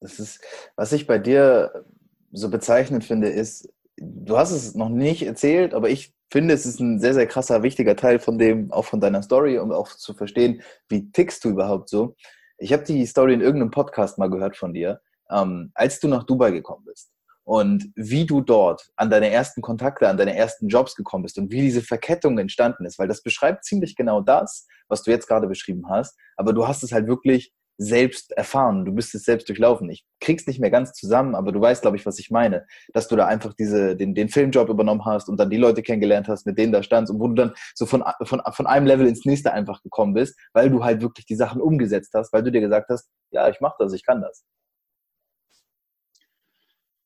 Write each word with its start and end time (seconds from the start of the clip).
Das 0.00 0.18
ist, 0.18 0.40
was 0.76 0.92
ich 0.92 1.06
bei 1.06 1.18
dir 1.18 1.84
so 2.32 2.50
bezeichnend 2.50 3.04
finde, 3.04 3.28
ist, 3.28 3.68
du 3.96 4.38
hast 4.38 4.50
es 4.50 4.74
noch 4.74 4.88
nicht 4.88 5.22
erzählt, 5.22 5.74
aber 5.74 5.90
ich 5.90 6.14
finde, 6.30 6.54
es 6.54 6.64
ist 6.64 6.80
ein 6.80 7.00
sehr, 7.00 7.14
sehr 7.14 7.26
krasser, 7.26 7.62
wichtiger 7.62 7.96
Teil 7.96 8.18
von 8.18 8.38
dem, 8.38 8.72
auch 8.72 8.84
von 8.84 9.00
deiner 9.00 9.22
Story, 9.22 9.58
um 9.58 9.72
auch 9.72 9.88
zu 9.88 10.14
verstehen, 10.14 10.62
wie 10.88 11.10
tickst 11.12 11.44
du 11.44 11.50
überhaupt 11.50 11.88
so. 11.88 12.16
Ich 12.58 12.72
habe 12.72 12.84
die 12.84 13.04
Story 13.06 13.34
in 13.34 13.40
irgendeinem 13.40 13.70
Podcast 13.70 14.18
mal 14.18 14.30
gehört 14.30 14.56
von 14.56 14.72
dir, 14.72 15.00
ähm, 15.30 15.70
als 15.74 16.00
du 16.00 16.08
nach 16.08 16.24
Dubai 16.24 16.50
gekommen 16.50 16.84
bist 16.84 17.10
und 17.44 17.90
wie 17.96 18.26
du 18.26 18.42
dort 18.42 18.90
an 18.96 19.10
deine 19.10 19.30
ersten 19.30 19.60
Kontakte, 19.60 20.08
an 20.08 20.16
deine 20.16 20.36
ersten 20.36 20.68
Jobs 20.68 20.94
gekommen 20.94 21.24
bist 21.24 21.36
und 21.38 21.50
wie 21.50 21.62
diese 21.62 21.82
Verkettung 21.82 22.38
entstanden 22.38 22.84
ist, 22.84 22.98
weil 22.98 23.08
das 23.08 23.22
beschreibt 23.22 23.64
ziemlich 23.64 23.96
genau 23.96 24.20
das, 24.20 24.66
was 24.88 25.02
du 25.02 25.10
jetzt 25.10 25.26
gerade 25.26 25.48
beschrieben 25.48 25.88
hast, 25.88 26.16
aber 26.36 26.52
du 26.52 26.68
hast 26.68 26.82
es 26.82 26.92
halt 26.92 27.08
wirklich 27.08 27.52
selbst 27.82 28.32
erfahren, 28.32 28.84
du 28.84 28.92
bist 28.92 29.14
es 29.14 29.24
selbst 29.24 29.48
durchlaufen. 29.48 29.88
Ich 29.88 30.04
krieg's 30.20 30.46
nicht 30.46 30.60
mehr 30.60 30.70
ganz 30.70 30.92
zusammen, 30.92 31.34
aber 31.34 31.50
du 31.50 31.62
weißt, 31.62 31.80
glaube 31.80 31.96
ich, 31.96 32.04
was 32.04 32.18
ich 32.18 32.30
meine, 32.30 32.66
dass 32.92 33.08
du 33.08 33.16
da 33.16 33.26
einfach 33.26 33.54
diese, 33.54 33.96
den, 33.96 34.14
den 34.14 34.28
Filmjob 34.28 34.68
übernommen 34.68 35.06
hast 35.06 35.30
und 35.30 35.38
dann 35.38 35.48
die 35.48 35.56
Leute 35.56 35.82
kennengelernt 35.82 36.28
hast, 36.28 36.44
mit 36.44 36.58
denen 36.58 36.72
da 36.72 36.82
standst 36.82 37.10
und 37.10 37.18
wo 37.20 37.28
du 37.28 37.34
dann 37.34 37.54
so 37.74 37.86
von, 37.86 38.04
von, 38.24 38.42
von 38.52 38.66
einem 38.66 38.86
Level 38.86 39.06
ins 39.06 39.24
nächste 39.24 39.54
einfach 39.54 39.82
gekommen 39.82 40.12
bist, 40.12 40.38
weil 40.52 40.68
du 40.68 40.84
halt 40.84 41.00
wirklich 41.00 41.24
die 41.24 41.36
Sachen 41.36 41.62
umgesetzt 41.62 42.12
hast, 42.12 42.34
weil 42.34 42.42
du 42.42 42.52
dir 42.52 42.60
gesagt 42.60 42.90
hast, 42.90 43.08
ja, 43.30 43.48
ich 43.48 43.60
mach 43.62 43.76
das, 43.78 43.94
ich 43.94 44.04
kann 44.04 44.20
das. 44.20 44.44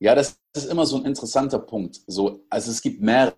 Ja, 0.00 0.16
das 0.16 0.40
ist 0.56 0.66
immer 0.66 0.86
so 0.86 0.96
ein 0.96 1.04
interessanter 1.04 1.60
Punkt. 1.60 2.00
So, 2.08 2.44
also 2.50 2.72
es 2.72 2.82
gibt 2.82 3.00
mehrere 3.00 3.36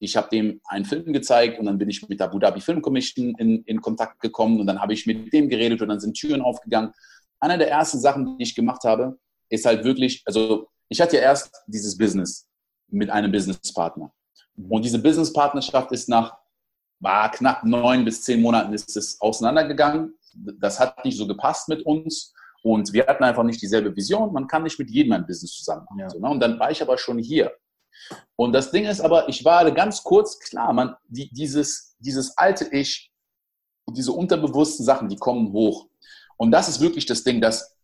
ich 0.00 0.16
habe 0.16 0.28
dem 0.30 0.60
einen 0.64 0.84
Film 0.84 1.12
gezeigt 1.12 1.58
und 1.58 1.66
dann 1.66 1.78
bin 1.78 1.88
ich 1.88 2.08
mit 2.08 2.18
der 2.18 2.26
Abu 2.26 2.38
Dhabi 2.38 2.60
Film 2.60 2.82
Commission 2.82 3.34
in, 3.38 3.62
in 3.64 3.80
Kontakt 3.80 4.20
gekommen 4.20 4.58
und 4.58 4.66
dann 4.66 4.80
habe 4.80 4.94
ich 4.94 5.06
mit 5.06 5.32
dem 5.32 5.48
geredet 5.48 5.82
und 5.82 5.88
dann 5.88 6.00
sind 6.00 6.14
Türen 6.14 6.40
aufgegangen. 6.40 6.92
Eine 7.38 7.58
der 7.58 7.70
ersten 7.70 8.00
Sachen, 8.00 8.38
die 8.38 8.42
ich 8.42 8.54
gemacht 8.54 8.84
habe, 8.84 9.18
ist 9.50 9.66
halt 9.66 9.84
wirklich, 9.84 10.22
also 10.26 10.68
ich 10.88 11.00
hatte 11.00 11.16
ja 11.16 11.22
erst 11.22 11.54
dieses 11.66 11.96
Business 11.96 12.48
mit 12.88 13.10
einem 13.10 13.30
Businesspartner. 13.30 14.12
Mhm. 14.56 14.72
Und 14.72 14.84
diese 14.84 14.98
Businesspartnerschaft 14.98 15.92
ist 15.92 16.08
nach 16.08 16.36
war 17.00 17.30
knapp 17.30 17.64
neun 17.64 18.04
bis 18.04 18.22
zehn 18.22 18.42
Monaten 18.42 18.72
ist 18.74 18.94
es 18.96 19.20
auseinandergegangen. 19.20 20.14
Das 20.34 20.78
hat 20.78 21.02
nicht 21.04 21.16
so 21.16 21.26
gepasst 21.26 21.68
mit 21.68 21.82
uns. 21.82 22.34
Und 22.62 22.92
wir 22.92 23.06
hatten 23.06 23.24
einfach 23.24 23.42
nicht 23.42 23.62
dieselbe 23.62 23.96
Vision. 23.96 24.34
Man 24.34 24.46
kann 24.46 24.64
nicht 24.64 24.78
mit 24.78 24.90
jedem 24.90 25.12
ein 25.12 25.26
Business 25.26 25.52
zusammen 25.52 25.86
machen. 25.86 25.98
Ja. 25.98 26.10
So, 26.10 26.18
ne? 26.18 26.28
Und 26.28 26.40
dann 26.40 26.58
war 26.58 26.70
ich 26.70 26.82
aber 26.82 26.98
schon 26.98 27.18
hier. 27.18 27.52
Und 28.36 28.52
das 28.52 28.70
Ding 28.70 28.84
ist 28.84 29.00
aber, 29.00 29.28
ich 29.28 29.44
war 29.44 29.70
ganz 29.72 30.02
kurz 30.02 30.38
klar, 30.38 30.72
man, 30.72 30.94
die, 31.08 31.30
dieses, 31.30 31.96
dieses 31.98 32.36
alte 32.36 32.68
Ich, 32.72 33.10
diese 33.90 34.12
unterbewussten 34.12 34.84
Sachen, 34.84 35.08
die 35.08 35.16
kommen 35.16 35.52
hoch. 35.52 35.88
Und 36.36 36.50
das 36.50 36.68
ist 36.68 36.80
wirklich 36.80 37.06
das 37.06 37.24
Ding, 37.24 37.40
dass 37.40 37.76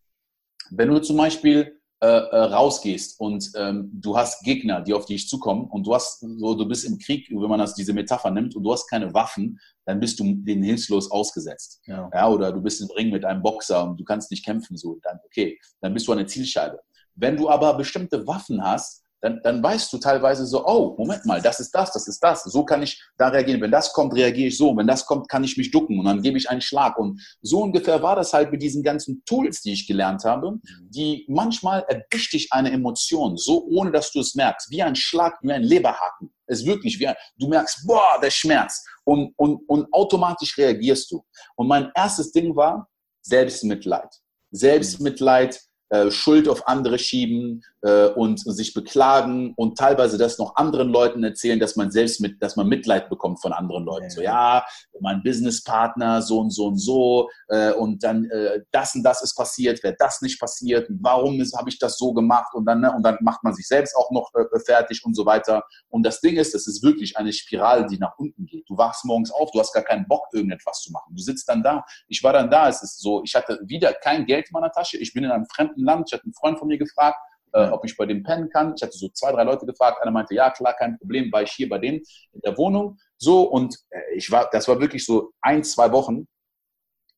wenn 0.70 0.88
du 0.88 0.98
zum 1.00 1.16
Beispiel 1.16 1.77
äh, 2.02 2.08
äh, 2.08 2.36
rausgehst 2.36 3.18
und 3.18 3.50
ähm, 3.56 3.88
du 3.90 4.18
hast 4.18 4.42
Gegner, 4.42 4.82
die 4.82 4.92
auf 4.92 5.06
dich 5.06 5.27
zukommen 5.27 5.64
und 5.70 5.86
du 5.86 5.94
hast 5.94 6.20
so, 6.20 6.54
du 6.54 6.68
bist 6.68 6.84
im 6.84 6.98
Krieg, 6.98 7.27
wenn 7.30 7.48
man 7.48 7.58
das 7.58 7.74
diese 7.74 7.94
Metapher 7.94 8.30
nimmt 8.30 8.54
und 8.54 8.62
du 8.62 8.70
hast 8.70 8.86
keine 8.86 9.14
Waffen, 9.14 9.58
dann 9.86 9.98
bist 9.98 10.20
du 10.20 10.24
denen 10.34 10.62
hilflos 10.62 11.10
ausgesetzt. 11.10 11.80
Ja. 11.86 12.10
ja. 12.12 12.28
oder 12.28 12.52
du 12.52 12.60
bist 12.60 12.82
im 12.82 12.90
Ring 12.90 13.08
mit 13.08 13.24
einem 13.24 13.40
Boxer 13.40 13.82
und 13.82 13.98
du 13.98 14.04
kannst 14.04 14.30
nicht 14.30 14.44
kämpfen, 14.44 14.77
so 14.77 14.98
dann 15.02 15.18
okay, 15.24 15.58
dann 15.80 15.94
bist 15.94 16.06
du 16.06 16.12
eine 16.12 16.27
Zielscheibe. 16.27 16.78
Wenn 17.14 17.38
du 17.38 17.48
aber 17.48 17.72
bestimmte 17.72 18.27
Waffen 18.27 18.62
hast, 18.62 19.02
dann, 19.20 19.41
dann 19.42 19.62
weißt 19.62 19.92
du 19.92 19.98
teilweise 19.98 20.47
so, 20.47 20.64
oh, 20.67 20.95
Moment 20.98 21.25
mal, 21.25 21.41
das 21.41 21.59
ist 21.61 21.72
das, 21.75 21.92
das 21.92 22.06
ist 22.06 22.22
das. 22.22 22.45
So 22.45 22.64
kann 22.64 22.83
ich 22.83 23.03
da 23.17 23.28
reagieren. 23.28 23.61
Wenn 23.61 23.70
das 23.70 23.92
kommt, 23.92 24.14
reagiere 24.14 24.48
ich 24.48 24.58
so. 24.58 24.77
Wenn 24.77 24.86
das 24.86 25.06
kommt, 25.06 25.28
kann 25.28 25.42
ich 25.42 25.56
mich 25.56 25.70
ducken 25.70 25.98
und 25.98 26.05
dann 26.05 26.23
gebe 26.23 26.36
ich 26.36 26.50
einen 26.50 26.61
Schlag. 26.61 26.98
Und 26.98 27.20
so 27.41 27.62
ungefähr 27.62 28.03
war 28.03 28.17
das 28.17 28.33
halt 28.33 28.53
mit 28.53 28.62
diesen 28.62 28.83
ganzen 28.83 29.25
Tools, 29.25 29.62
die 29.62 29.73
ich 29.73 29.86
gelernt 29.86 30.25
habe, 30.25 30.53
mhm. 30.53 30.61
die 30.91 31.25
manchmal 31.28 31.85
erwischt 31.89 32.35
dich 32.35 32.52
eine 32.52 32.70
Emotion, 32.70 33.36
so 33.36 33.64
ohne 33.64 33.90
dass 33.90 34.13
du 34.13 34.20
es 34.20 34.35
merkst, 34.35 34.70
wie 34.70 34.83
ein 34.83 34.95
Schlag, 34.95 35.39
wie 35.42 35.52
ein 35.52 35.63
Leberhaken. 35.63 36.33
Es 36.46 36.61
ist 36.61 36.67
wirklich 36.67 36.98
wie 37.01 37.08
ein, 37.08 37.17
du 37.39 37.48
merkst, 37.48 37.86
boah, 37.86 38.20
der 38.23 38.30
Schmerz. 38.30 38.85
Und, 39.05 39.33
und, 39.36 39.61
und 39.69 39.92
automatisch 39.92 40.57
reagierst 40.58 41.11
du. 41.11 41.24
Und 41.57 41.69
mein 41.69 41.90
erstes 41.95 42.33
Ding 42.33 42.55
war 42.55 42.89
Selbstmitleid. 43.23 44.08
Selbstmitleid, 44.51 45.61
äh, 45.89 46.11
Schuld 46.11 46.48
auf 46.48 46.67
andere 46.67 46.98
schieben 46.98 47.63
äh, 47.86 48.08
und 48.08 48.41
sich 48.41 48.74
beklagen 48.74 49.55
und 49.57 49.79
teilweise 49.79 50.19
das 50.19 50.39
noch 50.39 50.57
anderen 50.57 50.89
Leuten 50.89 51.23
erzählen, 51.23 51.61
dass 51.61 51.77
man 51.77 51.92
selbst 51.92 52.20
mit, 52.20 52.42
dass 52.42 52.57
man 52.57 52.67
Mitleid 52.67 53.08
bekommt 53.08 53.41
von 53.41 53.52
anderen 53.52 53.85
Leuten. 53.85 54.07
Ja. 54.07 54.11
So, 54.11 54.20
ja, 54.23 54.67
mein 55.01 55.23
Businesspartner, 55.23 56.20
so 56.20 56.41
und 56.41 56.51
so 56.51 56.67
und 56.67 56.79
so, 56.79 57.30
äh, 57.48 57.73
und 57.73 58.02
dann 58.02 58.25
äh, 58.25 58.63
das 58.73 58.95
und 58.96 59.05
das 59.05 59.23
ist 59.23 59.36
passiert, 59.36 59.83
wäre 59.85 59.95
das 59.98 60.20
nicht 60.20 60.41
passiert, 60.41 60.89
warum 61.01 61.41
habe 61.57 61.69
ich 61.69 61.79
das 61.79 61.96
so 61.96 62.13
gemacht 62.13 62.55
und 62.55 62.64
dann, 62.67 62.80
ne, 62.80 62.92
und 62.92 63.05
dann 63.05 63.19
macht 63.20 63.45
man 63.45 63.55
sich 63.55 63.69
selbst 63.69 63.95
auch 63.96 64.11
noch 64.11 64.33
äh, 64.35 64.58
fertig 64.58 65.05
und 65.05 65.14
so 65.14 65.25
weiter. 65.25 65.63
Und 65.89 66.05
das 66.05 66.20
Ding 66.20 66.36
ist, 66.36 66.55
das 66.55 66.67
ist 66.67 66.83
wirklich 66.83 67.17
eine 67.17 67.33
Spirale, 67.33 67.86
die 67.86 67.98
nach 67.98 68.19
unten 68.19 68.46
geht. 68.46 68.69
Du 68.69 68.77
wachst 68.77 69.05
morgens 69.05 69.30
auf, 69.30 69.52
du 69.52 69.61
hast 69.61 69.73
gar 69.73 69.85
keinen 69.85 70.08
Bock, 70.08 70.25
irgendetwas 70.33 70.80
zu 70.80 70.91
machen. 70.91 71.14
Du 71.14 71.23
sitzt 71.23 71.48
dann 71.48 71.63
da. 71.63 71.85
Ich 72.08 72.25
war 72.25 72.33
dann 72.33 72.51
da, 72.51 72.69
es 72.69 72.83
ist 72.83 72.98
so, 72.98 73.23
ich 73.23 73.35
hatte 73.36 73.61
wieder 73.64 73.92
kein 73.92 74.27
Geld 74.27 74.48
in 74.48 74.55
meiner 74.55 74.73
Tasche, 74.73 74.96
ich 74.98 75.13
bin 75.13 75.23
in 75.23 75.30
einem 75.30 75.46
fremden 75.46 75.85
Land, 75.85 76.08
ich 76.08 76.14
hatte 76.14 76.25
einen 76.25 76.35
Freund 76.35 76.58
von 76.58 76.67
mir 76.67 76.79
gefragt, 76.79 77.17
äh, 77.56 77.70
ob 77.70 77.84
ich 77.84 77.96
bei 77.96 78.05
dem 78.05 78.22
pennen 78.22 78.50
kann. 78.50 78.74
Ich 78.77 78.83
hatte 78.83 78.96
so 78.96 79.08
zwei, 79.08 79.33
drei 79.33 79.42
Leute 79.42 79.64
gefragt. 79.64 80.02
Einer 80.02 80.11
meinte, 80.11 80.34
ja, 80.34 80.50
klar, 80.50 80.74
kein 80.74 80.98
Problem, 80.98 81.33
war 81.33 81.42
ich 81.42 81.52
hier 81.52 81.68
bei 81.68 81.78
denen 81.78 82.02
in 82.33 82.40
der 82.44 82.56
Wohnung. 82.58 82.98
So, 83.17 83.42
und 83.44 83.77
äh, 83.90 84.14
ich 84.14 84.30
war, 84.30 84.48
das 84.52 84.68
war 84.68 84.78
wirklich 84.78 85.05
so 85.06 85.33
ein, 85.40 85.64
zwei 85.64 85.90
Wochen, 85.90 86.28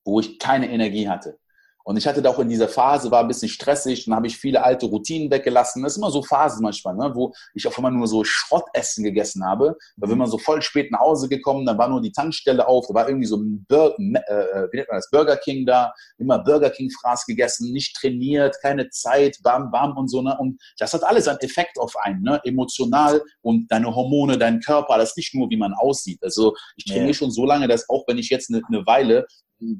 wo 0.04 0.21
ich 0.21 0.38
keine 0.38 0.71
Energie 0.71 1.09
hatte. 1.09 1.38
Und 1.88 1.97
ich 1.97 2.06
hatte 2.06 2.21
da 2.21 2.28
auch 2.28 2.38
in 2.38 2.50
dieser 2.50 2.69
Phase, 2.69 3.10
war 3.10 3.22
ein 3.22 3.28
bisschen 3.28 3.49
stressig, 3.49 4.04
dann 4.04 4.15
habe 4.15 4.26
ich 4.26 4.37
viele 4.37 4.62
alte 4.62 4.84
Routinen 4.84 5.31
weggelassen. 5.31 5.82
Das 5.82 5.93
ist 5.93 5.97
immer 5.97 6.10
so 6.10 6.22
Phasen 6.22 6.62
manchmal, 6.62 6.94
ne, 6.94 7.12
wo 7.15 7.32
ich 7.54 7.66
auf 7.66 7.78
einmal 7.78 7.93
nur 7.93 8.06
so 8.06 8.25
Schrottessen 8.25 9.04
gegessen 9.04 9.43
habe. 9.43 9.75
Weil 9.97 10.10
wenn 10.10 10.19
man 10.19 10.28
so 10.28 10.37
voll 10.37 10.60
spät 10.60 10.93
nach 10.93 11.00
Hause 11.00 11.31
gekommen, 11.31 11.65
dann 11.65 11.78
war 11.78 11.88
nur 11.88 12.03
die 12.03 12.12
Tankstelle 12.12 12.69
auf, 12.69 12.87
da 12.88 12.93
war 12.93 13.09
irgendwie 13.09 13.27
so 13.27 13.38
ein 13.38 13.65
Bur 13.66 13.98
äh, 13.98 14.69
wie 14.71 14.77
nennt 14.77 14.88
man 14.91 14.98
das, 14.98 15.09
Burger 15.10 15.38
King 15.38 15.65
da, 15.65 15.94
immer 16.19 16.38
Burger 16.41 16.69
King-Fraß 16.69 17.25
gegessen, 17.25 17.72
nicht 17.72 17.97
trainiert, 17.97 18.56
keine 18.60 18.91
Zeit, 18.91 19.38
bam, 19.43 19.71
bam 19.71 19.97
und 19.97 20.09
so. 20.09 20.21
Ne? 20.21 20.37
Und 20.38 20.60
das 20.78 20.93
hat 20.93 21.04
alles 21.04 21.27
einen 21.27 21.38
Effekt 21.38 21.78
auf 21.78 21.97
einen, 22.03 22.21
ne? 22.21 22.38
emotional 22.44 23.22
und 23.41 23.66
deine 23.72 23.94
Hormone, 23.94 24.37
dein 24.37 24.60
Körper, 24.60 24.98
das 24.98 25.12
ist 25.12 25.16
nicht 25.16 25.34
nur, 25.34 25.48
wie 25.48 25.56
man 25.56 25.72
aussieht. 25.72 26.22
Also 26.22 26.54
ich 26.77 26.84
trainiere 26.84 27.06
ja. 27.06 27.15
schon 27.15 27.31
so 27.31 27.47
lange, 27.47 27.66
dass 27.66 27.88
auch 27.88 28.04
wenn 28.06 28.19
ich 28.19 28.28
jetzt 28.28 28.50
eine, 28.50 28.60
eine 28.69 28.84
Weile 28.84 29.27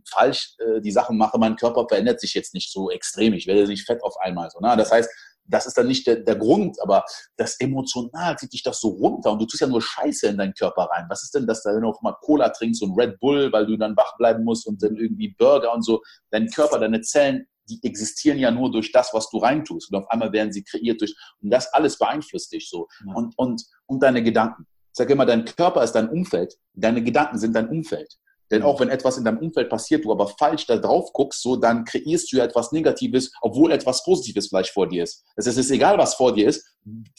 falsch 0.09 0.57
äh, 0.59 0.81
die 0.81 0.91
Sachen 0.91 1.17
mache, 1.17 1.39
mein 1.39 1.57
Körper 1.57 1.87
verändert 1.89 2.21
sich 2.21 2.35
jetzt 2.35 2.55
nicht 2.55 2.73
so 2.73 2.91
extrem. 2.91 3.35
Ich 3.35 3.47
werde 3.47 3.67
nicht 3.67 3.87
fett 3.87 4.03
auf 4.03 4.17
einmal. 4.21 4.51
So, 4.51 4.61
ne? 4.61 4.77
Das 4.77 4.91
heißt, 4.91 5.09
das 5.49 5.67
ist 5.67 5.79
dann 5.79 5.87
nicht 5.87 6.07
der, 6.07 6.17
der 6.17 6.37
Grund, 6.37 6.81
aber 6.83 7.05
das 7.37 7.59
emotional 7.59 8.37
zieht 8.37 8.53
dich 8.53 8.63
das 8.63 8.81
so 8.81 8.89
runter 8.89 9.33
und 9.33 9.41
du 9.41 9.47
tust 9.47 9.63
ja 9.63 9.67
nur 9.67 9.81
Scheiße 9.81 10.29
in 10.29 10.37
deinen 10.37 10.53
Körper 10.53 10.83
rein. 10.93 11.07
Was 11.09 11.23
ist 11.23 11.35
denn 11.35 11.47
das, 11.47 11.65
wenn 11.65 11.81
du 11.81 11.89
auf 11.89 12.03
mal 12.03 12.15
Cola 12.21 12.51
trinkst 12.51 12.83
und 12.83 12.99
Red 12.99 13.19
Bull, 13.19 13.51
weil 13.53 13.67
du 13.67 13.77
dann 13.77 13.97
wach 13.97 14.17
bleiben 14.19 14.45
musst 14.45 14.67
und 14.67 14.83
dann 14.83 14.97
irgendwie 14.97 15.35
Burger 15.39 15.73
und 15.73 15.83
so. 15.83 16.03
Dein 16.31 16.49
Körper, 16.49 16.79
deine 16.79 17.01
Zellen, 17.01 17.47
die 17.69 17.81
existieren 17.83 18.39
ja 18.39 18.51
nur 18.51 18.71
durch 18.71 18.93
das, 18.93 19.13
was 19.13 19.29
du 19.31 19.39
reintust. 19.39 19.93
Und 19.93 20.03
auf 20.03 20.11
einmal 20.11 20.33
werden 20.33 20.53
sie 20.53 20.65
kreiert 20.65 21.01
durch, 21.01 21.15
und 21.43 21.51
das 21.51 21.73
alles 21.73 21.99
beeinflusst 21.99 22.53
dich 22.53 22.69
so. 22.69 22.89
Und, 23.15 23.35
und, 23.37 23.63
und 23.87 24.03
deine 24.03 24.23
Gedanken. 24.23 24.67
Ich 24.93 24.99
sage 24.99 25.13
immer, 25.13 25.27
dein 25.27 25.45
Körper 25.45 25.83
ist 25.83 25.93
dein 25.93 26.09
Umfeld, 26.09 26.55
deine 26.73 27.03
Gedanken 27.03 27.39
sind 27.39 27.55
dein 27.55 27.69
Umfeld. 27.69 28.15
Denn 28.51 28.63
auch 28.63 28.81
wenn 28.81 28.89
etwas 28.89 29.19
in 29.19 29.25
deinem 29.25 29.39
Umfeld 29.39 29.69
passiert, 29.69 30.05
du 30.05 30.13
aber 30.13 30.27
falsch 30.27 30.67
da 30.67 30.77
drauf 30.77 31.13
guckst, 31.13 31.43
so 31.43 31.57
dann 31.57 31.85
kreierst 31.85 32.33
du 32.33 32.39
ja 32.39 32.45
etwas 32.45 32.73
Negatives, 32.73 33.31
obwohl 33.43 33.73
etwas 33.73 34.03
Positives 34.03 34.49
vielleicht 34.49 34.71
vor 34.71 34.89
dir 34.89 35.05
ist. 35.05 35.25
Es 35.37 35.47
ist 35.47 35.71
egal, 35.71 35.99
was 35.99 36.15
vor 36.15 36.33
dir 36.33 36.49
ist. 36.49 36.65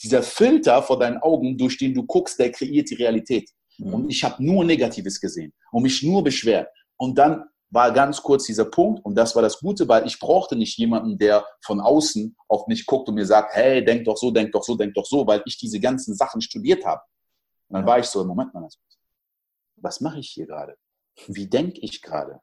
Dieser 0.02 0.22
Filter 0.22 0.82
vor 0.82 0.98
deinen 0.98 1.18
Augen, 1.18 1.56
durch 1.56 1.78
den 1.78 1.94
du 1.94 2.04
guckst, 2.04 2.38
der 2.38 2.50
kreiert 2.50 2.90
die 2.90 2.96
Realität. 2.96 3.48
Mhm. 3.78 3.94
Und 3.94 4.10
ich 4.10 4.24
habe 4.24 4.42
nur 4.42 4.64
Negatives 4.64 5.20
gesehen 5.20 5.52
und 5.70 5.82
mich 5.82 6.02
nur 6.02 6.24
beschwert. 6.24 6.68
Und 6.96 7.16
dann 7.16 7.44
war 7.70 7.92
ganz 7.92 8.20
kurz 8.20 8.46
dieser 8.46 8.64
Punkt 8.64 9.04
und 9.04 9.14
das 9.14 9.34
war 9.36 9.42
das 9.42 9.60
Gute, 9.60 9.86
weil 9.88 10.06
ich 10.06 10.18
brauchte 10.18 10.56
nicht 10.56 10.76
jemanden, 10.76 11.16
der 11.16 11.44
von 11.64 11.80
außen 11.80 12.36
auf 12.48 12.66
mich 12.66 12.84
guckt 12.84 13.08
und 13.08 13.14
mir 13.14 13.26
sagt, 13.26 13.54
hey, 13.54 13.84
denk 13.84 14.04
doch 14.04 14.16
so, 14.16 14.32
denk 14.32 14.50
doch 14.52 14.64
so, 14.64 14.74
denk 14.74 14.94
doch 14.94 15.06
so, 15.06 15.26
weil 15.26 15.40
ich 15.46 15.56
diese 15.56 15.78
ganzen 15.78 16.14
Sachen 16.14 16.40
studiert 16.40 16.84
habe. 16.84 17.00
Und 17.68 17.76
dann 17.76 17.86
war 17.86 18.00
ich 18.00 18.06
so, 18.06 18.24
Moment 18.24 18.52
mal, 18.52 18.66
was 19.76 20.00
mache 20.00 20.18
ich 20.18 20.30
hier 20.30 20.46
gerade? 20.46 20.76
Wie 21.26 21.48
denke 21.48 21.80
ich 21.80 22.02
gerade? 22.02 22.40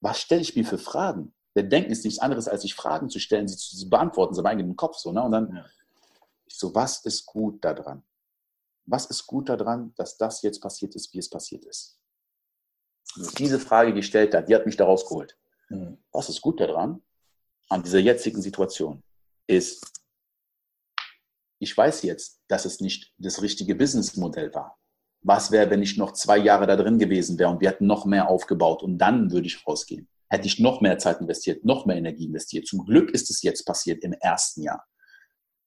Was 0.00 0.20
stelle 0.20 0.42
ich 0.42 0.56
mir 0.56 0.64
für 0.64 0.78
Fragen? 0.78 1.34
Der 1.54 1.62
Denken 1.62 1.92
ist 1.92 2.04
nichts 2.04 2.20
anderes, 2.20 2.48
als 2.48 2.62
sich 2.62 2.74
Fragen 2.74 3.08
zu 3.08 3.20
stellen, 3.20 3.46
sie 3.46 3.56
zu 3.56 3.88
beantworten, 3.88 4.34
so 4.34 4.40
im 4.40 4.46
eigenen 4.46 4.76
Kopf. 4.76 4.98
So, 4.98 5.12
ne? 5.12 5.22
Und 5.22 5.32
dann, 5.32 5.56
ja. 5.56 5.64
ich 6.46 6.56
so, 6.56 6.74
was 6.74 7.04
ist 7.04 7.26
gut 7.26 7.64
daran? 7.64 8.02
Was 8.86 9.06
ist 9.06 9.26
gut 9.26 9.48
daran, 9.48 9.94
dass 9.96 10.16
das 10.16 10.42
jetzt 10.42 10.60
passiert 10.60 10.94
ist, 10.94 11.12
wie 11.14 11.18
es 11.18 11.30
passiert 11.30 11.64
ist? 11.64 11.98
Und 13.16 13.38
diese 13.38 13.60
Frage 13.60 13.94
gestellt 13.94 14.34
hat, 14.34 14.48
die 14.48 14.54
hat 14.54 14.66
mich 14.66 14.76
da 14.76 14.84
rausgeholt. 14.84 15.38
Mhm. 15.68 15.98
Was 16.12 16.28
ist 16.28 16.40
gut 16.40 16.60
daran, 16.60 17.02
an 17.68 17.82
dieser 17.82 18.00
jetzigen 18.00 18.42
Situation, 18.42 19.02
ist, 19.46 19.86
ich 21.58 21.76
weiß 21.76 22.02
jetzt, 22.02 22.42
dass 22.48 22.64
es 22.64 22.80
nicht 22.80 23.14
das 23.18 23.40
richtige 23.42 23.74
Businessmodell 23.74 24.52
war. 24.54 24.78
Was 25.24 25.50
wäre, 25.50 25.70
wenn 25.70 25.82
ich 25.82 25.96
noch 25.96 26.12
zwei 26.12 26.38
Jahre 26.38 26.66
da 26.66 26.76
drin 26.76 26.98
gewesen 26.98 27.38
wäre 27.38 27.50
und 27.50 27.60
wir 27.60 27.70
hätten 27.70 27.86
noch 27.86 28.04
mehr 28.04 28.28
aufgebaut 28.28 28.82
und 28.82 28.98
dann 28.98 29.32
würde 29.32 29.46
ich 29.46 29.66
rausgehen. 29.66 30.06
Hätte 30.28 30.46
ich 30.46 30.60
noch 30.60 30.80
mehr 30.80 30.98
Zeit 30.98 31.20
investiert, 31.20 31.64
noch 31.64 31.86
mehr 31.86 31.96
Energie 31.96 32.26
investiert. 32.26 32.66
Zum 32.66 32.84
Glück 32.84 33.10
ist 33.10 33.30
es 33.30 33.42
jetzt 33.42 33.64
passiert 33.64 34.04
im 34.04 34.12
ersten 34.12 34.62
Jahr. 34.62 34.84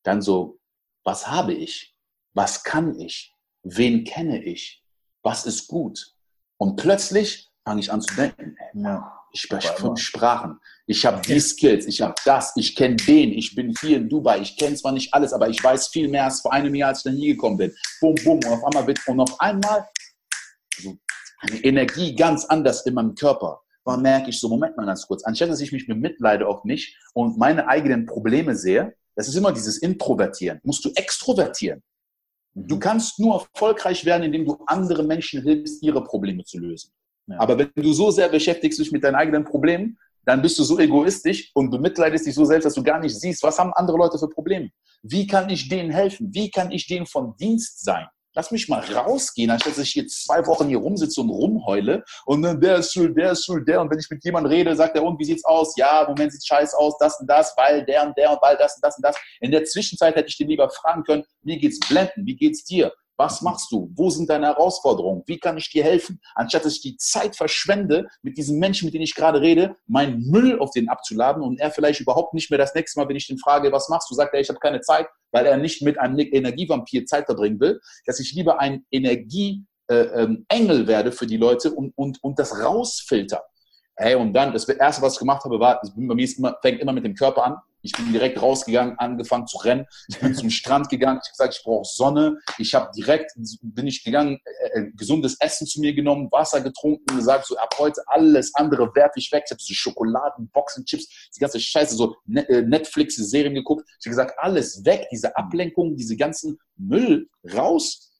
Dann 0.03 0.21
so, 0.21 0.59
was 1.03 1.27
habe 1.27 1.53
ich? 1.53 1.95
Was 2.33 2.63
kann 2.63 2.99
ich? 2.99 3.33
Wen 3.63 4.03
kenne 4.03 4.43
ich? 4.43 4.83
Was 5.23 5.45
ist 5.45 5.67
gut? 5.67 6.15
Und 6.57 6.75
plötzlich 6.75 7.49
fange 7.63 7.79
ich 7.79 7.91
an 7.91 8.01
zu 8.01 8.15
denken, 8.15 8.55
ja. 8.73 9.16
Ich 9.37 9.43
spreche 9.43 9.71
fünf 9.75 9.99
Sprachen. 9.99 10.59
Ich 10.87 11.05
habe 11.05 11.21
die 11.21 11.39
Skills, 11.39 11.85
ich 11.85 12.01
habe 12.01 12.15
das, 12.25 12.53
ich 12.55 12.75
kenne 12.75 12.95
den, 12.95 13.31
ich 13.31 13.53
bin 13.53 13.71
hier 13.79 13.97
in 13.97 14.09
Dubai, 14.09 14.39
ich 14.39 14.57
kenne 14.57 14.75
zwar 14.75 14.93
nicht 14.93 15.13
alles, 15.13 15.31
aber 15.31 15.47
ich 15.47 15.63
weiß 15.63 15.89
viel 15.89 16.07
mehr 16.07 16.25
als 16.25 16.41
vor 16.41 16.53
einem 16.53 16.73
Jahr, 16.73 16.89
als 16.89 16.99
ich 16.99 17.03
dann 17.03 17.15
hier 17.15 17.35
gekommen 17.35 17.57
bin. 17.57 17.75
Bum, 18.01 18.15
bum, 18.23 18.37
und 18.37 18.47
auf 18.47 18.63
einmal 18.65 18.87
wird, 18.87 18.99
und 19.07 19.19
auf 19.19 19.39
einmal 19.39 19.87
so 20.79 20.97
eine 21.41 21.63
Energie 21.63 22.15
ganz 22.15 22.45
anders 22.45 22.85
in 22.87 22.95
meinem 22.95 23.13
Körper. 23.13 23.61
War 23.83 23.97
merke 23.97 24.31
ich 24.31 24.39
so, 24.39 24.49
Moment 24.49 24.75
mal 24.75 24.87
ganz 24.87 25.05
kurz, 25.05 25.23
anstatt 25.23 25.49
dass 25.49 25.61
ich 25.61 25.71
mich 25.71 25.85
bemitleide 25.85 26.47
auf 26.47 26.63
mich 26.63 26.97
und 27.13 27.37
meine 27.37 27.67
eigenen 27.67 28.07
Probleme 28.07 28.55
sehe, 28.55 28.95
das 29.15 29.27
ist 29.27 29.35
immer 29.35 29.51
dieses 29.51 29.77
Introvertieren, 29.77 30.59
musst 30.63 30.83
du 30.83 30.91
extrovertieren. 30.95 31.83
Du 32.55 32.75
mhm. 32.75 32.79
kannst 32.79 33.19
nur 33.19 33.35
erfolgreich 33.35 34.03
werden, 34.03 34.23
indem 34.23 34.45
du 34.45 34.57
anderen 34.65 35.05
Menschen 35.05 35.43
hilfst, 35.43 35.83
ihre 35.83 36.03
Probleme 36.03 36.43
zu 36.43 36.57
lösen. 36.57 36.91
Aber 37.37 37.57
wenn 37.57 37.71
du 37.75 37.93
so 37.93 38.11
sehr 38.11 38.29
beschäftigst 38.29 38.79
dich 38.79 38.91
mit 38.91 39.03
deinen 39.03 39.15
eigenen 39.15 39.43
Problemen, 39.43 39.97
dann 40.25 40.41
bist 40.41 40.59
du 40.59 40.63
so 40.63 40.77
egoistisch 40.77 41.51
und 41.53 41.69
bemitleidest 41.69 42.25
dich 42.25 42.35
so 42.35 42.43
selbst, 42.43 42.65
dass 42.65 42.73
du 42.73 42.83
gar 42.83 42.99
nicht 42.99 43.17
siehst, 43.19 43.43
was 43.43 43.57
haben 43.57 43.71
andere 43.73 43.97
Leute 43.97 44.17
für 44.17 44.29
Probleme. 44.29 44.69
Wie 45.01 45.25
kann 45.25 45.49
ich 45.49 45.69
denen 45.69 45.89
helfen? 45.89 46.29
Wie 46.33 46.51
kann 46.51 46.71
ich 46.71 46.85
denen 46.85 47.05
von 47.05 47.35
Dienst 47.37 47.83
sein? 47.83 48.07
Lass 48.35 48.51
mich 48.51 48.69
mal 48.69 48.81
rausgehen, 48.81 49.49
anstatt 49.49 49.77
dass 49.77 49.83
ich 49.83 49.95
jetzt 49.95 50.25
zwei 50.25 50.45
Wochen 50.45 50.67
hier 50.67 50.77
rumsitze 50.77 51.21
und 51.21 51.29
rumheule 51.29 52.03
und 52.25 52.43
dann 52.43 52.61
der 52.61 52.77
ist 52.77 52.93
schuld, 52.93 53.17
der 53.17 53.31
ist 53.31 53.45
schuld, 53.45 53.67
der. 53.67 53.81
Und 53.81 53.89
wenn 53.89 53.97
ich 53.97 54.07
mit 54.11 54.23
jemandem 54.23 54.51
rede, 54.51 54.75
sagt 54.75 54.95
er, 54.95 55.03
und 55.03 55.17
wie 55.17 55.25
sieht's 55.25 55.43
aus? 55.43 55.75
Ja, 55.75 56.05
Moment 56.07 56.31
sieht's 56.31 56.45
scheiße 56.45 56.77
aus, 56.77 56.97
das 56.99 57.19
und 57.19 57.27
das, 57.27 57.53
weil 57.57 57.83
der 57.85 58.05
und 58.05 58.15
der 58.15 58.31
und 58.31 58.39
weil 58.41 58.55
das 58.57 58.75
und 58.75 58.83
das 58.83 58.97
und 58.97 59.03
das. 59.03 59.15
In 59.39 59.49
der 59.49 59.63
Zwischenzeit 59.63 60.15
hätte 60.15 60.27
ich 60.27 60.37
den 60.37 60.49
lieber 60.49 60.69
fragen 60.69 61.03
können, 61.03 61.23
mir 61.41 61.57
geht's 61.57 61.79
blenden, 61.87 62.27
wie 62.27 62.35
geht's 62.35 62.63
dir? 62.63 62.91
Was 63.17 63.41
machst 63.41 63.71
du? 63.71 63.91
Wo 63.95 64.11
sind 64.11 64.29
deine 64.29 64.47
Herausforderungen? 64.47 65.23
Wie 65.25 65.39
kann 65.39 65.57
ich 65.57 65.71
dir 65.71 65.83
helfen? 65.83 66.21
Anstatt 66.35 66.65
dass 66.65 66.73
ich 66.73 66.81
die 66.81 66.97
Zeit 66.97 67.35
verschwende, 67.35 68.07
mit 68.21 68.37
diesem 68.37 68.59
Menschen, 68.59 68.85
mit 68.85 68.93
dem 68.93 69.01
ich 69.01 69.15
gerade 69.15 69.41
rede, 69.41 69.75
meinen 69.87 70.21
Müll 70.29 70.59
auf 70.59 70.69
den 70.71 70.87
abzuladen 70.87 71.41
und 71.41 71.59
er 71.59 71.71
vielleicht 71.71 71.99
überhaupt 71.99 72.35
nicht 72.35 72.51
mehr 72.51 72.59
das 72.59 72.75
nächste 72.75 72.99
Mal, 72.99 73.09
wenn 73.09 73.15
ich 73.15 73.27
den 73.27 73.39
frage, 73.39 73.71
was 73.71 73.89
machst 73.89 74.09
du, 74.11 74.15
sagt 74.15 74.35
er, 74.35 74.39
ich 74.39 74.49
habe 74.49 74.59
keine 74.59 74.81
Zeit, 74.81 75.07
weil 75.31 75.47
er 75.47 75.57
nicht 75.57 75.81
mit 75.81 75.99
einem 75.99 76.19
Energievampir 76.19 77.05
Zeit 77.05 77.25
verbringen 77.25 77.59
will, 77.59 77.79
dass 78.05 78.19
ich 78.19 78.33
lieber 78.33 78.59
ein 78.59 78.85
Energieengel 78.91 79.65
äh, 79.89 80.23
ähm, 80.23 80.45
werde 80.49 81.11
für 81.11 81.25
die 81.25 81.37
Leute 81.37 81.71
und, 81.71 81.97
und, 81.97 82.23
und 82.23 82.37
das 82.37 82.63
rausfilter. 82.63 83.43
Hey, 83.95 84.13
und 84.13 84.33
dann, 84.33 84.53
das 84.53 84.69
erste, 84.69 85.01
was 85.01 85.13
ich 85.13 85.19
gemacht 85.19 85.43
habe, 85.43 85.59
war, 85.59 85.81
bei 85.81 86.13
mir 86.13 86.27
immer, 86.37 86.55
fängt 86.61 86.79
immer 86.79 86.93
mit 86.93 87.03
dem 87.03 87.15
Körper 87.15 87.43
an. 87.43 87.57
Ich 87.87 87.93
bin 87.93 88.11
direkt 88.11 88.41
rausgegangen, 88.41 88.99
angefangen 88.99 89.47
zu 89.47 89.57
rennen. 89.59 89.85
Ich 90.09 90.19
bin 90.19 90.35
zum 90.35 90.49
Strand 90.49 90.89
gegangen. 90.89 91.21
Ich 91.23 91.29
habe 91.29 91.37
gesagt, 91.37 91.55
ich 91.55 91.63
brauche 91.63 91.85
Sonne. 91.85 92.37
Ich 92.57 92.73
habe 92.75 92.91
direkt, 92.93 93.31
bin 93.61 93.87
ich 93.87 94.03
gegangen, 94.03 94.39
äh, 94.43 94.79
äh, 94.79 94.91
gesundes 94.91 95.37
Essen 95.39 95.65
zu 95.65 95.79
mir 95.79 95.93
genommen, 95.93 96.29
Wasser 96.31 96.59
getrunken, 96.59 97.15
gesagt, 97.15 97.45
so 97.45 97.57
ab 97.57 97.73
heute 97.77 98.01
alles 98.07 98.53
andere 98.55 98.93
werfe 98.93 99.19
ich 99.19 99.31
weg. 99.31 99.43
Ich 99.45 99.51
habe 99.51 99.61
so 99.61 99.73
Schokoladen, 99.73 100.49
Boxen, 100.49 100.83
Chips, 100.85 101.29
die 101.33 101.39
ganze 101.39 101.61
Scheiße, 101.61 101.95
so 101.95 102.17
äh, 102.33 102.61
Netflix-Serien 102.61 103.53
geguckt. 103.53 103.87
Ich 103.87 104.05
habe 104.05 104.09
gesagt, 104.09 104.33
alles 104.37 104.83
weg, 104.83 105.07
diese 105.09 105.37
Ablenkung, 105.37 105.95
diese 105.95 106.17
ganzen 106.17 106.59
Müll 106.75 107.29
raus. 107.53 108.11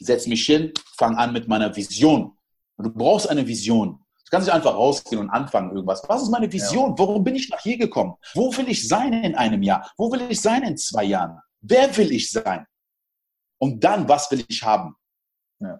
Setz 0.00 0.26
mich 0.26 0.46
hin, 0.46 0.72
fang 0.96 1.16
an 1.16 1.34
mit 1.34 1.48
meiner 1.48 1.76
Vision. 1.76 2.32
Du 2.78 2.90
brauchst 2.90 3.28
eine 3.28 3.46
Vision. 3.46 4.03
Kannst 4.34 4.48
nicht 4.48 4.54
einfach 4.56 4.74
rausgehen 4.74 5.20
und 5.20 5.30
anfangen 5.30 5.70
irgendwas. 5.70 6.02
Was 6.08 6.22
ist 6.22 6.30
meine 6.30 6.52
Vision? 6.52 6.98
Warum 6.98 7.22
bin 7.22 7.36
ich 7.36 7.48
nach 7.50 7.60
hier 7.60 7.78
gekommen? 7.78 8.14
Wo 8.34 8.52
will 8.56 8.68
ich 8.68 8.88
sein 8.88 9.12
in 9.12 9.36
einem 9.36 9.62
Jahr? 9.62 9.88
Wo 9.96 10.10
will 10.10 10.22
ich 10.28 10.40
sein 10.40 10.64
in 10.64 10.76
zwei 10.76 11.04
Jahren? 11.04 11.38
Wer 11.60 11.96
will 11.96 12.10
ich 12.10 12.32
sein? 12.32 12.66
Und 13.58 13.84
dann, 13.84 14.08
was 14.08 14.28
will 14.32 14.44
ich 14.48 14.60
haben? 14.64 14.96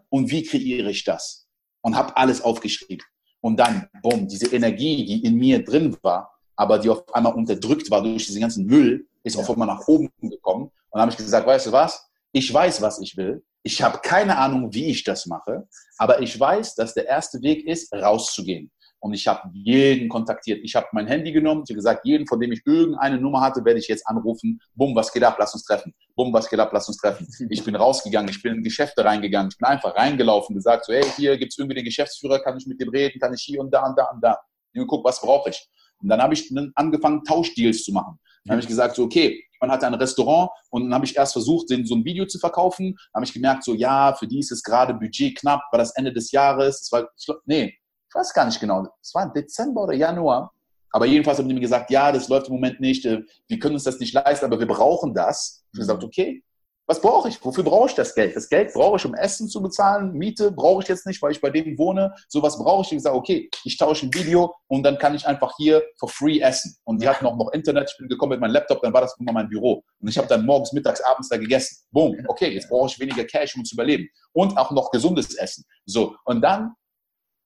Und 0.08 0.30
wie 0.30 0.44
kreiere 0.44 0.88
ich 0.88 1.02
das? 1.02 1.48
Und 1.80 1.96
habe 1.96 2.16
alles 2.16 2.42
aufgeschrieben. 2.42 3.04
Und 3.40 3.56
dann, 3.58 3.88
bumm, 4.02 4.28
diese 4.28 4.46
Energie, 4.54 5.04
die 5.04 5.24
in 5.24 5.34
mir 5.34 5.64
drin 5.64 5.96
war, 6.02 6.32
aber 6.54 6.78
die 6.78 6.90
auf 6.90 7.12
einmal 7.12 7.34
unterdrückt 7.34 7.90
war 7.90 8.04
durch 8.04 8.26
diesen 8.26 8.40
ganzen 8.40 8.66
Müll, 8.66 9.08
ist 9.24 9.34
ja. 9.34 9.42
auf 9.42 9.50
einmal 9.50 9.66
nach 9.66 9.84
oben 9.88 10.08
gekommen. 10.20 10.66
Und 10.66 10.72
dann 10.92 11.00
habe 11.00 11.10
ich 11.10 11.16
gesagt, 11.16 11.44
weißt 11.44 11.66
du 11.66 11.72
was? 11.72 12.08
Ich 12.36 12.52
weiß, 12.52 12.82
was 12.82 13.00
ich 13.00 13.16
will. 13.16 13.44
Ich 13.62 13.80
habe 13.80 14.00
keine 14.02 14.36
Ahnung, 14.38 14.74
wie 14.74 14.86
ich 14.86 15.04
das 15.04 15.26
mache, 15.26 15.68
aber 15.98 16.20
ich 16.20 16.38
weiß, 16.38 16.74
dass 16.74 16.92
der 16.92 17.06
erste 17.06 17.40
Weg 17.42 17.64
ist, 17.64 17.92
rauszugehen. 17.92 18.72
Und 18.98 19.14
ich 19.14 19.28
habe 19.28 19.48
jeden 19.52 20.08
kontaktiert. 20.08 20.58
Ich 20.64 20.74
habe 20.74 20.88
mein 20.90 21.06
Handy 21.06 21.30
genommen, 21.30 21.62
ich 21.68 21.72
gesagt, 21.72 22.04
jeden, 22.04 22.26
von 22.26 22.40
dem 22.40 22.50
ich 22.50 22.62
irgendeine 22.66 23.18
Nummer 23.18 23.40
hatte, 23.40 23.64
werde 23.64 23.78
ich 23.78 23.86
jetzt 23.86 24.04
anrufen. 24.08 24.60
Bumm, 24.74 24.96
was 24.96 25.12
geht 25.12 25.22
ab, 25.22 25.36
lass 25.38 25.54
uns 25.54 25.62
treffen. 25.62 25.94
Bumm, 26.16 26.32
was 26.32 26.50
geht 26.50 26.58
ab, 26.58 26.70
lass 26.72 26.88
uns 26.88 26.96
treffen. 26.96 27.24
Ich 27.50 27.62
bin 27.62 27.76
rausgegangen, 27.76 28.28
ich 28.28 28.42
bin 28.42 28.56
in 28.56 28.62
Geschäfte 28.64 29.04
reingegangen, 29.04 29.50
ich 29.52 29.58
bin 29.58 29.68
einfach 29.68 29.94
reingelaufen, 29.94 30.56
gesagt 30.56 30.86
so, 30.86 30.92
hey, 30.92 31.04
hier 31.16 31.38
gibt 31.38 31.52
es 31.52 31.58
irgendwie 31.58 31.76
den 31.76 31.84
Geschäftsführer, 31.84 32.40
kann 32.40 32.58
ich 32.58 32.66
mit 32.66 32.80
dem 32.80 32.88
reden, 32.88 33.20
kann 33.20 33.32
ich 33.32 33.42
hier 33.42 33.60
und 33.60 33.70
da 33.70 33.86
und 33.86 33.96
da 33.96 34.06
und 34.06 34.20
da. 34.20 34.40
Und 34.74 34.88
guck, 34.88 35.04
was 35.04 35.20
brauche 35.20 35.50
ich? 35.50 35.68
Und 36.02 36.08
dann 36.08 36.20
habe 36.20 36.34
ich 36.34 36.52
angefangen, 36.74 37.22
Tauschdeals 37.22 37.84
zu 37.84 37.92
machen. 37.92 38.18
Dann 38.44 38.56
habe 38.56 38.60
ich 38.60 38.66
gesagt, 38.66 38.96
so, 38.96 39.04
okay, 39.04 39.40
man 39.64 39.72
hatte 39.74 39.86
ein 39.86 39.94
Restaurant 39.94 40.50
und 40.70 40.84
dann 40.84 40.94
habe 40.94 41.04
ich 41.04 41.16
erst 41.16 41.32
versucht, 41.32 41.70
den, 41.70 41.86
so 41.86 41.94
ein 41.94 42.04
Video 42.04 42.26
zu 42.26 42.38
verkaufen. 42.38 42.94
Dann 43.12 43.20
habe 43.20 43.24
ich 43.24 43.32
gemerkt, 43.32 43.64
so, 43.64 43.74
ja, 43.74 44.14
für 44.14 44.26
die 44.26 44.40
ist 44.40 44.52
es 44.52 44.62
gerade 44.62 44.94
Budget 44.94 45.38
knapp, 45.38 45.62
war 45.70 45.78
das 45.78 45.96
Ende 45.96 46.12
des 46.12 46.30
Jahres. 46.32 46.82
Es 46.82 46.92
war, 46.92 47.08
ich, 47.16 47.26
nee, 47.46 47.74
ich 48.08 48.14
weiß 48.14 48.32
gar 48.32 48.44
nicht 48.44 48.60
genau. 48.60 48.86
Es 49.00 49.14
war 49.14 49.32
Dezember 49.32 49.84
oder 49.84 49.94
Januar. 49.94 50.52
Aber 50.90 51.06
jedenfalls 51.06 51.38
haben 51.38 51.48
die 51.48 51.54
mir 51.54 51.60
gesagt, 51.60 51.90
ja, 51.90 52.12
das 52.12 52.28
läuft 52.28 52.46
im 52.48 52.54
Moment 52.54 52.78
nicht, 52.78 53.04
äh, 53.04 53.22
wir 53.48 53.58
können 53.58 53.74
uns 53.74 53.82
das 53.82 53.98
nicht 53.98 54.14
leisten, 54.14 54.44
aber 54.44 54.60
wir 54.60 54.68
brauchen 54.68 55.12
das. 55.12 55.64
Ich 55.72 55.78
habe 55.78 55.80
gesagt, 55.80 56.04
okay, 56.04 56.44
was 56.86 57.00
brauche 57.00 57.28
ich? 57.28 57.42
Wofür 57.44 57.64
brauche 57.64 57.88
ich 57.88 57.94
das 57.94 58.14
Geld? 58.14 58.36
Das 58.36 58.48
Geld 58.48 58.72
brauche 58.72 58.96
ich, 58.96 59.06
um 59.06 59.14
Essen 59.14 59.48
zu 59.48 59.62
bezahlen. 59.62 60.12
Miete 60.12 60.52
brauche 60.52 60.82
ich 60.82 60.88
jetzt 60.88 61.06
nicht, 61.06 61.22
weil 61.22 61.32
ich 61.32 61.40
bei 61.40 61.50
dem 61.50 61.78
wohne. 61.78 62.14
Sowas 62.28 62.58
brauche 62.58 62.82
ich. 62.82 62.92
Ich 62.92 63.02
sage, 63.02 63.16
okay, 63.16 63.48
ich 63.64 63.78
tausche 63.78 64.06
ein 64.06 64.14
Video 64.14 64.54
und 64.68 64.82
dann 64.82 64.98
kann 64.98 65.14
ich 65.14 65.26
einfach 65.26 65.54
hier 65.56 65.82
for 65.98 66.08
free 66.08 66.40
essen. 66.40 66.76
Und 66.84 67.02
die 67.02 67.08
hatten 67.08 67.24
auch 67.26 67.36
noch 67.36 67.52
Internet. 67.52 67.90
Ich 67.90 67.98
bin 67.98 68.08
gekommen 68.08 68.30
mit 68.30 68.40
meinem 68.40 68.52
Laptop, 68.52 68.82
dann 68.82 68.92
war 68.92 69.00
das 69.00 69.16
immer 69.18 69.32
mein 69.32 69.48
Büro. 69.48 69.82
Und 70.00 70.08
ich 70.08 70.18
habe 70.18 70.28
dann 70.28 70.44
morgens, 70.44 70.72
mittags, 70.72 71.00
abends 71.00 71.28
da 71.28 71.36
gegessen. 71.36 71.76
Boom. 71.90 72.16
Okay, 72.28 72.50
jetzt 72.50 72.68
brauche 72.68 72.88
ich 72.88 72.98
weniger 73.00 73.24
Cash, 73.24 73.56
um 73.56 73.64
zu 73.64 73.74
überleben. 73.74 74.08
Und 74.32 74.56
auch 74.58 74.70
noch 74.70 74.90
gesundes 74.90 75.34
Essen. 75.36 75.64
So. 75.86 76.14
Und 76.24 76.42
dann 76.42 76.74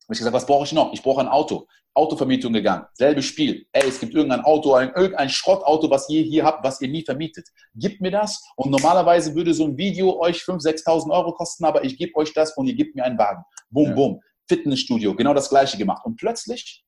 habe 0.09 0.15
ich 0.15 0.21
gesagt, 0.21 0.35
was 0.35 0.47
brauche 0.47 0.65
ich 0.65 0.73
noch? 0.73 0.95
Ich 0.95 1.03
brauche 1.03 1.21
ein 1.21 1.29
Auto. 1.29 1.67
Autovermietung 1.93 2.55
gegangen. 2.55 2.87
Selbes 2.95 3.27
Spiel. 3.27 3.67
Ey, 3.73 3.89
es 3.89 4.01
gibt 4.01 4.15
irgendein 4.15 4.41
Auto, 4.41 4.73
ein, 4.73 4.91
irgendein 4.95 5.29
Schrottauto, 5.29 5.91
was 5.91 6.09
ihr 6.09 6.23
hier 6.23 6.45
habt, 6.45 6.65
was 6.65 6.81
ihr 6.81 6.89
nie 6.89 7.05
vermietet. 7.05 7.47
Gebt 7.75 8.01
mir 8.01 8.11
das 8.11 8.43
und 8.57 8.71
normalerweise 8.71 9.35
würde 9.35 9.53
so 9.53 9.65
ein 9.65 9.77
Video 9.77 10.19
euch 10.19 10.39
5.000, 10.39 10.85
6.000 10.87 11.11
Euro 11.11 11.35
kosten, 11.35 11.67
aber 11.67 11.85
ich 11.85 11.99
gebe 11.99 12.15
euch 12.17 12.33
das 12.33 12.57
und 12.57 12.67
ihr 12.69 12.75
gebt 12.75 12.95
mir 12.95 13.05
einen 13.05 13.19
Wagen. 13.19 13.43
Boom, 13.69 13.89
ja. 13.89 13.95
boom. 13.95 14.21
Fitnessstudio, 14.49 15.15
genau 15.15 15.35
das 15.35 15.51
gleiche 15.51 15.77
gemacht. 15.77 16.07
Und 16.07 16.17
plötzlich, 16.17 16.87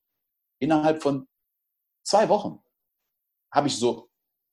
innerhalb 0.59 1.03
von 1.03 1.27
zwei 2.03 2.27
Wochen, 2.27 2.57
habe 3.53 3.67
ich 3.67 3.75
so, 3.75 4.09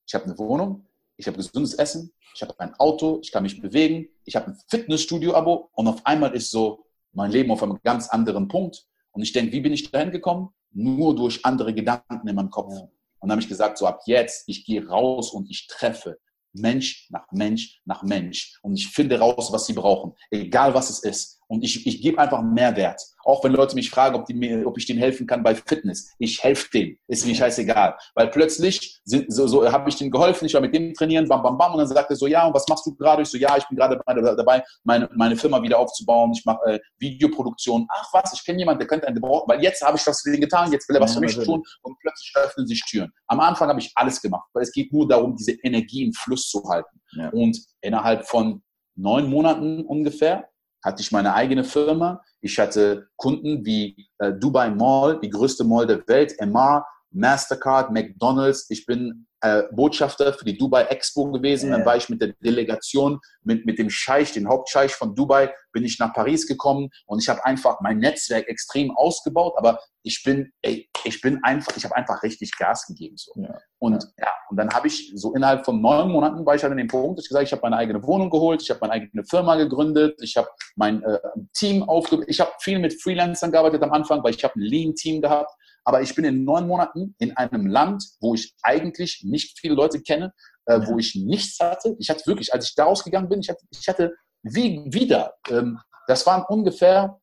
ich 0.07 0.15
habe 0.15 0.25
eine 0.25 0.39
Wohnung, 0.39 0.87
ich 1.17 1.27
habe 1.27 1.39
gesundes 1.39 1.73
Essen, 1.75 2.13
ich 2.35 2.43
habe 2.43 2.59
ein 2.59 2.75
Auto, 2.75 3.21
ich 3.23 3.33
kann 3.33 3.45
mich 3.45 3.63
bewegen, 3.63 4.09
ich 4.25 4.37
habe 4.37 4.49
ein 4.49 4.61
Fitnessstudio-Abo 4.69 5.71
und 5.73 5.89
auf 5.89 6.05
einmal 6.05 6.35
ist 6.35 6.51
so, 6.51 6.85
mein 7.19 7.33
Leben 7.33 7.51
auf 7.51 7.63
einem 7.63 7.79
ganz 7.83 8.09
anderen 8.09 8.49
Punkt. 8.49 8.87
Und 9.11 9.23
ich 9.23 9.33
denke, 9.33 9.53
wie 9.53 9.61
bin 9.61 9.73
ich 9.73 9.91
dahin 9.91 10.13
gekommen? 10.13 10.51
Nur 10.71 11.15
durch 11.17 11.45
andere 11.45 11.75
Gedanken 11.75 12.27
in 12.27 12.35
meinem 12.35 12.51
Kopf. 12.51 12.73
Und 12.73 12.91
dann 13.21 13.33
habe 13.33 13.43
ich 13.43 13.49
gesagt, 13.49 13.77
so 13.77 13.87
ab 13.87 14.01
jetzt, 14.07 14.49
ich 14.49 14.65
gehe 14.65 14.87
raus 14.87 15.33
und 15.33 15.51
ich 15.51 15.67
treffe 15.67 16.19
Mensch 16.53 17.09
nach 17.11 17.27
Mensch 17.33 17.81
nach 17.85 18.03
Mensch. 18.05 18.59
Und 18.63 18.75
ich 18.77 18.89
finde 18.89 19.19
raus, 19.19 19.53
was 19.53 19.67
sie 19.67 19.73
brauchen, 19.73 20.15
egal 20.31 20.73
was 20.75 20.91
es 20.91 21.01
ist. 21.01 21.38
Und 21.49 21.65
ich, 21.65 21.87
ich 21.87 22.03
gebe 22.03 22.19
einfach 22.19 22.43
Mehrwert. 22.43 23.01
Auch 23.25 23.43
wenn 23.43 23.53
Leute 23.53 23.75
mich 23.75 23.91
fragen, 23.91 24.15
ob, 24.15 24.27
die 24.27 24.35
mir, 24.35 24.67
ob 24.67 24.77
ich 24.77 24.87
denen 24.87 24.99
helfen 24.99 25.27
kann 25.27 25.43
bei 25.43 25.55
Fitness. 25.55 26.15
Ich 26.19 26.43
helfe 26.45 26.69
denen. 26.71 26.99
Ist 27.09 27.27
mir 27.27 27.35
scheißegal. 27.35 27.97
Weil 28.15 28.29
plötzlich 28.29 29.01
sind, 29.05 29.33
so, 29.33 29.47
so 29.47 29.71
habe 29.71 29.89
ich 29.89 29.97
denen 29.97 30.11
geholfen, 30.11 30.45
ich 30.45 30.55
war 30.55 30.61
mit 30.61 30.75
dem 30.75 30.93
trainieren, 30.93 31.27
bam, 31.27 31.43
bam, 31.43 31.57
bam. 31.57 31.73
Und 31.73 31.79
dann 31.79 31.89
sagt 31.89 32.11
er 32.11 32.17
so, 32.17 32.27
ja, 32.27 32.47
und 32.47 32.55
was 32.55 32.67
machst 32.69 32.87
du 32.87 32.95
gerade? 32.95 33.23
Ich 33.23 33.29
so, 33.29 33.39
ja, 33.39 33.57
ich 33.57 33.67
bin 33.67 33.77
gerade 33.77 33.99
dabei, 34.37 34.63
meine, 34.85 35.09
meine 35.17 35.37
Firma 35.37 35.63
wieder 35.63 35.79
aufzubauen. 35.79 36.33
Ich 36.33 36.45
mache 36.45 36.61
äh, 36.67 36.79
Videoproduktion. 36.99 37.87
Ach 37.91 38.13
was, 38.13 38.33
ich 38.35 38.45
kenne 38.45 38.59
jemanden, 38.59 38.81
der 38.81 38.89
könnte 38.89 39.07
einen 39.07 39.17
gebrauchen. 39.17 39.49
Weil 39.49 39.63
jetzt 39.63 39.83
habe 39.83 39.97
ich 39.97 40.07
was 40.07 40.21
für 40.21 40.31
den 40.31 40.43
getan, 40.43 40.71
jetzt 40.71 40.87
will 40.89 40.97
er 40.97 41.03
was 41.03 41.15
für 41.15 41.21
mich 41.21 41.35
tun. 41.35 41.63
Und 41.83 41.99
plötzlich 42.01 42.33
öffnen 42.37 42.67
sich 42.67 42.83
Türen. 42.85 43.11
Am 43.27 43.41
Anfang 43.41 43.71
habe 43.71 43.81
ich 43.81 43.91
alles 43.95 44.21
gemacht, 44.21 44.49
weil 44.53 44.65
es 44.65 44.73
geht 44.73 44.93
nur 44.93 45.09
darum, 45.09 45.35
diese 45.35 45.53
Energie 45.63 46.05
im 46.05 46.13
Fluss 46.13 46.49
zu 46.49 46.63
halten. 46.69 47.01
Ja. 47.13 47.31
Und 47.31 47.59
innerhalb 47.81 48.27
von 48.27 48.63
neun 48.97 49.31
Monaten 49.31 49.85
ungefähr 49.85 50.49
hatte 50.85 51.03
ich 51.03 51.13
meine 51.13 51.35
eigene 51.35 51.65
Firma. 51.65 52.23
Ich 52.41 52.59
hatte 52.59 53.09
Kunden 53.17 53.65
wie 53.65 54.09
äh, 54.19 54.33
Dubai 54.33 54.71
Mall, 54.71 55.21
die 55.21 55.31
größte 55.31 55.65
Mall 55.65 55.87
der 55.87 56.07
Welt, 56.07 56.35
MR, 56.41 56.87
Mastercard, 57.11 57.91
McDonald's. 57.91 58.67
Ich 58.71 58.87
bin 58.87 59.27
äh, 59.41 59.63
Botschafter 59.71 60.33
für 60.33 60.45
die 60.45 60.59
Dubai 60.59 60.85
Expo 60.85 61.31
gewesen. 61.31 61.71
Dann 61.71 61.85
war 61.85 61.97
ich 61.97 62.09
mit 62.09 62.21
der 62.21 62.35
Delegation, 62.45 63.21
mit, 63.45 63.67
mit 63.67 63.79
dem 63.79 63.91
Scheich, 63.91 64.33
den 64.33 64.49
Hauptscheich 64.49 64.93
von 64.93 65.15
Dubai, 65.15 65.53
bin 65.73 65.85
ich 65.85 65.99
nach 65.99 66.13
Paris 66.13 66.47
gekommen 66.47 66.91
und 67.07 67.23
ich 67.23 67.29
habe 67.29 67.45
einfach 67.45 67.81
mein 67.81 67.99
Netzwerk 67.99 68.49
extrem 68.49 68.91
ausgebaut. 68.97 69.55
Aber 69.57 69.81
ich 70.03 70.23
bin, 70.25 70.51
ey, 70.63 70.89
ich 71.05 71.21
bin 71.21 71.39
einfach, 71.45 71.77
ich 71.77 71.85
habe 71.85 71.97
einfach 71.97 72.23
richtig 72.23 72.53
Gas 72.59 72.87
gegeben. 72.87 73.17
So. 73.17 73.33
Ja. 73.37 73.59
Und 73.79 74.09
ja, 74.19 74.29
und 74.51 74.57
dann 74.57 74.71
habe 74.71 74.89
ich 74.89 75.13
so 75.15 75.35
innerhalb 75.35 75.65
von 75.65 75.81
neun 75.81 76.11
Monaten 76.11 76.45
war 76.45 76.55
ich 76.55 76.63
halt 76.63 76.73
an 76.73 76.79
dem 76.79 76.89
Punkt, 76.89 77.19
dass 77.19 77.27
ich 77.27 77.29
gesagt 77.29 77.47
ich 77.47 77.53
habe 77.53 77.63
meine 77.63 77.77
eigene 77.77 78.03
Wohnung 78.03 78.31
geholt, 78.31 78.63
ich 78.63 78.71
habe 78.71 78.81
meine 78.81 78.95
eigene 78.95 79.25
Firma 79.25 79.55
gegründet, 79.57 80.19
ich 80.23 80.37
habe 80.37 80.49
mein 80.77 81.03
äh, 81.03 81.19
Team 81.55 81.83
aufgebaut, 81.83 82.27
ich 82.29 82.41
habe 82.41 82.51
viel 82.61 82.79
mit 82.79 83.01
Freelancern 83.01 83.53
gearbeitet 83.53 83.83
am 83.83 83.93
Anfang, 83.93 84.23
weil 84.25 84.35
ich 84.35 84.43
habe 84.43 84.55
ein 84.57 84.63
Lean-Team 84.63 85.21
gehabt. 85.21 85.53
Aber 85.89 86.03
ich 86.03 86.15
bin 86.15 86.27
in 86.27 86.45
neun 86.45 86.67
Monaten 86.67 87.15
in 87.19 87.35
einem 87.39 87.67
Land, 87.67 88.05
wo 88.21 88.35
ich 88.35 88.55
eigentlich 88.63 89.23
nicht 89.25 89.59
viele 89.59 89.73
Leute 89.73 90.03
kenne, 90.03 90.35
äh, 90.67 90.75
Ja. 90.75 90.87
wo 90.87 90.99
ich 90.99 91.15
nichts 91.15 91.59
hatte. 91.61 91.97
Ich 91.99 92.11
hatte 92.11 92.27
wirklich, 92.27 92.53
als 92.53 92.67
ich 92.69 92.75
da 92.75 92.85
rausgegangen 92.85 93.27
bin, 93.27 93.41
ich 93.41 93.49
hatte, 93.49 93.65
ich 93.71 93.89
hatte 93.89 94.15
wie 94.43 94.85
wieder, 94.93 95.33
ähm, 95.49 95.79
das 96.07 96.27
waren 96.27 96.45
ungefähr, 96.47 97.19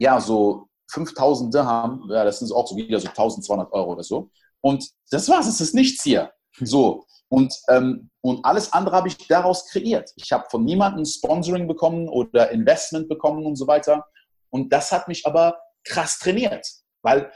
ja, 0.00 0.18
so 0.20 0.66
5000 0.90 1.54
Dirham, 1.54 2.04
ja, 2.10 2.24
das 2.24 2.40
sind 2.40 2.50
auch 2.50 2.66
so 2.66 2.74
wieder 2.74 2.98
so 2.98 3.06
1200 3.06 3.72
Euro 3.72 3.92
oder 3.92 4.02
so. 4.02 4.28
Und 4.60 4.84
das 5.12 5.28
war's, 5.28 5.46
es 5.46 5.60
ist 5.60 5.72
nichts 5.72 6.02
hier. 6.02 6.32
So. 6.58 7.06
Und, 7.28 7.54
ähm, 7.68 8.10
und 8.22 8.44
alles 8.44 8.72
andere 8.72 8.96
habe 8.96 9.06
ich 9.06 9.16
daraus 9.28 9.66
kreiert. 9.68 10.10
Ich 10.16 10.32
habe 10.32 10.46
von 10.50 10.64
niemandem 10.64 11.04
Sponsoring 11.04 11.68
bekommen 11.68 12.08
oder 12.08 12.50
Investment 12.50 13.08
bekommen 13.08 13.46
und 13.46 13.54
so 13.54 13.68
weiter. 13.68 14.04
Und 14.50 14.72
das 14.72 14.90
hat 14.90 15.06
mich 15.06 15.24
aber 15.26 15.60
krass 15.84 16.18
trainiert, 16.18 16.66
weil 17.02 17.30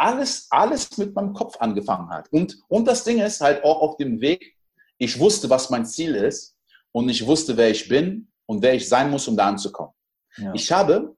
alles, 0.00 0.46
alles 0.50 0.96
mit 0.96 1.14
meinem 1.14 1.34
Kopf 1.34 1.56
angefangen 1.60 2.08
hat. 2.08 2.32
Und, 2.32 2.58
und 2.68 2.86
das 2.88 3.04
Ding 3.04 3.20
ist 3.20 3.40
halt 3.40 3.62
auch 3.62 3.82
auf 3.82 3.96
dem 3.98 4.20
Weg, 4.20 4.56
ich 4.96 5.18
wusste, 5.18 5.48
was 5.50 5.70
mein 5.70 5.84
Ziel 5.84 6.14
ist 6.14 6.56
und 6.92 7.08
ich 7.08 7.26
wusste, 7.26 7.56
wer 7.56 7.70
ich 7.70 7.86
bin 7.88 8.30
und 8.46 8.62
wer 8.62 8.74
ich 8.74 8.88
sein 8.88 9.10
muss, 9.10 9.28
um 9.28 9.36
da 9.36 9.48
anzukommen. 9.48 9.92
Ja. 10.36 10.54
Ich 10.54 10.72
habe 10.72 11.16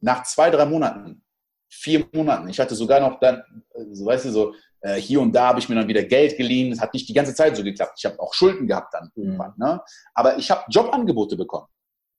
nach 0.00 0.22
zwei, 0.24 0.50
drei 0.50 0.64
Monaten, 0.64 1.22
vier 1.70 2.08
Monaten, 2.12 2.48
ich 2.48 2.58
hatte 2.58 2.74
sogar 2.74 3.00
noch 3.00 3.20
dann, 3.20 3.42
äh, 3.74 3.84
so 3.92 4.06
weißt 4.06 4.24
du, 4.24 4.30
so 4.30 4.54
äh, 4.80 4.94
hier 4.94 5.20
und 5.20 5.32
da 5.32 5.48
habe 5.48 5.58
ich 5.58 5.68
mir 5.68 5.74
dann 5.74 5.88
wieder 5.88 6.04
Geld 6.04 6.36
geliehen. 6.36 6.72
Es 6.72 6.80
hat 6.80 6.94
nicht 6.94 7.08
die 7.08 7.12
ganze 7.12 7.34
Zeit 7.34 7.56
so 7.56 7.62
geklappt. 7.62 7.94
Ich 7.98 8.06
habe 8.06 8.18
auch 8.20 8.32
Schulden 8.32 8.66
gehabt 8.66 8.94
dann 8.94 9.10
irgendwann. 9.14 9.52
Ne? 9.56 9.80
Aber 10.14 10.38
ich 10.38 10.50
habe 10.50 10.64
Jobangebote 10.68 11.36
bekommen. 11.36 11.66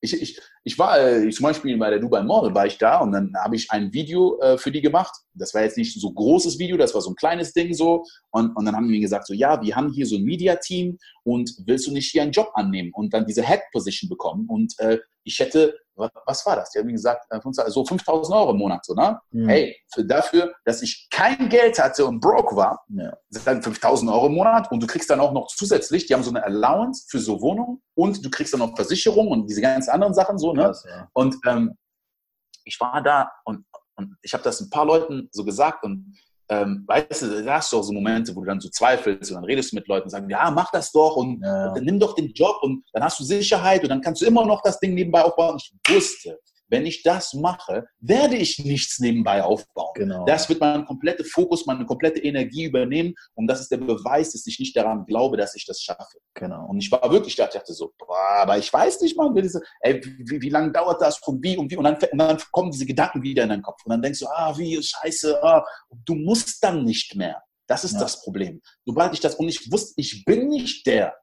Ich, 0.02 0.14
ich, 0.22 0.40
ich 0.64 0.80
war 0.80 1.00
äh, 1.00 1.30
zum 1.30 1.44
Beispiel 1.44 1.78
bei 1.78 1.90
der 1.90 2.00
Dubai 2.00 2.24
Mall, 2.24 2.54
war 2.56 2.66
ich 2.66 2.78
da 2.78 3.00
und 3.00 3.12
dann 3.12 3.34
habe 3.44 3.56
ich 3.56 3.70
ein 3.72 3.92
Video 3.94 4.40
äh, 4.40 4.58
für 4.58 4.72
die 4.72 4.82
gemacht. 4.82 5.14
Das 5.34 5.54
war 5.54 5.64
jetzt 5.64 5.78
nicht 5.78 6.00
so 6.00 6.12
großes 6.12 6.58
Video, 6.58 6.78
das 6.78 6.94
war 6.94 7.02
so 7.02 7.12
ein 7.12 7.16
kleines 7.16 7.54
Ding 7.54 7.74
so. 7.74 8.06
Und, 8.32 8.56
und 8.56 8.66
dann 8.66 8.76
haben 8.76 8.88
die 8.88 8.94
mir 8.94 9.02
gesagt, 9.02 9.28
so 9.28 9.34
ja, 9.34 9.62
wir 9.62 9.76
haben 9.76 9.92
hier 9.92 10.06
so 10.06 10.16
ein 10.16 10.24
Media-Team 10.24 10.98
und 11.24 11.52
willst 11.66 11.88
du 11.88 11.92
nicht 11.92 12.12
hier 12.12 12.22
einen 12.22 12.32
Job 12.32 12.52
annehmen 12.54 12.92
und 12.94 13.14
dann 13.14 13.26
diese 13.26 13.46
Head-Position 13.46 14.10
bekommen? 14.10 14.48
Und 14.48 14.74
äh, 14.80 15.00
ich 15.30 15.40
hätte, 15.40 15.78
wa- 15.96 16.10
was 16.26 16.44
war 16.46 16.56
das? 16.56 16.72
Die 16.72 16.80
haben 16.80 16.88
mir 16.88 16.94
gesagt, 16.94 17.26
äh, 17.30 17.40
so 17.70 17.86
5000 17.86 18.36
Euro 18.36 18.52
im 18.52 18.58
Monat, 18.58 18.84
so, 18.84 18.94
ne? 18.96 19.20
Mhm. 19.32 19.48
Hey, 19.48 19.78
für 19.94 20.04
dafür, 20.04 20.54
dass 20.66 20.82
ich 20.82 21.08
kein 21.12 21.50
Geld 21.50 21.78
hatte 21.80 22.06
und 22.06 22.20
broke 22.20 22.56
war, 22.56 22.84
Ja. 22.90 23.14
dann 23.46 23.62
5000 23.62 24.10
Euro 24.12 24.26
im 24.28 24.34
Monat 24.34 24.72
und 24.72 24.82
du 24.82 24.88
kriegst 24.88 25.10
dann 25.10 25.20
auch 25.20 25.32
noch 25.32 25.48
zusätzlich, 25.48 26.08
die 26.08 26.14
haben 26.16 26.24
so 26.24 26.32
eine 26.32 26.44
Allowance 26.44 27.06
für 27.10 27.20
so 27.20 27.40
Wohnungen 27.42 27.82
und 27.96 28.26
du 28.26 28.30
kriegst 28.30 28.54
dann 28.54 28.60
noch 28.62 28.76
Versicherung 28.76 29.28
und 29.28 29.48
diese 29.50 29.62
ganzen 29.62 29.92
anderen 29.92 30.14
Sachen 30.16 30.38
so, 30.40 30.54
ne? 30.54 30.64
Krass, 30.64 30.84
ja. 30.90 31.08
Und 31.14 31.36
ähm, 31.46 31.78
ich 32.66 32.80
war 32.80 33.02
da 33.04 33.32
und, 33.46 33.66
und 33.96 34.18
ich 34.22 34.34
habe 34.34 34.44
das 34.44 34.60
ein 34.62 34.70
paar 34.70 34.86
Leuten 34.86 35.30
so 35.32 35.44
gesagt 35.46 35.84
und 35.84 36.16
ähm, 36.50 36.84
weißt 36.88 37.22
du, 37.22 37.44
da 37.44 37.56
hast 37.58 37.72
du 37.72 37.78
auch 37.78 37.84
so 37.84 37.94
Momente, 37.94 38.36
wo 38.36 38.40
du 38.42 38.48
dann 38.48 38.60
so 38.60 38.70
zweifelst 38.70 39.30
und 39.32 39.36
dann 39.36 39.44
redest 39.46 39.72
du 39.72 39.76
mit 39.76 39.88
Leuten 39.88 40.06
und 40.06 40.10
sagst, 40.10 40.30
ja, 40.30 40.50
mach 40.52 40.72
das 40.72 40.92
doch 40.92 41.16
und 41.16 41.42
Ja. 41.44 41.74
dann 41.74 41.84
nimm 41.84 42.00
doch 42.00 42.16
den 42.16 42.32
Job 42.34 42.58
und 42.62 42.84
dann 42.94 43.04
hast 43.04 43.20
du 43.20 43.24
Sicherheit 43.24 43.84
und 43.84 43.90
dann 43.90 44.02
kannst 44.02 44.22
du 44.22 44.26
immer 44.26 44.46
noch 44.46 44.62
das 44.64 44.80
Ding 44.80 44.94
nebenbei 44.96 45.24
aufbauen. 45.24 45.54
Und 45.54 45.64
ich 45.64 45.94
wusste, 45.96 46.40
wenn 46.70 46.86
ich 46.86 47.04
das 47.04 47.34
mache, 47.34 47.88
werde 48.00 48.36
ich 48.36 48.60
nichts 48.60 49.00
nebenbei 49.00 49.44
aufbauen. 49.44 49.92
Genau. 49.96 50.26
Das 50.26 50.48
wird 50.50 50.60
mein 50.60 50.86
kompletter 50.86 51.26
Fokus, 51.26 51.66
meine 51.66 51.86
komplette 51.86 52.22
Energie 52.22 52.66
übernehmen. 52.66 53.14
Und 53.34 53.48
das 53.48 53.60
ist 53.62 53.72
der 53.72 53.78
Beweis, 53.78 54.32
dass 54.32 54.46
ich 54.48 54.60
nicht 54.60 54.76
daran 54.76 55.06
glaube, 55.06 55.38
dass 55.38 55.56
ich 55.56 55.66
das 55.66 55.82
schaffe. 55.82 56.20
genau. 56.34 56.68
Und 56.68 56.80
ich 56.80 56.92
war 56.92 57.10
wirklich 57.12 57.36
da, 57.36 57.46
ich 57.46 57.52
dachte 57.54 57.74
so, 57.74 57.94
boah, 57.98 58.42
aber 58.42 58.58
ich 58.58 58.72
weiß 58.72 59.02
nicht, 59.02 59.18
Mann, 59.18 59.36
ey, 59.82 60.02
wie, 60.04 60.42
wie 60.42 60.50
lange 60.50 60.72
dauert 60.72 61.02
das 61.02 61.20
und 61.28 61.44
wie 61.44 61.58
und 61.58 61.72
wie. 61.72 61.78
Und 61.78 61.84
dann, 61.84 61.96
und 61.96 62.18
dann 62.18 62.38
kommen 62.52 62.72
diese 62.72 62.86
Gedanken 62.86 63.22
wieder 63.22 63.44
in 63.44 63.50
deinen 63.50 63.64
Kopf. 63.64 63.82
Und 63.86 63.92
dann 63.92 64.02
denkst 64.02 64.20
du, 64.20 64.28
ah, 64.28 64.58
wie, 64.58 64.82
scheiße, 64.82 65.44
ah. 65.44 65.66
du 66.06 66.16
musst 66.16 66.64
dann 66.64 66.84
nicht 66.86 67.16
mehr. 67.16 67.44
Das 67.68 67.84
ist 67.84 67.94
Ja. 67.94 68.00
das 68.00 68.22
Problem. 68.24 68.62
Sobald 68.86 69.14
ich 69.14 69.20
das, 69.20 69.36
und 69.36 69.48
ich 69.48 69.72
wusste, 69.72 69.94
ich 69.98 70.26
bin 70.26 70.48
nicht 70.48 70.86
der. 70.88 71.16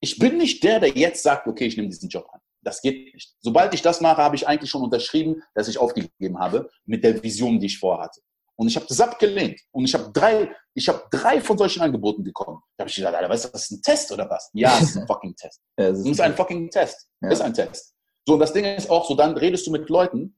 Ich 0.00 0.18
bin 0.18 0.36
nicht 0.36 0.62
der, 0.62 0.80
der 0.80 0.90
jetzt 0.90 1.22
sagt, 1.22 1.46
okay, 1.46 1.66
ich 1.66 1.76
nehme 1.76 1.88
diesen 1.88 2.08
Job 2.08 2.28
an. 2.32 2.40
Das 2.68 2.82
geht 2.82 3.14
nicht. 3.14 3.34
Sobald 3.40 3.72
ich 3.72 3.80
das 3.80 4.00
mache, 4.02 4.22
habe 4.22 4.36
ich 4.36 4.46
eigentlich 4.46 4.70
schon 4.70 4.82
unterschrieben, 4.82 5.42
dass 5.54 5.68
ich 5.68 5.78
aufgegeben 5.78 6.38
habe 6.38 6.68
mit 6.84 7.02
der 7.02 7.22
Vision, 7.22 7.58
die 7.58 7.66
ich 7.66 7.78
vorhatte. 7.78 8.20
Und 8.56 8.68
ich 8.68 8.76
habe 8.76 8.84
das 8.86 9.00
abgelehnt. 9.00 9.58
Und 9.70 9.84
ich 9.86 9.94
habe 9.94 10.10
drei, 10.12 10.54
ich 10.74 10.86
habe 10.88 11.02
drei 11.10 11.40
von 11.40 11.56
solchen 11.56 11.80
Angeboten 11.80 12.22
bekommen. 12.22 12.60
Da 12.76 12.82
habe 12.82 12.90
ich 12.90 12.96
gedacht, 12.96 13.14
Alter, 13.14 13.30
weißt 13.30 13.46
du, 13.46 13.48
das 13.50 13.62
ist 13.62 13.70
ein 13.70 13.82
Test 13.82 14.12
oder 14.12 14.28
was? 14.28 14.50
Ja, 14.52 14.76
es 14.76 14.90
ist 14.90 14.96
ein 14.98 15.06
fucking 15.12 15.34
Test. 15.34 15.62
Ja, 15.78 15.86
es 15.88 15.98
ist 16.00 16.06
ist 16.06 16.20
ein 16.20 16.34
fucking 16.34 16.68
Test. 16.70 17.08
Ja. 17.22 17.28
Es 17.28 17.38
ist 17.38 17.44
ein 17.44 17.54
Test. 17.54 17.94
So, 18.26 18.34
und 18.34 18.40
das 18.40 18.52
Ding 18.52 18.64
ist 18.66 18.90
auch 18.90 19.08
so, 19.08 19.14
dann 19.14 19.34
redest 19.36 19.66
du 19.66 19.70
mit 19.70 19.88
Leuten 19.88 20.36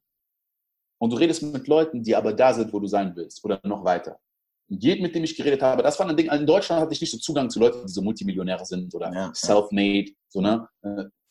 und 0.98 1.10
du 1.12 1.16
redest 1.16 1.42
mit 1.42 1.66
Leuten, 1.66 2.04
die 2.04 2.14
aber 2.14 2.32
da 2.32 2.54
sind, 2.54 2.72
wo 2.72 2.78
du 2.78 2.86
sein 2.86 3.16
willst 3.16 3.44
oder 3.44 3.58
noch 3.64 3.84
weiter. 3.84 4.20
Und 4.68 4.84
jedem, 4.84 5.02
mit 5.02 5.14
dem 5.16 5.24
ich 5.24 5.36
geredet 5.36 5.62
habe, 5.62 5.82
das 5.82 5.98
war 5.98 6.08
ein 6.08 6.16
Ding, 6.16 6.30
in 6.30 6.46
Deutschland 6.46 6.80
hatte 6.80 6.92
ich 6.92 7.00
nicht 7.00 7.10
so 7.10 7.18
Zugang 7.18 7.50
zu 7.50 7.58
Leuten, 7.58 7.84
die 7.86 7.92
so 7.92 8.02
Multimillionäre 8.02 8.64
sind 8.64 8.94
oder 8.94 9.12
Ja. 9.12 9.32
self-made, 9.34 10.12
so, 10.28 10.40
ne? 10.40 10.68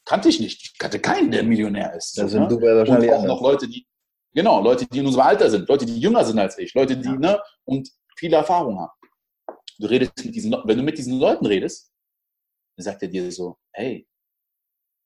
Kannte 0.10 0.28
ich 0.30 0.40
nicht. 0.40 0.60
Ich 0.64 0.78
kannte 0.80 1.00
keinen, 1.00 1.30
der 1.30 1.44
Millionär 1.44 1.94
ist. 1.94 2.18
Das 2.18 2.32
sind 2.32 2.50
ne? 2.50 2.56
Und 2.56 2.64
wahrscheinlich 2.64 3.12
auch 3.12 3.24
noch 3.26 3.42
Leute, 3.44 3.68
die, 3.68 3.86
genau, 4.34 4.60
Leute, 4.60 4.88
die 4.88 4.98
in 4.98 5.06
unserem 5.06 5.28
Alter 5.28 5.52
sind, 5.52 5.70
Leute, 5.70 5.86
die 5.86 6.00
jünger 6.00 6.26
sind 6.26 6.40
als 6.40 6.58
ich, 6.58 6.74
Leute, 6.74 6.98
die, 6.98 7.08
Ja. 7.08 7.16
ne, 7.16 7.40
und 7.64 7.88
viele 8.18 8.38
Erfahrung 8.38 8.80
haben. 8.80 8.92
Du 9.78 9.86
redest 9.86 10.26
mit 10.26 10.34
diesen, 10.34 10.52
wenn 10.66 10.78
du 10.78 10.82
mit 10.84 10.98
diesen 10.98 11.20
Leuten 11.20 11.46
redest, 11.46 11.92
dann 12.76 12.86
sagt 12.86 13.04
er 13.04 13.08
dir 13.08 13.32
so, 13.32 13.60
hey, 13.72 14.08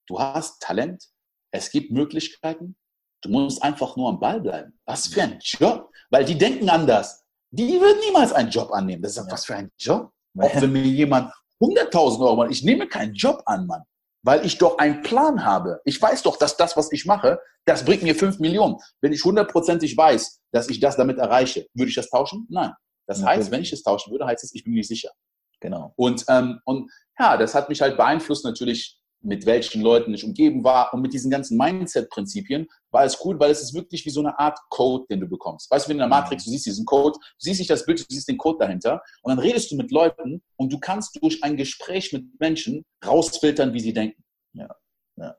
du 0.08 0.18
hast 0.18 0.62
Talent, 0.62 1.04
es 1.52 1.70
gibt 1.70 1.92
Möglichkeiten, 1.92 2.78
du 3.24 3.30
musst 3.30 3.62
einfach 3.62 3.98
nur 3.98 4.08
am 4.08 4.22
Ball 4.22 4.40
bleiben. 4.40 4.80
Was 4.86 5.08
für 5.08 5.22
ein 5.24 5.38
Job? 5.42 5.92
Weil 6.12 6.24
die 6.24 6.38
denken 6.38 6.70
anders. 6.70 7.26
Die 7.52 7.78
würden 7.82 8.00
niemals 8.06 8.32
einen 8.32 8.50
Job 8.52 8.72
annehmen. 8.72 9.02
Das 9.04 9.18
ist 9.18 9.18
Ja. 9.26 9.30
was 9.30 9.44
für 9.46 9.56
ein 9.58 9.70
Job. 9.78 10.14
Auch 10.40 10.62
wenn 10.62 10.72
mir 10.72 10.82
jemand 10.84 11.30
100.000 11.60 12.22
Euro 12.22 12.38
macht, 12.38 12.52
ich 12.52 12.64
nehme 12.64 12.88
keinen 12.88 13.14
Job 13.16 13.44
an, 13.46 13.68
Mann. 13.68 13.84
Weil 14.24 14.46
ich 14.46 14.58
doch 14.58 14.78
einen 14.78 15.02
Plan 15.02 15.46
habe. 15.46 15.82
Ich 15.86 16.02
weiß 16.02 16.24
doch, 16.24 16.38
dass 16.38 16.58
das, 16.58 16.78
was 16.78 16.92
ich 16.92 17.06
mache, 17.06 17.40
das 17.66 17.86
bringt 17.86 18.04
mir 18.04 18.16
5 18.16 18.40
Millionen. 18.40 18.78
Wenn 19.02 19.14
ich 19.14 19.24
hundertprozentig 19.24 19.96
weiß, 19.96 20.42
dass 20.52 20.70
ich 20.70 20.80
das 20.80 20.96
damit 20.96 21.18
erreiche, 21.18 21.68
würde 21.74 21.90
ich 21.90 21.96
das 21.96 22.10
tauschen? 22.10 22.48
Nein. 22.50 22.72
Das 23.06 23.20
Natürlich 23.20 23.40
heißt, 23.40 23.52
wenn 23.52 23.62
ich 23.62 23.74
es 23.74 23.84
tauschen 23.84 24.12
würde, 24.12 24.26
heißt 24.26 24.44
es, 24.44 24.54
ich 24.54 24.64
bin 24.64 24.74
mir 24.74 24.78
nicht 24.78 24.88
sicher. 24.88 25.12
Genau. 25.60 25.94
Und, 25.96 26.26
ähm, 26.30 26.60
und 26.66 26.92
ja, 27.20 27.38
das 27.38 27.54
hat 27.56 27.70
mich 27.70 27.82
halt 27.82 27.98
beeinflusst 27.98 28.46
natürlich, 28.46 29.00
mit 29.24 29.46
welchen 29.46 29.82
Leuten 29.82 30.14
ich 30.14 30.24
umgeben 30.24 30.64
war. 30.64 30.94
Und 30.94 31.02
mit 31.02 31.14
diesen 31.14 31.32
ganzen 31.32 31.58
Mindset-Prinzipien 31.58 32.68
war 32.92 33.06
es 33.06 33.18
cool, 33.24 33.40
weil 33.40 33.52
es 33.52 33.62
ist 33.62 33.74
wirklich 33.74 34.06
wie 34.06 34.10
so 34.10 34.20
eine 34.20 34.38
Art 34.38 34.60
Code, 34.70 35.06
den 35.10 35.22
du 35.22 35.28
bekommst. 35.28 35.72
Weißt 35.72 35.86
du, 35.86 35.90
wenn 35.90 35.96
in 35.98 36.00
der 36.00 36.08
Matrix, 36.08 36.44
du 36.44 36.52
siehst 36.52 36.66
diesen 36.66 36.86
Code, 36.86 37.18
du 37.18 37.36
siehst 37.38 37.60
nicht 37.60 37.70
das 37.70 37.86
Bild, 37.86 38.00
du 38.00 38.06
siehst 38.10 38.28
den 38.28 38.38
Code 38.38 38.60
dahinter. 38.60 39.02
Und 39.22 39.30
dann 39.30 39.40
redest 39.40 39.72
du 39.72 39.76
mit 39.76 39.92
Leuten 39.92 40.42
und 40.58 40.72
du 40.72 40.80
kannst 40.80 41.18
durch 41.22 41.44
ein 41.44 41.58
Gespräch 41.58 42.12
mit 42.14 42.26
Menschen 42.40 42.84
rausfiltern, 43.06 43.74
wie 43.74 43.80
sie 43.80 43.94
denken. 43.94 44.24
Ja, 44.54 44.70
ja. 45.18 45.36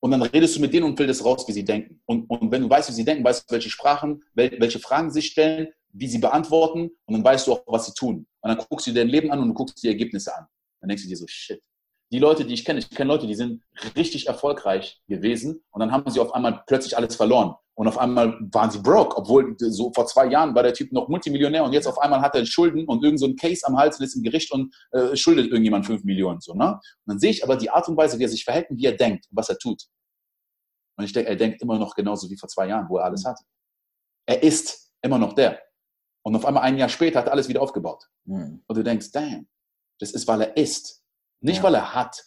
Und 0.00 0.12
dann 0.12 0.22
redest 0.22 0.56
du 0.56 0.60
mit 0.60 0.72
denen 0.72 0.84
und 0.84 0.96
filterst 0.96 1.24
raus, 1.24 1.46
wie 1.48 1.52
sie 1.52 1.64
denken. 1.64 2.00
Und, 2.06 2.28
und 2.30 2.52
wenn 2.52 2.62
du 2.62 2.70
weißt, 2.70 2.88
wie 2.88 2.92
sie 2.92 3.04
denken, 3.04 3.24
weißt 3.24 3.50
du, 3.50 3.54
welche 3.54 3.70
Sprachen, 3.70 4.22
wel, 4.34 4.56
welche 4.60 4.78
Fragen 4.78 5.10
sie 5.10 5.22
stellen, 5.22 5.68
wie 5.92 6.06
sie 6.06 6.18
beantworten 6.18 6.90
und 7.06 7.14
dann 7.14 7.24
weißt 7.24 7.46
du 7.46 7.54
auch, 7.54 7.62
was 7.66 7.86
sie 7.86 7.94
tun. 7.94 8.26
Und 8.40 8.48
dann 8.48 8.58
guckst 8.58 8.86
du 8.86 8.92
dir 8.92 9.00
dein 9.00 9.08
Leben 9.08 9.32
an 9.32 9.40
und 9.40 9.48
du 9.48 9.54
guckst 9.54 9.82
die 9.82 9.88
Ergebnisse 9.88 10.36
an. 10.36 10.46
Dann 10.80 10.88
denkst 10.88 11.02
du 11.02 11.08
dir 11.08 11.16
so, 11.16 11.26
shit. 11.26 11.60
Die 12.10 12.18
Leute, 12.18 12.44
die 12.44 12.54
ich 12.54 12.64
kenne, 12.64 12.78
ich 12.78 12.88
kenne 12.90 13.08
Leute, 13.08 13.26
die 13.26 13.34
sind 13.34 13.62
richtig 13.96 14.28
erfolgreich 14.28 15.02
gewesen 15.08 15.62
und 15.70 15.80
dann 15.80 15.92
haben 15.92 16.10
sie 16.10 16.20
auf 16.20 16.34
einmal 16.34 16.62
plötzlich 16.66 16.96
alles 16.96 17.16
verloren. 17.16 17.54
Und 17.74 17.86
auf 17.86 17.98
einmal 17.98 18.36
waren 18.50 18.70
sie 18.70 18.80
broke, 18.80 19.16
obwohl 19.16 19.54
so 19.58 19.92
vor 19.94 20.06
zwei 20.06 20.26
Jahren 20.26 20.54
war 20.54 20.64
der 20.64 20.74
Typ 20.74 20.90
noch 20.90 21.08
Multimillionär 21.08 21.62
und 21.62 21.72
jetzt 21.72 21.86
auf 21.86 21.98
einmal 21.98 22.20
hat 22.20 22.34
er 22.34 22.44
Schulden 22.44 22.86
und 22.86 23.04
irgend 23.04 23.20
so 23.20 23.26
ein 23.26 23.36
Case 23.36 23.64
am 23.66 23.76
Hals 23.76 24.00
und 24.00 24.04
ist 24.04 24.16
im 24.16 24.24
Gericht 24.24 24.50
und 24.50 24.74
äh, 24.90 25.14
schuldet 25.14 25.46
irgendjemand 25.46 25.86
fünf 25.86 26.02
Millionen. 26.02 26.40
So, 26.40 26.54
ne? 26.54 26.72
Und 26.72 26.80
dann 27.06 27.18
sehe 27.20 27.30
ich 27.30 27.44
aber 27.44 27.56
die 27.56 27.70
Art 27.70 27.88
und 27.88 27.96
Weise, 27.96 28.18
wie 28.18 28.24
er 28.24 28.28
sich 28.28 28.42
verhält 28.42 28.68
und 28.70 28.78
wie 28.78 28.86
er 28.86 28.96
denkt 28.96 29.26
und 29.30 29.36
was 29.36 29.48
er 29.48 29.58
tut. 29.58 29.84
Und 30.96 31.04
ich 31.04 31.12
denke, 31.12 31.30
er 31.30 31.36
denkt 31.36 31.62
immer 31.62 31.78
noch 31.78 31.94
genauso 31.94 32.28
wie 32.28 32.36
vor 32.36 32.48
zwei 32.48 32.66
Jahren, 32.66 32.88
wo 32.88 32.98
er 32.98 33.04
alles 33.04 33.24
hatte. 33.24 33.44
Er 34.26 34.42
ist 34.42 34.92
immer 35.00 35.18
noch 35.18 35.34
der. 35.34 35.60
Und 36.24 36.34
auf 36.34 36.44
einmal 36.44 36.64
ein 36.64 36.76
Jahr 36.76 36.88
später 36.88 37.20
hat 37.20 37.26
er 37.26 37.32
alles 37.32 37.48
wieder 37.48 37.62
aufgebaut. 37.62 38.04
Hm. 38.26 38.62
Und 38.66 38.76
du 38.76 38.82
denkst, 38.82 39.12
damn, 39.12 39.46
das 40.00 40.10
ist, 40.10 40.26
weil 40.26 40.42
er 40.42 40.56
ist. 40.56 40.97
Nicht, 41.40 41.58
Ja. 41.58 41.62
weil 41.64 41.74
er 41.74 41.94
hat. 41.94 42.24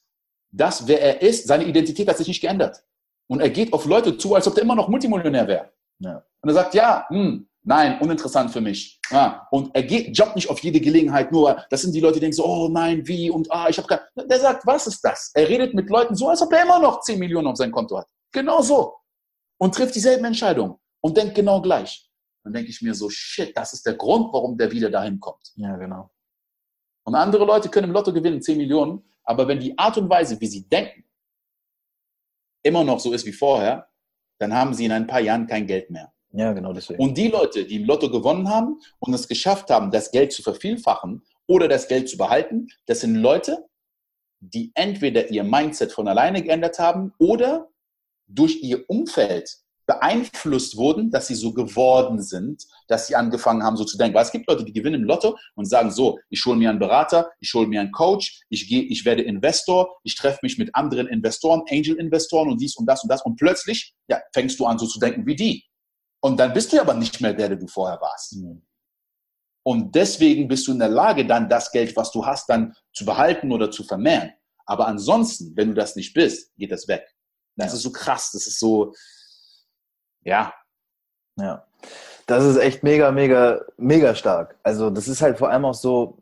Das, 0.52 0.88
wer 0.88 1.02
er 1.02 1.22
ist, 1.22 1.48
seine 1.48 1.66
Identität 1.66 2.08
hat 2.08 2.18
sich 2.18 2.28
nicht 2.28 2.42
geändert. 2.42 2.84
Und 3.28 3.40
er 3.40 3.50
geht 3.50 3.72
auf 3.72 3.86
Leute 3.86 4.18
zu, 4.18 4.36
als 4.36 4.48
ob 4.48 4.56
der 4.56 4.64
immer 4.64 4.76
noch 4.76 4.90
Multimillionär 4.90 5.48
wäre. 5.48 5.72
Ja. 6.00 6.24
Und 6.42 6.50
er 6.50 6.54
sagt, 6.56 6.74
ja, 6.74 7.06
hm, 7.10 7.48
Nein, 7.64 8.00
uninteressant 8.02 8.50
für 8.52 8.62
mich. 8.62 9.00
Ja, 9.12 9.48
und 9.52 9.70
er 9.76 9.84
geht, 9.84 10.18
jobbt 10.18 10.36
nicht 10.36 10.50
auf 10.50 10.60
jede 10.64 10.80
Gelegenheit 10.82 11.32
nur. 11.32 11.64
Das 11.70 11.84
sind 11.84 11.94
die 11.94 12.00
Leute, 12.00 12.16
die 12.16 12.22
denken 12.22 12.36
so, 12.36 12.46
oh 12.46 12.70
nein, 12.70 13.08
wie 13.08 13.30
und 13.30 13.52
ah, 13.52 13.70
ich 13.70 13.78
habe 13.78 13.88
kein. 13.88 14.00
Der 14.28 14.40
sagt, 14.40 14.66
was 14.66 14.88
ist 14.88 15.02
das? 15.04 15.30
Er 15.36 15.48
redet 15.48 15.76
mit 15.76 15.88
Leuten 15.90 16.16
so, 16.16 16.30
als 16.30 16.42
ob 16.42 16.52
er 16.54 16.64
immer 16.64 16.80
noch 16.80 17.02
10 17.02 17.20
Millionen 17.20 17.48
auf 17.48 17.58
sein 17.58 17.72
Konto 17.72 18.00
hat. 18.00 18.08
Genau 18.32 18.62
so. 18.62 18.96
Und 19.60 19.76
trifft 19.76 19.94
dieselben 19.94 20.26
Entscheidungen 20.26 20.76
und 21.02 21.16
denkt 21.16 21.36
genau 21.36 21.62
gleich. 21.62 22.10
Dann 22.44 22.54
denke 22.54 22.72
ich 22.72 22.82
mir 22.82 22.96
so, 22.96 23.12
shit, 23.12 23.56
das 23.56 23.74
ist 23.74 23.86
der 23.86 23.94
Grund, 23.94 24.34
warum 24.34 24.58
der 24.58 24.72
wieder 24.72 24.90
dahin 24.90 25.20
kommt. 25.20 25.52
Ja, 25.56 25.76
genau. 25.76 26.10
Und 27.04 27.16
andere 27.16 27.46
Leute 27.46 27.70
können 27.70 27.88
im 27.88 27.94
Lotto 27.94 28.14
gewinnen, 28.14 28.42
10 28.42 28.58
Millionen, 28.58 29.04
aber 29.24 29.48
wenn 29.48 29.60
die 29.60 29.78
Art 29.78 29.98
und 29.98 30.10
Weise, 30.10 30.40
wie 30.40 30.48
sie 30.48 30.68
denken, 30.68 31.04
immer 32.64 32.84
noch 32.84 33.00
so 33.00 33.12
ist 33.12 33.26
wie 33.26 33.32
vorher, 33.32 33.88
dann 34.40 34.54
haben 34.54 34.74
sie 34.74 34.86
in 34.86 34.92
ein 34.92 35.08
paar 35.08 35.20
Jahren 35.20 35.48
kein 35.48 35.68
Geld 35.68 35.90
mehr. 35.90 36.14
Ja, 36.34 36.54
genau 36.54 36.74
deswegen. 36.74 37.02
Und 37.02 37.18
die 37.18 37.28
Leute, 37.28 37.66
die 37.66 37.76
im 37.76 37.86
Lotto 37.86 38.10
gewonnen 38.10 38.50
haben 38.50 38.80
und 39.00 39.14
es 39.14 39.28
geschafft 39.28 39.70
haben, 39.70 39.92
das 39.92 40.12
Geld 40.12 40.32
zu 40.32 40.42
vervielfachen 40.42 41.24
oder 41.48 41.68
das 41.68 41.88
Geld 41.88 42.10
zu 42.10 42.18
behalten, 42.18 42.68
das 42.86 43.02
sind 43.02 43.16
Leute, 43.16 43.68
die 44.40 44.72
entweder 44.74 45.30
ihr 45.30 45.44
Mindset 45.44 45.92
von 45.92 46.08
alleine 46.08 46.42
geändert 46.42 46.80
haben 46.80 47.14
oder 47.18 47.70
durch 48.28 48.64
ihr 48.64 48.90
Umfeld 48.90 49.58
beeinflusst 49.92 50.78
wurden, 50.78 51.12
dass 51.12 51.28
sie 51.28 51.36
so 51.36 51.54
geworden 51.54 52.22
sind, 52.22 52.66
dass 52.88 53.08
sie 53.08 53.16
angefangen 53.16 53.64
haben, 53.64 53.76
so 53.76 53.84
zu 53.84 53.98
denken. 53.98 54.16
Weil 54.16 54.24
es 54.24 54.32
gibt 54.32 54.48
Leute, 54.48 54.64
die 54.64 54.72
gewinnen 54.72 55.02
im 55.02 55.08
Lotto 55.08 55.38
und 55.56 55.66
sagen 55.66 55.92
so, 55.92 56.20
ich 56.30 56.46
hole 56.46 56.58
mir 56.58 56.70
einen 56.70 56.80
Berater, 56.80 57.30
ich 57.40 57.54
hole 57.54 57.68
mir 57.68 57.82
einen 57.82 57.92
Coach, 57.92 58.42
ich 58.50 58.68
gehe, 58.68 58.84
ich 58.84 59.04
werde 59.04 59.24
Investor, 59.24 59.98
ich 60.04 60.16
treffe 60.16 60.40
mich 60.44 60.58
mit 60.58 60.74
anderen 60.76 61.08
Investoren, 61.08 61.64
Angel-Investoren 61.70 62.50
und 62.50 62.62
dies 62.62 62.76
und 62.78 62.86
das 62.86 63.04
und 63.04 63.10
das 63.10 63.22
und 63.24 63.36
plötzlich 63.36 63.94
ja, 64.08 64.22
fängst 64.34 64.60
du 64.60 64.66
an, 64.66 64.80
so 64.80 64.88
zu 64.88 65.00
denken 65.00 65.26
wie 65.26 65.36
die. 65.36 65.66
Und 66.24 66.40
dann 66.40 66.54
bist 66.54 66.72
du 66.72 66.80
aber 66.80 66.94
nicht 66.94 67.20
mehr 67.20 67.34
der, 67.34 67.50
der 67.50 67.58
du 67.58 67.68
vorher 67.68 68.00
warst. 68.00 68.38
Mhm. 68.38 68.62
Und 69.64 69.94
deswegen 69.94 70.48
bist 70.48 70.68
du 70.68 70.72
in 70.72 70.80
der 70.80 70.90
Lage, 70.90 71.26
dann 71.26 71.50
das 71.50 71.72
Geld, 71.72 71.96
was 71.96 72.12
du 72.12 72.26
hast, 72.26 72.50
dann 72.50 72.74
zu 72.94 73.06
behalten 73.06 73.52
oder 73.52 73.70
zu 73.70 73.84
vermehren. 73.84 74.32
Aber 74.66 74.88
ansonsten, 74.88 75.56
wenn 75.56 75.70
du 75.70 75.74
das 75.74 75.96
nicht 75.96 76.14
bist, 76.14 76.56
geht 76.58 76.72
das 76.72 76.88
weg. 76.88 77.06
Das 77.58 77.72
ja. 77.72 77.78
ist 77.78 77.84
so 77.84 77.92
krass, 77.92 78.32
das 78.32 78.48
ist 78.48 78.60
so, 78.60 78.94
ja. 80.24 80.54
Ja. 81.38 81.66
Das 82.28 82.44
ist 82.46 82.58
echt 82.58 82.84
mega, 82.84 83.12
mega, 83.12 83.62
mega 83.78 84.16
stark. 84.16 84.56
Also 84.64 84.90
das 84.90 85.08
ist 85.08 85.22
halt 85.22 85.38
vor 85.38 85.50
allem 85.50 85.66
auch 85.66 85.74
so, 85.74 86.18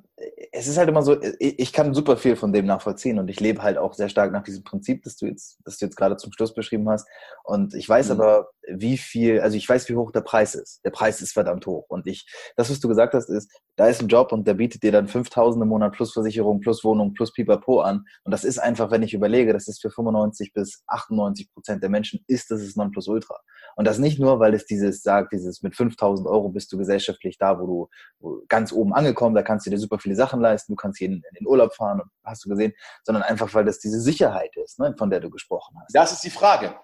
es 0.52 0.68
ist 0.68 0.78
halt 0.78 0.90
immer 0.90 1.02
so, 1.02 1.18
ich 1.40 1.74
kann 1.74 1.94
super 1.94 2.18
viel 2.18 2.36
von 2.36 2.54
dem 2.54 2.66
nachvollziehen 2.66 3.20
und 3.20 3.30
ich 3.30 3.40
lebe 3.40 3.62
halt 3.62 3.78
auch 3.78 3.94
sehr 3.94 4.10
stark 4.10 4.32
nach 4.32 4.44
diesem 4.44 4.64
Prinzip, 4.64 5.04
das 5.04 5.16
du 5.16 5.28
jetzt, 5.28 5.60
das 5.66 5.78
du 5.78 5.86
jetzt 5.86 5.96
gerade 5.96 6.18
zum 6.18 6.32
Schluss 6.34 6.54
beschrieben 6.54 6.90
hast. 6.90 7.08
Und 7.44 7.74
ich 7.74 7.88
weiß 7.88 8.08
mhm. 8.10 8.20
aber, 8.20 8.50
wie 8.68 8.98
viel, 8.98 9.42
also 9.42 9.58
ich 9.58 9.68
weiß, 9.68 9.90
wie 9.90 9.96
hoch 9.96 10.12
der 10.12 10.22
Preis 10.22 10.56
ist. 10.56 10.82
Der 10.86 10.92
Preis 10.92 11.22
ist 11.22 11.34
verdammt 11.34 11.66
hoch. 11.66 11.86
Und 11.90 12.08
ich, 12.08 12.28
das, 12.56 12.70
was 12.70 12.80
du 12.80 12.88
gesagt 12.88 13.14
hast, 13.14 13.30
ist, 13.30 13.52
da 13.76 13.88
ist 13.88 14.02
ein 14.02 14.08
Job 14.08 14.32
und 14.32 14.48
der 14.48 14.54
bietet 14.54 14.84
dir 14.84 14.92
dann 14.92 15.08
5000 15.08 15.64
im 15.64 15.70
Monat 15.70 15.94
plus 15.94 16.14
Versicherung, 16.14 16.60
plus 16.60 16.84
Wohnung, 16.84 17.14
plus 17.14 17.34
Pipapo 17.34 17.82
an. 17.82 18.06
Und 18.24 18.32
das 18.32 18.44
ist 18.44 18.60
einfach, 18.60 18.92
wenn 18.92 19.04
ich 19.04 19.14
überlege, 19.14 19.54
das 19.54 19.68
ist 19.68 19.82
für 19.82 19.90
95 19.90 20.54
bis 20.54 20.84
98 20.88 21.52
Prozent 21.54 21.84
der 21.84 21.90
Menschen, 21.90 22.24
ist 22.28 22.52
das 22.52 22.62
das 22.64 22.76
Nonplusultra. 22.76 23.40
Und 23.76 23.88
das 23.88 23.98
nicht 23.98 24.20
nur, 24.20 24.40
weil 24.40 24.54
es 24.54 24.66
dieses 24.66 25.02
sagt, 25.02 25.34
dieses 25.34 25.62
mit 25.62 25.76
5000 25.76 26.28
Euro 26.28 26.50
bist 26.50 26.72
du 26.72 26.78
gesellschaftlich 26.78 27.38
da, 27.38 27.60
wo 27.60 27.66
du 27.66 27.90
wo 28.20 28.42
ganz 28.48 28.74
oben 28.74 28.94
angekommen, 28.94 29.36
da 29.36 29.42
kannst 29.42 29.66
du 29.66 29.70
dir 29.70 29.78
super 29.78 30.00
viele 30.00 30.16
Sachen 30.16 30.39
leisten, 30.40 30.74
du 30.74 30.76
kannst 30.76 31.00
jeden 31.00 31.16
in 31.16 31.36
den 31.40 31.48
Urlaub 31.48 31.74
fahren, 31.74 32.02
hast 32.24 32.46
du 32.46 32.50
gesehen, 32.50 32.74
sondern 33.04 33.24
einfach, 33.24 33.54
weil 33.54 33.66
das 33.66 33.80
diese 33.80 34.00
Sicherheit 34.00 34.56
ist, 34.58 34.80
ne, 34.80 34.96
von 34.98 35.10
der 35.10 35.20
du 35.20 35.30
gesprochen 35.30 35.78
hast. 35.82 35.94
Das 35.94 36.12
ist 36.12 36.24
die 36.24 36.30
Frage. 36.30 36.76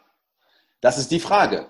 Das 0.81 0.97
ist 0.97 1.09
die 1.11 1.19
Frage. 1.19 1.67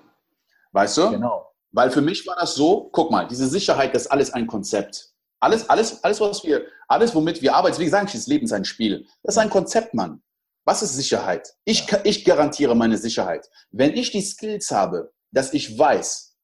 Weißt 0.72 0.98
du? 0.98 1.12
Genau. 1.12 1.52
Weil 1.72 1.90
für 1.90 2.02
mich 2.02 2.26
war 2.28 2.36
das 2.36 2.56
so, 2.56 2.90
guck 2.92 3.12
mal, 3.12 3.28
diese 3.28 3.48
Sicherheit, 3.48 3.94
das 3.94 4.04
ist 4.04 4.12
alles 4.12 4.34
ein 4.34 4.48
Konzept. 4.48 5.14
Alles, 5.40 5.70
alles, 5.70 6.04
alles, 6.04 6.20
was 6.22 6.44
wir, 6.44 6.66
alles, 6.88 7.14
womit 7.14 7.42
wir 7.42 7.54
arbeiten, 7.54 7.80
wie 7.80 7.86
gesagt, 7.86 8.14
das 8.14 8.28
Leben 8.28 8.46
ist 8.46 8.54
ein 8.54 8.66
Spiel. 8.66 9.06
Das 9.24 9.36
ist 9.36 9.40
ein 9.40 9.50
Konzept, 9.50 9.94
Mann. 9.94 10.22
Was 10.64 10.82
ist 10.82 10.96
Sicherheit? 10.96 11.54
Ich, 11.64 11.86
ich 12.04 12.26
garantiere 12.26 12.76
meine 12.76 12.98
Sicherheit. 12.98 13.50
Wenn 13.72 13.94
ich 13.94 14.12
die 14.12 14.22
Skills 14.22 14.72
habe, 14.72 15.14
dass 15.32 15.54
ich 15.54 15.78
weiß, 15.78 16.36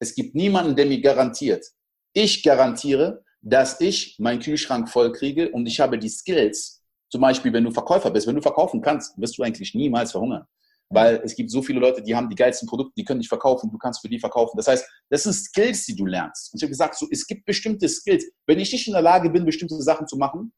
es 0.00 0.14
gibt 0.14 0.34
niemanden, 0.34 0.76
der 0.76 0.86
mir 0.86 1.00
garantiert. 1.00 1.64
Ich 2.12 2.42
garantiere, 2.42 3.24
dass 3.42 3.80
ich 3.80 4.16
meinen 4.18 4.40
Kühlschrank 4.40 4.88
voll 4.88 5.12
kriege 5.12 5.50
und 5.50 5.66
ich 5.66 5.80
habe 5.80 5.98
die 5.98 6.08
Skills. 6.08 6.82
Zum 7.10 7.20
Beispiel, 7.20 7.52
wenn 7.52 7.64
du 7.64 7.70
Verkäufer 7.70 8.10
bist, 8.10 8.26
wenn 8.26 8.36
du 8.36 8.42
verkaufen 8.42 8.80
kannst, 8.80 9.20
wirst 9.20 9.36
du 9.36 9.42
eigentlich 9.42 9.74
niemals 9.74 10.12
verhungern 10.12 10.46
weil 10.92 11.20
es 11.24 11.34
gibt 11.34 11.50
so 11.50 11.62
viele 11.62 11.80
Leute, 11.80 12.02
die 12.02 12.14
haben 12.14 12.28
die 12.28 12.36
geilsten 12.36 12.68
Produkte, 12.68 12.92
die 12.96 13.04
können 13.04 13.18
nicht 13.18 13.28
verkaufen, 13.28 13.70
du 13.70 13.78
kannst 13.78 14.00
für 14.00 14.08
die 14.08 14.20
verkaufen. 14.20 14.56
Das 14.56 14.68
heißt, 14.68 14.86
das 15.08 15.22
sind 15.22 15.32
Skills, 15.32 15.86
die 15.86 15.96
du 15.96 16.06
lernst. 16.06 16.52
Und 16.52 16.58
ich 16.58 16.62
habe 16.62 16.70
gesagt, 16.70 16.96
so, 16.96 17.06
es 17.10 17.26
gibt 17.26 17.44
bestimmte 17.44 17.88
Skills. 17.88 18.24
Wenn 18.46 18.60
ich 18.60 18.72
nicht 18.72 18.86
in 18.86 18.92
der 18.92 19.02
Lage 19.02 19.30
bin, 19.30 19.44
bestimmte 19.44 19.80
Sachen 19.80 20.06
zu 20.06 20.16
machen, 20.16 20.52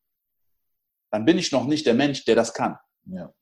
dann 1.10 1.24
bin 1.24 1.38
ich 1.38 1.52
noch 1.52 1.66
nicht 1.66 1.86
der 1.86 1.94
Mensch, 1.94 2.24
der 2.24 2.34
das 2.34 2.52
kann. 2.52 2.76
Ja. 3.06 3.32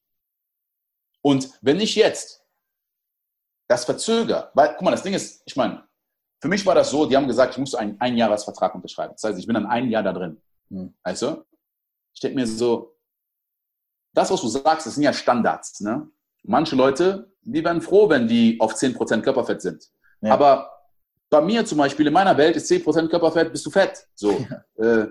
Und 1.23 1.51
wenn 1.63 1.81
ich 1.81 1.95
jetzt 1.95 2.45
das 3.69 3.85
verzögere, 3.85 4.51
weil, 4.55 4.75
guck 4.75 4.83
mal, 4.83 4.91
das 4.91 5.03
Ding 5.03 5.15
ist, 5.15 5.43
ich 5.47 5.57
meine, 5.57 5.83
für 6.43 6.49
mich 6.49 6.67
war 6.67 6.75
das 6.75 6.91
so, 6.91 7.07
die 7.07 7.17
haben 7.17 7.29
gesagt, 7.29 7.53
ich 7.53 7.59
muss 7.59 7.77
einen 7.77 8.01
Einjahresvertrag 8.01 8.75
unterschreiben. 8.75 9.15
Das 9.15 9.23
heißt, 9.23 9.39
ich 9.39 9.47
bin 9.47 9.55
dann 9.55 9.67
ein 9.67 9.89
Jahr 9.89 10.03
da 10.03 10.13
drin. 10.13 10.43
Mhm. 10.71 10.93
Weißt 11.05 11.23
du? 11.23 11.45
Ich 12.13 12.21
denke 12.21 12.35
mir 12.35 12.49
so, 12.49 12.97
das, 14.13 14.29
was 14.29 14.41
du 14.41 14.49
sagst, 14.49 14.85
das 14.87 14.95
sind 14.95 15.05
ja 15.05 15.13
Standards. 15.13 15.81
Ne? 15.81 16.09
Manche 16.43 16.75
Leute, 16.75 17.33
die 17.43 17.65
werden 17.65 17.81
froh, 17.81 18.09
wenn 18.09 18.27
die 18.27 18.59
auf 18.61 18.75
10% 18.75 19.23
Körperfett 19.23 19.63
sind. 19.63 19.85
Ja. 20.21 20.35
Aber 20.35 20.69
bei 21.31 21.41
mir 21.41 21.65
zum 21.65 21.79
Beispiel, 21.79 22.09
in 22.09 22.13
meiner 22.13 22.37
Welt 22.37 22.57
ist 22.57 22.69
10% 22.69 23.09
Körperfett, 23.09 23.53
bist 23.53 23.65
du 23.65 23.71
fett. 23.71 24.09
So. 24.17 24.45
Ja. 24.79 24.85
Äh, 24.85 25.09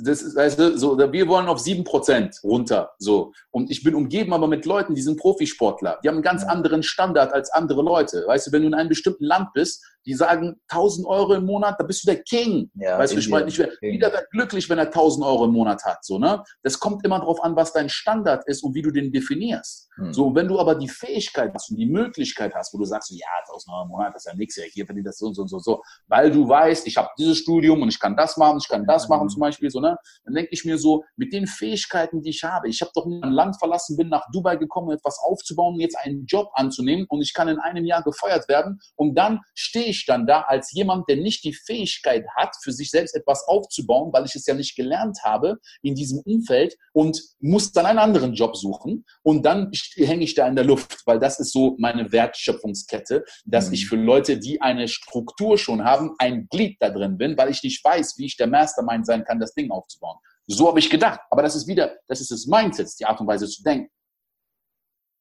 das 0.00 0.22
ist, 0.22 0.36
also, 0.36 0.76
so, 0.76 0.96
wir 0.96 1.28
wollen 1.28 1.48
auf 1.48 1.60
7% 1.60 2.42
runter. 2.44 2.92
So. 2.98 3.32
Und 3.50 3.70
ich 3.70 3.82
bin 3.82 3.96
umgeben 3.96 4.32
aber 4.32 4.46
mit 4.46 4.64
Leuten, 4.64 4.94
die 4.94 5.02
sind 5.02 5.18
Profisportler. 5.18 5.98
Die 6.02 6.08
haben 6.08 6.16
einen 6.16 6.22
ganz 6.22 6.42
ja. 6.42 6.48
anderen 6.48 6.84
Standard 6.84 7.32
als 7.32 7.50
andere 7.50 7.82
Leute. 7.82 8.24
Weißt 8.26 8.46
du, 8.46 8.52
wenn 8.52 8.62
du 8.62 8.68
in 8.68 8.74
einem 8.74 8.88
bestimmten 8.88 9.24
Land 9.24 9.52
bist, 9.54 9.84
die 10.06 10.14
sagen 10.14 10.60
1000 10.68 11.06
Euro 11.06 11.34
im 11.34 11.44
Monat, 11.44 11.76
da 11.78 11.84
bist 11.84 12.04
du 12.04 12.12
der 12.12 12.22
King. 12.22 12.70
Ja, 12.74 12.98
weißt 12.98 13.14
du, 13.14 13.18
ich 13.18 13.28
meine, 13.28 13.46
nicht, 13.46 13.58
jeder 13.82 14.12
wird 14.12 14.30
glücklich, 14.30 14.68
wenn 14.70 14.78
er 14.78 14.86
1000 14.86 15.24
Euro 15.24 15.44
im 15.44 15.52
Monat 15.52 15.84
hat. 15.84 16.04
So, 16.04 16.18
ne? 16.18 16.42
Das 16.62 16.78
kommt 16.78 17.04
immer 17.04 17.18
darauf 17.18 17.42
an, 17.42 17.56
was 17.56 17.72
dein 17.72 17.88
Standard 17.88 18.46
ist 18.46 18.62
und 18.62 18.74
wie 18.74 18.82
du 18.82 18.90
den 18.90 19.12
definierst. 19.12 19.88
Hm. 19.96 20.12
So, 20.12 20.34
wenn 20.34 20.48
du 20.48 20.58
aber 20.58 20.74
die 20.76 20.88
Fähigkeit 20.88 21.52
hast 21.54 21.70
und 21.70 21.76
die 21.76 21.86
Möglichkeit 21.86 22.54
hast, 22.54 22.72
wo 22.72 22.78
du 22.78 22.84
sagst, 22.84 23.10
ja, 23.10 23.26
1000 23.48 23.74
Euro 23.74 23.82
im 23.82 23.88
Monat, 23.88 24.14
das 24.14 24.24
ist 24.24 24.32
ja 24.32 24.36
nichts, 24.36 24.56
ja, 24.56 24.64
hier 24.64 24.86
verdient 24.86 25.06
das 25.06 25.18
so 25.18 25.26
und 25.26 25.34
so 25.34 25.42
und 25.42 25.48
so, 25.48 25.58
so, 25.58 25.82
weil 26.06 26.30
du 26.30 26.48
weißt, 26.48 26.86
ich 26.86 26.96
habe 26.96 27.08
dieses 27.18 27.38
Studium 27.38 27.82
und 27.82 27.88
ich 27.88 27.98
kann 27.98 28.16
das 28.16 28.36
machen, 28.36 28.58
ich 28.62 28.68
kann 28.68 28.86
das 28.86 29.08
machen 29.08 29.28
zum 29.28 29.40
Beispiel, 29.40 29.70
so, 29.70 29.80
ne? 29.80 29.96
Dann 30.24 30.34
denke 30.34 30.50
ich 30.52 30.64
mir 30.64 30.78
so, 30.78 31.04
mit 31.16 31.32
den 31.32 31.46
Fähigkeiten, 31.46 32.22
die 32.22 32.30
ich 32.30 32.44
habe, 32.44 32.68
ich 32.68 32.80
habe 32.80 32.90
doch 32.94 33.06
ein 33.06 33.32
Land 33.32 33.58
verlassen, 33.58 33.96
bin 33.96 34.08
nach 34.08 34.24
Dubai 34.32 34.56
gekommen, 34.56 34.90
etwas 34.90 35.18
aufzubauen, 35.18 35.78
jetzt 35.80 35.96
einen 35.98 36.26
Job 36.26 36.48
anzunehmen 36.54 37.06
und 37.08 37.22
ich 37.22 37.34
kann 37.34 37.48
in 37.48 37.58
einem 37.58 37.84
Jahr 37.84 38.02
gefeuert 38.02 38.48
werden 38.48 38.80
und 38.96 39.14
dann 39.16 39.40
stehe 39.54 39.86
ich 39.88 39.98
ich 39.98 40.06
dann 40.06 40.26
da 40.26 40.42
als 40.42 40.72
jemand, 40.72 41.08
der 41.08 41.16
nicht 41.16 41.44
die 41.44 41.52
Fähigkeit 41.52 42.26
hat, 42.36 42.56
für 42.62 42.72
sich 42.72 42.90
selbst 42.90 43.14
etwas 43.14 43.46
aufzubauen, 43.46 44.12
weil 44.12 44.24
ich 44.24 44.34
es 44.34 44.46
ja 44.46 44.54
nicht 44.54 44.76
gelernt 44.76 45.18
habe 45.24 45.58
in 45.82 45.94
diesem 45.94 46.20
Umfeld 46.20 46.76
und 46.92 47.20
muss 47.40 47.72
dann 47.72 47.86
einen 47.86 47.98
anderen 47.98 48.34
Job 48.34 48.56
suchen 48.56 49.04
und 49.22 49.44
dann 49.44 49.70
hänge 49.96 50.24
ich 50.24 50.34
da 50.34 50.46
in 50.46 50.56
der 50.56 50.64
Luft, 50.64 51.02
weil 51.06 51.18
das 51.18 51.40
ist 51.40 51.52
so 51.52 51.76
meine 51.78 52.12
Wertschöpfungskette, 52.12 53.24
dass 53.44 53.68
mhm. 53.68 53.74
ich 53.74 53.88
für 53.88 53.96
Leute, 53.96 54.38
die 54.38 54.60
eine 54.60 54.88
Struktur 54.88 55.58
schon 55.58 55.84
haben, 55.84 56.14
ein 56.18 56.48
Glied 56.48 56.76
da 56.80 56.90
drin 56.90 57.18
bin, 57.18 57.36
weil 57.36 57.50
ich 57.50 57.62
nicht 57.62 57.84
weiß, 57.84 58.18
wie 58.18 58.26
ich 58.26 58.36
der 58.36 58.46
Mastermind 58.46 59.06
sein 59.06 59.24
kann, 59.24 59.40
das 59.40 59.54
Ding 59.54 59.70
aufzubauen. 59.70 60.18
So 60.46 60.66
habe 60.68 60.78
ich 60.78 60.88
gedacht. 60.88 61.20
Aber 61.30 61.42
das 61.42 61.54
ist 61.54 61.66
wieder, 61.66 61.96
das 62.06 62.20
ist 62.20 62.30
das 62.30 62.46
Mindset, 62.46 62.88
die 62.98 63.04
Art 63.04 63.20
und 63.20 63.26
Weise 63.26 63.46
zu 63.46 63.62
denken. 63.62 63.90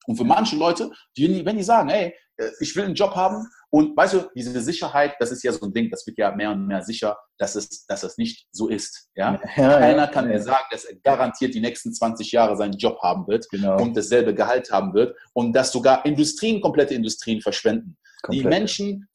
Und 0.08 0.16
für 0.16 0.24
manche 0.24 0.56
Leute, 0.56 0.90
die, 1.18 1.46
wenn 1.46 1.58
die 1.58 1.64
sagen, 1.64 1.90
hey, 1.90 2.16
äh, 2.38 2.50
ich 2.60 2.76
will 2.76 2.86
einen 2.86 2.96
Job 2.96 3.16
haben 3.16 3.46
und 3.70 3.96
weißt 3.98 4.14
du, 4.14 4.30
diese 4.36 4.62
Sicherheit, 4.62 5.16
das 5.20 5.32
ist 5.32 5.44
ja 5.44 5.52
so 5.52 5.66
ein 5.66 5.74
Ding, 5.74 5.90
das 5.90 6.08
wird 6.08 6.18
ja 6.18 6.34
mehr 6.34 6.52
und 6.52 6.66
mehr 6.66 6.82
sicher, 6.82 7.18
dass 7.38 7.56
es, 7.56 7.86
dass 7.88 8.04
es 8.04 8.18
nicht 8.18 8.48
so 8.52 8.70
ist. 8.70 9.10
Ja? 9.16 9.34
ja 9.58 9.80
Keiner 9.80 9.98
ja, 9.98 10.08
kann 10.08 10.26
ja. 10.26 10.38
mir 10.38 10.42
sagen, 10.42 10.66
dass 10.72 10.86
er 10.86 10.96
garantiert 10.98 11.54
die 11.54 11.60
nächsten 11.60 11.94
20 11.94 12.32
Jahre 12.32 12.56
seinen 12.56 12.78
Job 12.78 13.00
haben 13.02 13.28
wird 13.28 13.50
genau. 13.50 13.82
und 13.82 13.98
dasselbe 13.98 14.34
Gehalt 14.34 14.72
haben 14.72 14.94
wird 14.94 15.16
und 15.34 15.54
dass 15.54 15.72
sogar 15.72 16.06
Industrien, 16.06 16.62
komplette 16.62 16.94
Industrien 16.94 17.42
verschwenden. 17.42 17.98
Komplett. 18.22 18.46
Die 18.46 18.48
Menschen, 18.48 19.10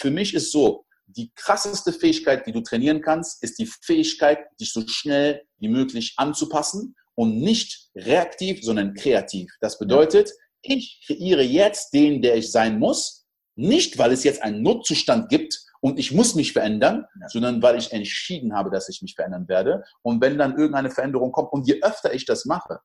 für 0.00 0.10
mich 0.10 0.34
ist 0.34 0.52
so, 0.52 0.84
die 1.08 1.30
krasseste 1.34 1.92
Fähigkeit, 1.92 2.46
die 2.46 2.52
du 2.52 2.60
trainieren 2.60 3.00
kannst, 3.00 3.42
ist 3.42 3.58
die 3.58 3.66
Fähigkeit, 3.66 4.38
dich 4.60 4.72
so 4.72 4.86
schnell 4.86 5.42
wie 5.58 5.68
möglich 5.68 6.14
anzupassen 6.16 6.94
und 7.16 7.38
nicht 7.38 7.88
reaktiv, 7.96 8.62
sondern 8.62 8.94
kreativ. 8.94 9.50
Das 9.60 9.78
bedeutet, 9.78 10.30
ich 10.62 11.02
kreiere 11.06 11.42
jetzt 11.42 11.92
den, 11.92 12.22
der 12.22 12.36
ich 12.36 12.52
sein 12.52 12.78
muss, 12.78 13.26
nicht 13.56 13.98
weil 13.98 14.12
es 14.12 14.22
jetzt 14.22 14.42
einen 14.42 14.62
Notzustand 14.62 15.28
gibt 15.28 15.58
und 15.80 15.98
ich 15.98 16.12
muss 16.12 16.34
mich 16.34 16.52
verändern, 16.52 17.06
ja. 17.20 17.28
sondern 17.28 17.62
weil 17.62 17.78
ich 17.78 17.92
entschieden 17.92 18.54
habe, 18.54 18.70
dass 18.70 18.88
ich 18.88 19.02
mich 19.02 19.14
verändern 19.14 19.48
werde. 19.48 19.82
Und 20.02 20.20
wenn 20.20 20.38
dann 20.38 20.56
irgendeine 20.56 20.90
Veränderung 20.90 21.32
kommt 21.32 21.52
und 21.52 21.66
je 21.66 21.80
öfter 21.82 22.14
ich 22.14 22.26
das 22.26 22.44
mache, 22.44 22.80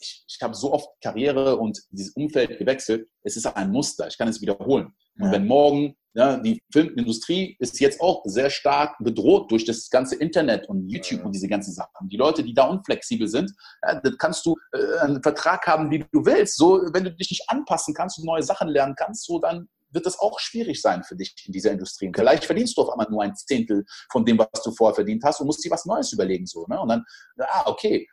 ich, 0.00 0.24
ich 0.28 0.38
habe 0.42 0.54
so 0.54 0.72
oft 0.72 0.88
Karriere 1.02 1.56
und 1.56 1.80
dieses 1.90 2.14
Umfeld 2.14 2.58
gewechselt, 2.58 3.08
es 3.22 3.36
ist 3.36 3.46
ein 3.46 3.70
Muster, 3.70 4.06
ich 4.08 4.18
kann 4.18 4.28
es 4.28 4.40
wiederholen. 4.40 4.94
Und 5.18 5.26
ja. 5.26 5.32
wenn 5.32 5.46
morgen 5.46 5.96
Ja, 6.14 6.36
die 6.36 6.62
Filmindustrie 6.70 7.56
ist 7.58 7.80
jetzt 7.80 8.00
auch 8.00 8.22
sehr 8.26 8.50
stark 8.50 8.96
bedroht 8.98 9.50
durch 9.50 9.64
das 9.64 9.88
ganze 9.88 10.16
Internet 10.16 10.68
und 10.68 10.88
YouTube 10.90 11.20
ja. 11.20 11.26
und 11.26 11.32
diese 11.32 11.48
ganzen 11.48 11.72
Sachen. 11.72 12.08
Die 12.08 12.18
Leute, 12.18 12.44
die 12.44 12.52
da 12.52 12.64
unflexibel 12.64 13.26
sind, 13.28 13.50
ja, 13.82 13.98
dann 13.98 14.16
kannst 14.18 14.44
du 14.44 14.56
äh, 14.72 14.98
einen 15.00 15.22
Vertrag 15.22 15.66
haben, 15.66 15.90
wie 15.90 16.00
du 16.12 16.26
willst. 16.26 16.56
So, 16.56 16.82
wenn 16.92 17.04
du 17.04 17.12
dich 17.12 17.30
nicht 17.30 17.48
anpassen 17.48 17.94
kannst 17.94 18.18
und 18.18 18.26
neue 18.26 18.42
Sachen 18.42 18.68
lernen 18.68 18.94
kannst, 18.94 19.24
so 19.24 19.38
dann 19.38 19.68
wird 19.92 20.06
es 20.06 20.18
auch 20.18 20.38
schwierig 20.38 20.80
sein 20.80 21.02
für 21.02 21.16
dich 21.16 21.34
in 21.46 21.52
dieser 21.52 21.70
Industrie. 21.70 22.08
Und 22.08 22.16
vielleicht 22.16 22.44
verdienst 22.44 22.76
du 22.76 22.82
auf 22.82 22.90
einmal 22.90 23.08
nur 23.10 23.22
ein 23.22 23.34
Zehntel 23.36 23.84
von 24.10 24.24
dem, 24.24 24.38
was 24.38 24.62
du 24.62 24.72
vorher 24.72 24.94
verdient 24.94 25.22
hast 25.24 25.40
und 25.40 25.46
musst 25.46 25.64
dir 25.64 25.70
was 25.70 25.86
Neues 25.86 26.12
überlegen. 26.12 26.46
So, 26.46 26.66
ne? 26.66 26.80
Und 26.80 26.88
dann, 26.88 27.04
ah, 27.38 27.64
okay. 27.66 28.06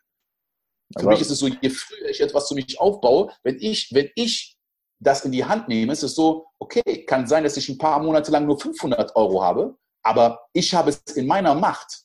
Für 0.97 1.03
Aber 1.03 1.11
mich 1.11 1.21
ist 1.21 1.31
es 1.31 1.39
so, 1.39 1.47
je 1.47 1.69
früher 1.69 2.09
ich 2.09 2.21
etwas 2.21 2.47
zu 2.47 2.55
mich 2.55 2.79
aufbaue, 2.79 3.31
wenn 3.43 3.57
ich, 3.59 3.89
wenn 3.93 4.09
ich 4.15 4.57
das 4.99 5.25
in 5.25 5.31
die 5.31 5.45
Hand 5.45 5.67
nehme, 5.67 5.93
ist 5.93 6.03
es 6.03 6.15
so, 6.15 6.47
okay, 6.59 7.05
kann 7.05 7.27
sein, 7.27 7.43
dass 7.43 7.57
ich 7.57 7.69
ein 7.69 7.77
paar 7.77 8.01
Monate 8.01 8.31
lang 8.31 8.45
nur 8.45 8.59
500 8.59 9.15
Euro 9.15 9.41
habe, 9.41 9.75
aber 10.03 10.41
ich 10.53 10.73
habe 10.73 10.89
es 10.89 10.99
in 11.15 11.27
meiner 11.27 11.55
Macht, 11.55 12.03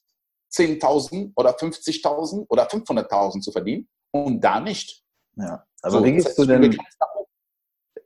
10.000 0.52 1.32
oder 1.34 1.56
50.000 1.56 2.46
oder 2.48 2.68
500.000 2.68 3.40
zu 3.40 3.50
verdienen 3.50 3.88
und 4.12 4.40
da 4.40 4.60
nicht. 4.60 5.02
Ja, 5.36 5.64
aber 5.82 5.90
so, 5.90 6.04
wie 6.04 6.12
gehst 6.12 6.38
du 6.38 6.46
denn, 6.46 6.78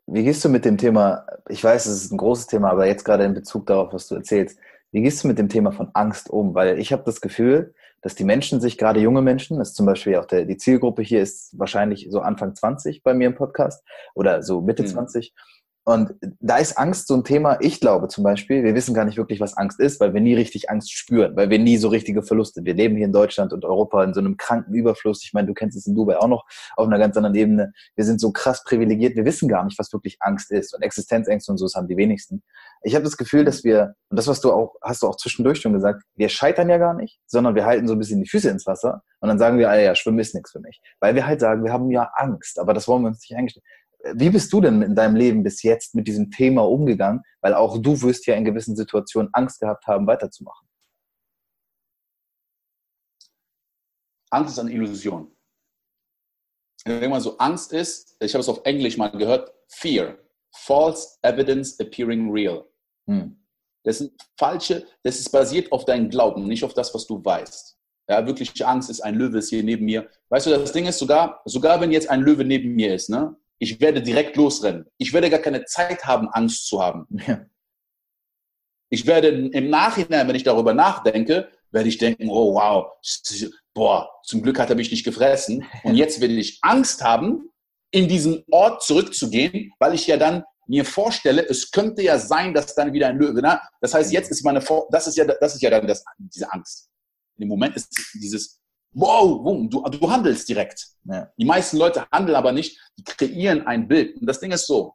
wie 0.06 0.24
gehst 0.24 0.42
du 0.42 0.48
mit 0.48 0.64
dem 0.64 0.78
Thema, 0.78 1.26
ich 1.48 1.62
weiß, 1.62 1.84
es 1.84 2.04
ist 2.04 2.12
ein 2.12 2.16
großes 2.16 2.46
Thema, 2.46 2.70
aber 2.70 2.86
jetzt 2.86 3.04
gerade 3.04 3.24
in 3.24 3.34
Bezug 3.34 3.66
darauf, 3.66 3.92
was 3.92 4.08
du 4.08 4.14
erzählst, 4.14 4.58
wie 4.90 5.02
gehst 5.02 5.22
du 5.22 5.28
mit 5.28 5.38
dem 5.38 5.50
Thema 5.50 5.70
von 5.70 5.90
Angst 5.92 6.30
um? 6.30 6.54
Weil 6.54 6.78
ich 6.78 6.92
habe 6.92 7.02
das 7.04 7.20
Gefühl, 7.20 7.74
dass 8.02 8.14
die 8.14 8.24
Menschen 8.24 8.60
sich, 8.60 8.78
gerade 8.78 9.00
junge 9.00 9.22
Menschen, 9.22 9.58
das 9.58 9.70
ist 9.70 9.76
zum 9.76 9.86
Beispiel 9.86 10.16
auch 10.16 10.26
der, 10.26 10.44
die 10.44 10.56
Zielgruppe 10.56 11.02
hier 11.02 11.20
ist 11.20 11.58
wahrscheinlich 11.58 12.08
so 12.10 12.20
Anfang 12.20 12.54
20 12.54 13.02
bei 13.02 13.14
mir 13.14 13.26
im 13.28 13.34
Podcast 13.34 13.84
oder 14.14 14.42
so 14.42 14.60
Mitte 14.60 14.82
mhm. 14.82 14.88
20, 14.88 15.34
und 15.88 16.12
da 16.20 16.58
ist 16.58 16.76
Angst 16.76 17.08
so 17.08 17.14
ein 17.14 17.24
Thema. 17.24 17.56
Ich 17.62 17.80
glaube 17.80 18.08
zum 18.08 18.22
Beispiel, 18.22 18.62
wir 18.62 18.74
wissen 18.74 18.92
gar 18.92 19.06
nicht 19.06 19.16
wirklich, 19.16 19.40
was 19.40 19.56
Angst 19.56 19.80
ist, 19.80 20.00
weil 20.00 20.12
wir 20.12 20.20
nie 20.20 20.34
richtig 20.34 20.68
Angst 20.68 20.92
spüren, 20.92 21.34
weil 21.34 21.48
wir 21.48 21.58
nie 21.58 21.78
so 21.78 21.88
richtige 21.88 22.22
Verluste. 22.22 22.62
Wir 22.66 22.74
leben 22.74 22.94
hier 22.94 23.06
in 23.06 23.12
Deutschland 23.12 23.54
und 23.54 23.64
Europa 23.64 24.04
in 24.04 24.12
so 24.12 24.20
einem 24.20 24.36
kranken 24.36 24.74
Überfluss. 24.74 25.24
Ich 25.24 25.32
meine, 25.32 25.46
du 25.46 25.54
kennst 25.54 25.78
es 25.78 25.86
in 25.86 25.94
Dubai 25.94 26.18
auch 26.18 26.28
noch 26.28 26.44
auf 26.76 26.86
einer 26.86 26.98
ganz 26.98 27.16
anderen 27.16 27.34
Ebene. 27.36 27.72
Wir 27.96 28.04
sind 28.04 28.20
so 28.20 28.32
krass 28.32 28.64
privilegiert. 28.64 29.16
Wir 29.16 29.24
wissen 29.24 29.48
gar 29.48 29.64
nicht, 29.64 29.78
was 29.78 29.90
wirklich 29.90 30.18
Angst 30.20 30.50
ist. 30.50 30.74
Und 30.74 30.82
Existenzängste 30.82 31.50
und 31.52 31.56
so, 31.56 31.64
das 31.64 31.74
haben 31.74 31.88
die 31.88 31.96
wenigsten. 31.96 32.42
Ich 32.82 32.94
habe 32.94 33.04
das 33.04 33.16
Gefühl, 33.16 33.46
dass 33.46 33.64
wir, 33.64 33.94
und 34.10 34.18
das, 34.18 34.28
was 34.28 34.42
du 34.42 34.52
auch, 34.52 34.74
hast 34.82 35.02
du 35.02 35.06
auch 35.06 35.16
zwischendurch 35.16 35.58
schon 35.58 35.72
gesagt, 35.72 36.02
wir 36.16 36.28
scheitern 36.28 36.68
ja 36.68 36.76
gar 36.76 36.92
nicht, 36.92 37.18
sondern 37.26 37.54
wir 37.54 37.64
halten 37.64 37.88
so 37.88 37.94
ein 37.94 37.98
bisschen 37.98 38.22
die 38.22 38.28
Füße 38.28 38.50
ins 38.50 38.66
Wasser 38.66 39.04
und 39.20 39.30
dann 39.30 39.38
sagen 39.38 39.58
wir, 39.58 39.70
ah 39.70 39.76
ja, 39.78 39.94
Schwimmen 39.94 40.18
ist 40.18 40.34
nichts 40.34 40.52
für 40.52 40.60
mich. 40.60 40.82
Weil 41.00 41.14
wir 41.14 41.26
halt 41.26 41.40
sagen, 41.40 41.64
wir 41.64 41.72
haben 41.72 41.90
ja 41.90 42.10
Angst, 42.14 42.58
aber 42.58 42.74
das 42.74 42.86
wollen 42.88 43.04
wir 43.04 43.08
uns 43.08 43.26
nicht 43.26 43.38
eingestehen. 43.38 43.64
Wie 44.14 44.30
bist 44.30 44.52
du 44.52 44.60
denn 44.60 44.82
in 44.82 44.94
deinem 44.94 45.16
Leben 45.16 45.42
bis 45.42 45.62
jetzt 45.62 45.94
mit 45.94 46.06
diesem 46.06 46.30
Thema 46.30 46.62
umgegangen? 46.62 47.22
Weil 47.40 47.54
auch 47.54 47.78
du 47.78 48.00
wirst 48.02 48.26
ja 48.26 48.34
in 48.34 48.44
gewissen 48.44 48.76
Situationen 48.76 49.30
Angst 49.32 49.60
gehabt 49.60 49.86
haben, 49.86 50.06
weiterzumachen. 50.06 50.68
Angst 54.30 54.52
ist 54.52 54.58
eine 54.58 54.72
Illusion. 54.72 55.34
Wenn 56.84 57.10
man 57.10 57.20
so 57.20 57.36
Angst 57.38 57.72
ist, 57.72 58.16
ich 58.20 58.34
habe 58.34 58.40
es 58.40 58.48
auf 58.48 58.60
Englisch 58.64 58.96
mal 58.96 59.08
gehört, 59.08 59.52
Fear, 59.68 60.16
False 60.54 61.18
Evidence 61.22 61.78
Appearing 61.80 62.30
Real. 62.30 62.64
Hm. 63.06 63.36
Das 63.84 63.98
sind 63.98 64.12
falsche, 64.38 64.86
das 65.02 65.18
ist 65.18 65.30
basiert 65.30 65.72
auf 65.72 65.84
deinem 65.84 66.10
Glauben, 66.10 66.46
nicht 66.46 66.64
auf 66.64 66.74
das, 66.74 66.94
was 66.94 67.06
du 67.06 67.24
weißt. 67.24 67.78
Ja, 68.10 68.26
wirklich 68.26 68.66
Angst 68.66 68.90
ist, 68.90 69.00
ein 69.00 69.14
Löwe 69.14 69.38
ist 69.38 69.50
hier 69.50 69.62
neben 69.62 69.84
mir. 69.84 70.08
Weißt 70.30 70.46
du, 70.46 70.50
das 70.50 70.72
Ding 70.72 70.86
ist 70.86 70.98
sogar, 70.98 71.42
sogar 71.44 71.80
wenn 71.80 71.92
jetzt 71.92 72.08
ein 72.08 72.22
Löwe 72.22 72.44
neben 72.44 72.74
mir 72.74 72.94
ist, 72.94 73.10
ne, 73.10 73.36
ich 73.58 73.80
werde 73.80 74.02
direkt 74.02 74.36
losrennen. 74.36 74.86
Ich 74.98 75.12
werde 75.12 75.30
gar 75.30 75.40
keine 75.40 75.64
Zeit 75.64 76.04
haben, 76.04 76.28
Angst 76.28 76.66
zu 76.66 76.82
haben. 76.82 77.06
Ja. 77.26 77.44
Ich 78.90 79.06
werde 79.06 79.28
im 79.28 79.68
Nachhinein, 79.68 80.26
wenn 80.28 80.34
ich 80.34 80.44
darüber 80.44 80.72
nachdenke, 80.72 81.50
werde 81.70 81.88
ich 81.90 81.98
denken, 81.98 82.30
oh 82.30 82.54
wow, 82.54 82.92
boah, 83.74 84.08
zum 84.24 84.42
Glück 84.42 84.58
hat 84.58 84.70
er 84.70 84.76
mich 84.76 84.90
nicht 84.90 85.04
gefressen. 85.04 85.66
Und 85.82 85.94
jetzt 85.94 86.20
werde 86.20 86.34
ich 86.34 86.58
Angst 86.62 87.02
haben, 87.04 87.50
in 87.90 88.08
diesen 88.08 88.44
Ort 88.50 88.82
zurückzugehen, 88.82 89.72
weil 89.78 89.94
ich 89.94 90.06
ja 90.06 90.16
dann 90.16 90.44
mir 90.66 90.84
vorstelle, 90.84 91.46
es 91.46 91.70
könnte 91.70 92.02
ja 92.02 92.18
sein, 92.18 92.52
dass 92.52 92.74
dann 92.74 92.92
wieder 92.92 93.08
ein 93.08 93.18
Löwe. 93.18 93.40
Na? 93.40 93.60
Das 93.80 93.94
heißt, 93.94 94.12
jetzt 94.12 94.30
ist 94.30 94.44
meine, 94.44 94.60
Vor 94.60 94.86
das 94.90 95.06
ist 95.06 95.16
ja, 95.16 95.24
das 95.24 95.54
ist 95.54 95.62
ja 95.62 95.70
dann 95.70 95.86
das, 95.86 96.04
diese 96.18 96.52
Angst. 96.52 96.88
Im 97.38 97.48
Moment 97.48 97.76
ist 97.76 97.88
dieses, 98.14 98.57
wow, 98.92 99.42
boom, 99.42 99.70
du, 99.70 99.82
du 99.82 100.10
handelst 100.10 100.48
direkt. 100.48 100.86
Ja. 101.04 101.30
Die 101.38 101.44
meisten 101.44 101.76
Leute 101.76 102.06
handeln 102.10 102.36
aber 102.36 102.52
nicht, 102.52 102.80
die 102.98 103.04
kreieren 103.04 103.66
ein 103.66 103.88
Bild. 103.88 104.16
Und 104.20 104.26
das 104.26 104.40
Ding 104.40 104.52
ist 104.52 104.66
so, 104.66 104.94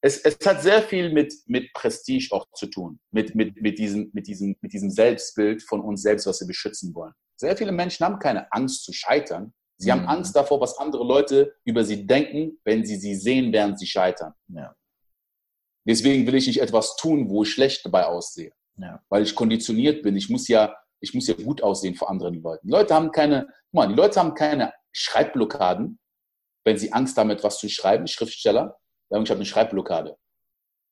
es, 0.00 0.18
es 0.18 0.38
hat 0.46 0.62
sehr 0.62 0.82
viel 0.82 1.12
mit, 1.12 1.34
mit 1.46 1.72
Prestige 1.72 2.28
auch 2.30 2.46
zu 2.54 2.66
tun, 2.66 3.00
mit, 3.10 3.34
mit, 3.34 3.60
mit, 3.60 3.78
diesem, 3.78 4.10
mit, 4.12 4.26
diesem, 4.26 4.56
mit 4.60 4.72
diesem 4.72 4.90
Selbstbild 4.90 5.62
von 5.62 5.80
uns 5.80 6.02
selbst, 6.02 6.26
was 6.26 6.40
wir 6.40 6.46
beschützen 6.46 6.94
wollen. 6.94 7.12
Sehr 7.36 7.56
viele 7.56 7.72
Menschen 7.72 8.04
haben 8.04 8.18
keine 8.18 8.50
Angst 8.52 8.84
zu 8.84 8.92
scheitern. 8.92 9.52
Sie 9.76 9.88
mhm. 9.88 9.92
haben 9.92 10.06
Angst 10.06 10.36
davor, 10.36 10.60
was 10.60 10.78
andere 10.78 11.04
Leute 11.04 11.54
über 11.64 11.84
sie 11.84 12.06
denken, 12.06 12.58
wenn 12.64 12.84
sie 12.84 12.96
sie 12.96 13.14
sehen, 13.14 13.52
während 13.52 13.78
sie 13.78 13.86
scheitern. 13.86 14.34
Ja. 14.48 14.74
Deswegen 15.86 16.26
will 16.26 16.34
ich 16.34 16.46
nicht 16.46 16.60
etwas 16.60 16.96
tun, 16.96 17.28
wo 17.30 17.42
ich 17.42 17.50
schlecht 17.50 17.84
dabei 17.84 18.06
aussehe. 18.06 18.52
Ja. 18.76 19.02
Weil 19.08 19.22
ich 19.22 19.34
konditioniert 19.34 20.02
bin. 20.02 20.16
Ich 20.16 20.28
muss 20.28 20.46
ja 20.46 20.76
ich 21.00 21.14
muss 21.14 21.26
ja 21.26 21.34
gut 21.34 21.62
aussehen 21.62 21.94
vor 21.94 22.10
anderen 22.10 22.42
Leuten. 22.42 22.66
Die 22.66 22.72
Leute 22.72 22.94
haben 22.94 23.12
keine, 23.12 23.46
guck 23.46 23.74
mal, 23.74 23.88
die 23.88 23.94
Leute 23.94 24.20
haben 24.20 24.34
keine 24.34 24.72
Schreibblockaden, 24.92 25.98
wenn 26.64 26.78
sie 26.78 26.92
Angst 26.92 27.16
haben, 27.16 27.30
etwas 27.30 27.58
zu 27.58 27.68
schreiben, 27.68 28.06
Schriftsteller, 28.06 28.78
sagen, 29.08 29.24
ich 29.24 29.30
habe 29.30 29.38
eine 29.38 29.46
Schreibblockade. 29.46 30.16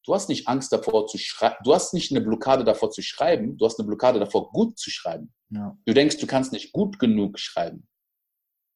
Du 0.04 0.14
hast 0.14 0.28
nicht 0.28 0.46
Angst 0.46 0.72
davor 0.72 1.08
zu 1.08 1.18
schreiben, 1.18 1.56
du 1.64 1.74
hast 1.74 1.92
nicht 1.92 2.12
eine 2.12 2.20
Blockade 2.20 2.64
davor 2.64 2.90
zu 2.90 3.02
schreiben, 3.02 3.58
du 3.58 3.66
hast 3.66 3.78
eine 3.78 3.86
Blockade 3.86 4.20
davor, 4.20 4.52
gut 4.52 4.78
zu 4.78 4.90
schreiben. 4.90 5.34
Ja. 5.50 5.76
Du 5.84 5.94
denkst, 5.94 6.18
du 6.18 6.26
kannst 6.26 6.52
nicht 6.52 6.72
gut 6.72 6.98
genug 6.98 7.38
schreiben. 7.38 7.88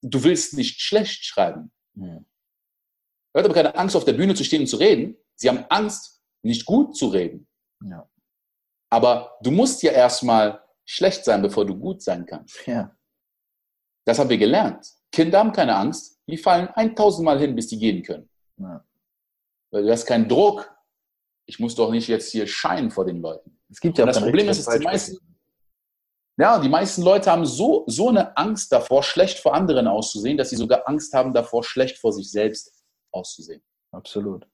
Du 0.03 0.25
willst 0.25 0.55
nicht 0.55 0.81
schlecht 0.81 1.25
schreiben. 1.25 1.73
Ja. 1.95 2.21
Leute 3.33 3.49
haben 3.49 3.55
keine 3.55 3.77
Angst, 3.77 3.95
auf 3.95 4.05
der 4.05 4.14
Bühne 4.14 4.35
zu 4.35 4.43
stehen 4.43 4.62
und 4.62 4.66
zu 4.66 4.77
reden. 4.77 5.16
Sie 5.37 5.49
haben 5.49 5.64
Angst, 5.69 6.21
nicht 6.43 6.66
gut 6.66 6.97
zu 6.97 7.09
reden. 7.09 7.47
Ja. 7.85 8.11
Aber 8.90 9.38
du 9.43 9.53
musst 9.53 9.83
ja 9.83 9.93
erstmal 9.93 10.64
schlecht 10.90 11.24
sein, 11.24 11.40
bevor 11.40 11.64
du 11.64 11.79
gut 11.79 12.03
sein 12.03 12.26
kannst. 12.26 12.66
Ja. 12.66 12.96
Das 14.05 14.18
haben 14.18 14.29
wir 14.29 14.38
gelernt. 14.38 14.85
Kinder 15.12 15.38
haben 15.38 15.53
keine 15.53 15.76
Angst, 15.76 16.20
die 16.26 16.37
fallen 16.37 16.68
1000 16.68 17.24
Mal 17.24 17.38
hin, 17.38 17.55
bis 17.55 17.68
die 17.68 17.79
gehen 17.79 18.03
können. 18.03 18.29
Ja. 18.57 18.85
Weil 19.70 19.85
du 19.85 19.90
hast 19.90 20.05
keinen 20.05 20.29
Druck. 20.29 20.68
Ich 21.46 21.61
muss 21.61 21.76
doch 21.76 21.90
nicht 21.90 22.09
jetzt 22.09 22.33
hier 22.33 22.46
scheinen 22.46 22.90
vor 22.90 23.05
den 23.05 23.20
Leuten. 23.20 23.61
Es 23.68 23.81
gibt 23.81 23.98
ja 23.98 24.07
das 24.07 24.20
Problem 24.20 24.48
ist, 24.48 24.66
dass 24.66 24.79
die 24.79 24.85
meisten, 24.85 25.18
ja, 26.37 26.59
die 26.59 26.68
meisten 26.68 27.03
Leute 27.03 27.31
haben 27.31 27.46
so, 27.46 27.85
so 27.87 28.09
eine 28.09 28.37
Angst 28.37 28.72
davor, 28.72 29.05
schlecht 29.05 29.38
vor 29.38 29.55
anderen 29.55 29.87
auszusehen, 29.87 30.37
dass 30.37 30.50
sie 30.50 30.57
sogar 30.57 30.88
Angst 30.88 31.12
haben 31.14 31.33
davor, 31.33 31.62
schlecht 31.62 31.98
vor 31.98 32.12
sich 32.12 32.31
selbst 32.31 32.83
auszusehen. 33.12 33.62
Absolut. 33.92 34.46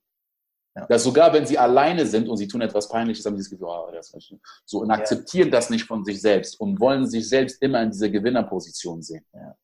Ja. 0.77 0.85
Dass 0.85 1.03
sogar 1.03 1.33
wenn 1.33 1.45
sie 1.45 1.57
alleine 1.57 2.05
sind 2.05 2.29
und 2.29 2.37
sie 2.37 2.47
tun 2.47 2.61
etwas 2.61 2.87
Peinliches, 2.87 3.25
haben 3.25 3.35
sie 3.35 3.43
das 3.43 3.49
Gefühl, 3.49 3.67
oh, 3.67 3.89
das 3.91 4.13
ist 4.13 4.33
so 4.63 4.79
und 4.79 4.91
akzeptieren 4.91 5.47
ja. 5.47 5.53
das 5.53 5.71
nicht 5.71 5.85
von 5.85 6.05
sich 6.05 6.21
selbst 6.21 6.59
und 6.59 6.79
wollen 6.79 7.07
sich 7.07 7.27
selbst 7.27 7.61
immer 7.63 7.81
in 7.81 7.89
dieser 7.89 8.09
Gewinnerposition 8.09 9.01
sehen. 9.01 9.25
Ja. 9.33 9.55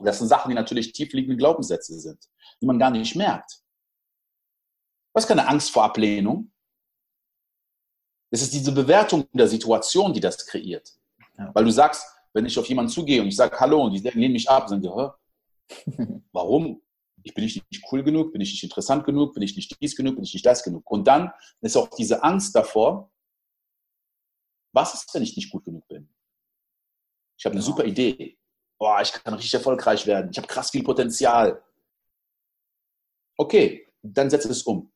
Das 0.00 0.18
sind 0.18 0.28
Sachen, 0.28 0.48
die 0.48 0.54
natürlich 0.54 0.92
tiefliegende 0.92 1.36
Glaubenssätze 1.36 1.98
sind, 1.98 2.18
die 2.60 2.66
man 2.66 2.78
gar 2.78 2.90
nicht 2.90 3.14
merkt. 3.14 3.60
Was 5.12 5.24
ist 5.24 5.28
keine 5.28 5.46
Angst 5.46 5.70
vor 5.70 5.84
Ablehnung? 5.84 6.50
Es 8.30 8.42
ist 8.42 8.52
diese 8.52 8.72
Bewertung 8.72 9.26
der 9.32 9.48
Situation, 9.48 10.12
die 10.12 10.20
das 10.20 10.44
kreiert. 10.46 10.92
Weil 11.54 11.64
du 11.64 11.70
sagst, 11.70 12.04
wenn 12.32 12.46
ich 12.46 12.58
auf 12.58 12.66
jemanden 12.66 12.90
zugehe 12.90 13.22
und 13.22 13.28
ich 13.28 13.36
sage 13.36 13.58
Hallo 13.58 13.84
und 13.84 13.92
die 13.92 14.00
lehnen 14.10 14.32
mich 14.32 14.50
ab, 14.50 14.68
sagen 14.68 14.82
die, 14.82 14.88
warum? 16.32 16.82
Ich 17.22 17.34
bin 17.34 17.44
ich 17.44 17.62
nicht 17.70 17.84
cool 17.90 18.02
genug, 18.02 18.32
bin 18.32 18.40
ich 18.40 18.52
nicht 18.52 18.62
interessant 18.62 19.04
genug, 19.04 19.34
bin 19.34 19.42
ich 19.42 19.56
nicht 19.56 19.76
dies 19.80 19.96
genug, 19.96 20.16
bin 20.16 20.24
ich 20.24 20.34
nicht 20.34 20.46
das 20.46 20.62
genug. 20.62 20.88
Und 20.90 21.06
dann 21.06 21.32
ist 21.60 21.76
auch 21.76 21.88
diese 21.90 22.22
Angst 22.22 22.54
davor, 22.54 23.10
was 24.72 24.94
ist, 24.94 25.12
wenn 25.14 25.22
ich 25.22 25.36
nicht 25.36 25.50
gut 25.50 25.64
genug 25.64 25.86
bin? 25.88 26.08
Ich 27.38 27.44
habe 27.44 27.54
eine 27.54 27.62
super 27.62 27.84
Idee. 27.84 28.38
Boah, 28.78 29.00
ich 29.00 29.12
kann 29.12 29.34
richtig 29.34 29.54
erfolgreich 29.54 30.06
werden. 30.06 30.30
Ich 30.30 30.38
habe 30.38 30.46
krass 30.46 30.70
viel 30.70 30.84
Potenzial. 30.84 31.62
Okay, 33.36 33.92
dann 34.02 34.30
setze 34.30 34.50
es 34.50 34.62
um. 34.62 34.92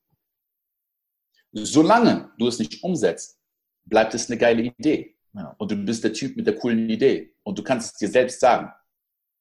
Solange 1.51 2.33
du 2.37 2.47
es 2.47 2.59
nicht 2.59 2.83
umsetzt, 2.83 3.39
bleibt 3.85 4.13
es 4.13 4.29
eine 4.29 4.37
geile 4.37 4.63
Idee. 4.63 5.17
Ja. 5.33 5.55
Und 5.57 5.71
du 5.71 5.75
bist 5.75 6.03
der 6.03 6.13
Typ 6.13 6.35
mit 6.35 6.47
der 6.47 6.55
coolen 6.55 6.89
Idee. 6.89 7.35
Und 7.43 7.57
du 7.57 7.63
kannst 7.63 7.93
es 7.93 7.97
dir 7.99 8.09
selbst 8.09 8.39
sagen. 8.39 8.71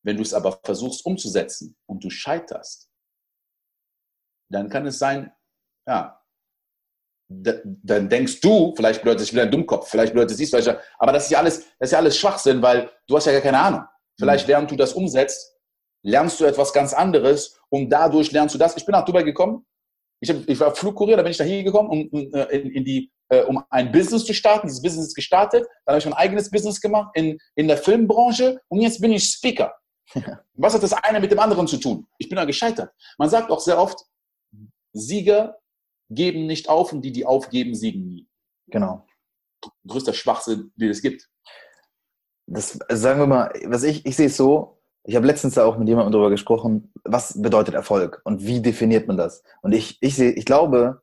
Wenn 0.05 0.17
du 0.17 0.23
es 0.23 0.35
aber 0.35 0.59
versuchst 0.65 1.05
umzusetzen 1.07 1.77
und 1.87 2.03
du 2.03 2.11
scheiterst, 2.11 2.91
dann 4.51 4.69
kann 4.69 4.87
es 4.87 4.99
sein, 4.99 5.33
ja, 5.87 6.19
dann 7.29 8.09
denkst 8.09 8.41
du, 8.41 8.75
vielleicht 8.77 9.03
bedeutet 9.03 9.23
es 9.23 9.33
wieder 9.33 9.43
ein 9.43 9.51
Dummkopf, 9.51 9.89
vielleicht 9.89 10.13
bedeutet 10.13 10.33
es 10.33 10.37
dies, 10.37 10.51
vielleicht, 10.51 10.77
aber 10.99 11.13
das 11.13 11.25
ist 11.25 11.31
ja 11.31 11.39
alles, 11.39 11.61
das 11.79 11.89
ist 11.89 11.93
ja 11.93 11.99
alles 11.99 12.19
Schwachsinn, 12.19 12.61
weil 12.61 12.91
du 13.07 13.17
hast 13.17 13.27
ja 13.27 13.33
gar 13.33 13.41
keine 13.41 13.59
Ahnung. 13.59 13.85
Vielleicht, 14.19 14.47
mhm. 14.47 14.53
während 14.53 14.71
du 14.71 14.77
das 14.77 14.93
umsetzt, 14.93 15.57
lernst 16.05 16.41
du 16.41 16.45
etwas 16.45 16.73
ganz 16.73 16.93
anderes 16.93 17.59
und 17.71 17.89
dadurch 17.91 18.33
lernst 18.33 18.55
du 18.55 18.59
das. 18.59 18.77
Ich 18.77 18.85
bin 18.85 18.93
nach 18.93 19.05
Dubai 19.05 19.23
gekommen 19.23 19.65
Ich, 20.21 20.31
hab, 20.31 20.37
ich 20.47 20.61
war 20.61 20.75
Flugkurier, 20.75 21.17
da 21.17 21.23
bin 21.23 21.33
ich 21.33 21.39
da 21.39 21.45
hingekommen, 21.45 21.91
um, 21.91 22.09
um, 22.09 22.35
äh, 22.35 22.45
in, 22.57 22.71
in 22.73 22.85
die, 22.85 23.11
äh, 23.29 23.43
um 23.43 23.65
ein 23.71 23.91
Business 23.93 24.25
zu 24.25 24.35
starten. 24.35 24.67
Dieses 24.67 24.83
Business 24.83 25.09
ist 25.09 25.15
gestartet. 25.15 25.65
Dann 25.87 25.95
habe 25.95 25.99
ich 25.99 26.05
mein 26.05 26.15
eigenes 26.15 26.51
Business 26.51 26.81
gemacht 26.81 27.11
in, 27.15 27.39
in 27.55 27.69
der 27.69 27.79
Filmbranche 27.79 28.61
und 28.69 28.81
jetzt 28.81 29.01
bin 29.01 29.13
ich 29.13 29.25
Speaker. 29.25 29.75
Was 30.55 30.75
hat 30.75 30.83
das 30.83 30.93
eine 30.93 31.21
mit 31.21 31.31
dem 31.31 31.39
anderen 31.39 31.67
zu 31.67 31.79
tun? 31.79 32.07
Ich 32.19 32.29
bin 32.29 32.37
da 32.37 32.45
gescheitert. 32.45 32.93
Man 33.19 33.31
sagt 33.31 33.51
auch 33.51 33.61
sehr 33.61 33.79
oft, 33.79 33.99
Sieger 34.93 35.59
geben 36.11 36.47
nicht 36.47 36.69
auf 36.69 36.93
und 36.93 37.03
die, 37.03 37.13
die 37.13 37.25
aufgeben, 37.25 37.75
siegen 37.75 38.07
nie. 38.07 38.29
Genau. 38.69 39.07
Größter 39.87 40.13
Schwachsinn, 40.13 40.73
den 40.77 40.91
es 40.91 41.03
gibt. 41.03 41.29
Das, 42.47 42.81
also 42.83 43.03
sagen 43.03 43.21
wir 43.21 43.27
mal, 43.27 43.53
was 43.67 43.83
ich, 43.85 44.05
ich 44.05 44.17
sehe 44.17 44.27
es 44.27 44.37
so, 44.37 44.83
ich 45.05 45.17
habe 45.17 45.27
letztens 45.27 45.55
da 45.55 45.65
auch 45.65 45.79
mit 45.79 45.89
jemandem 45.89 46.13
darüber 46.13 46.31
gesprochen, 46.31 46.93
was 47.05 47.41
bedeutet 47.41 47.75
Erfolg 47.75 48.21
und 48.25 48.45
wie 48.45 48.61
definiert 48.61 49.09
man 49.09 49.17
das? 49.17 49.43
Und 49.63 49.73
ich, 49.73 49.99
ich 50.01 50.15
sehe, 50.15 50.33
ich 50.33 50.45
glaube, 50.45 51.03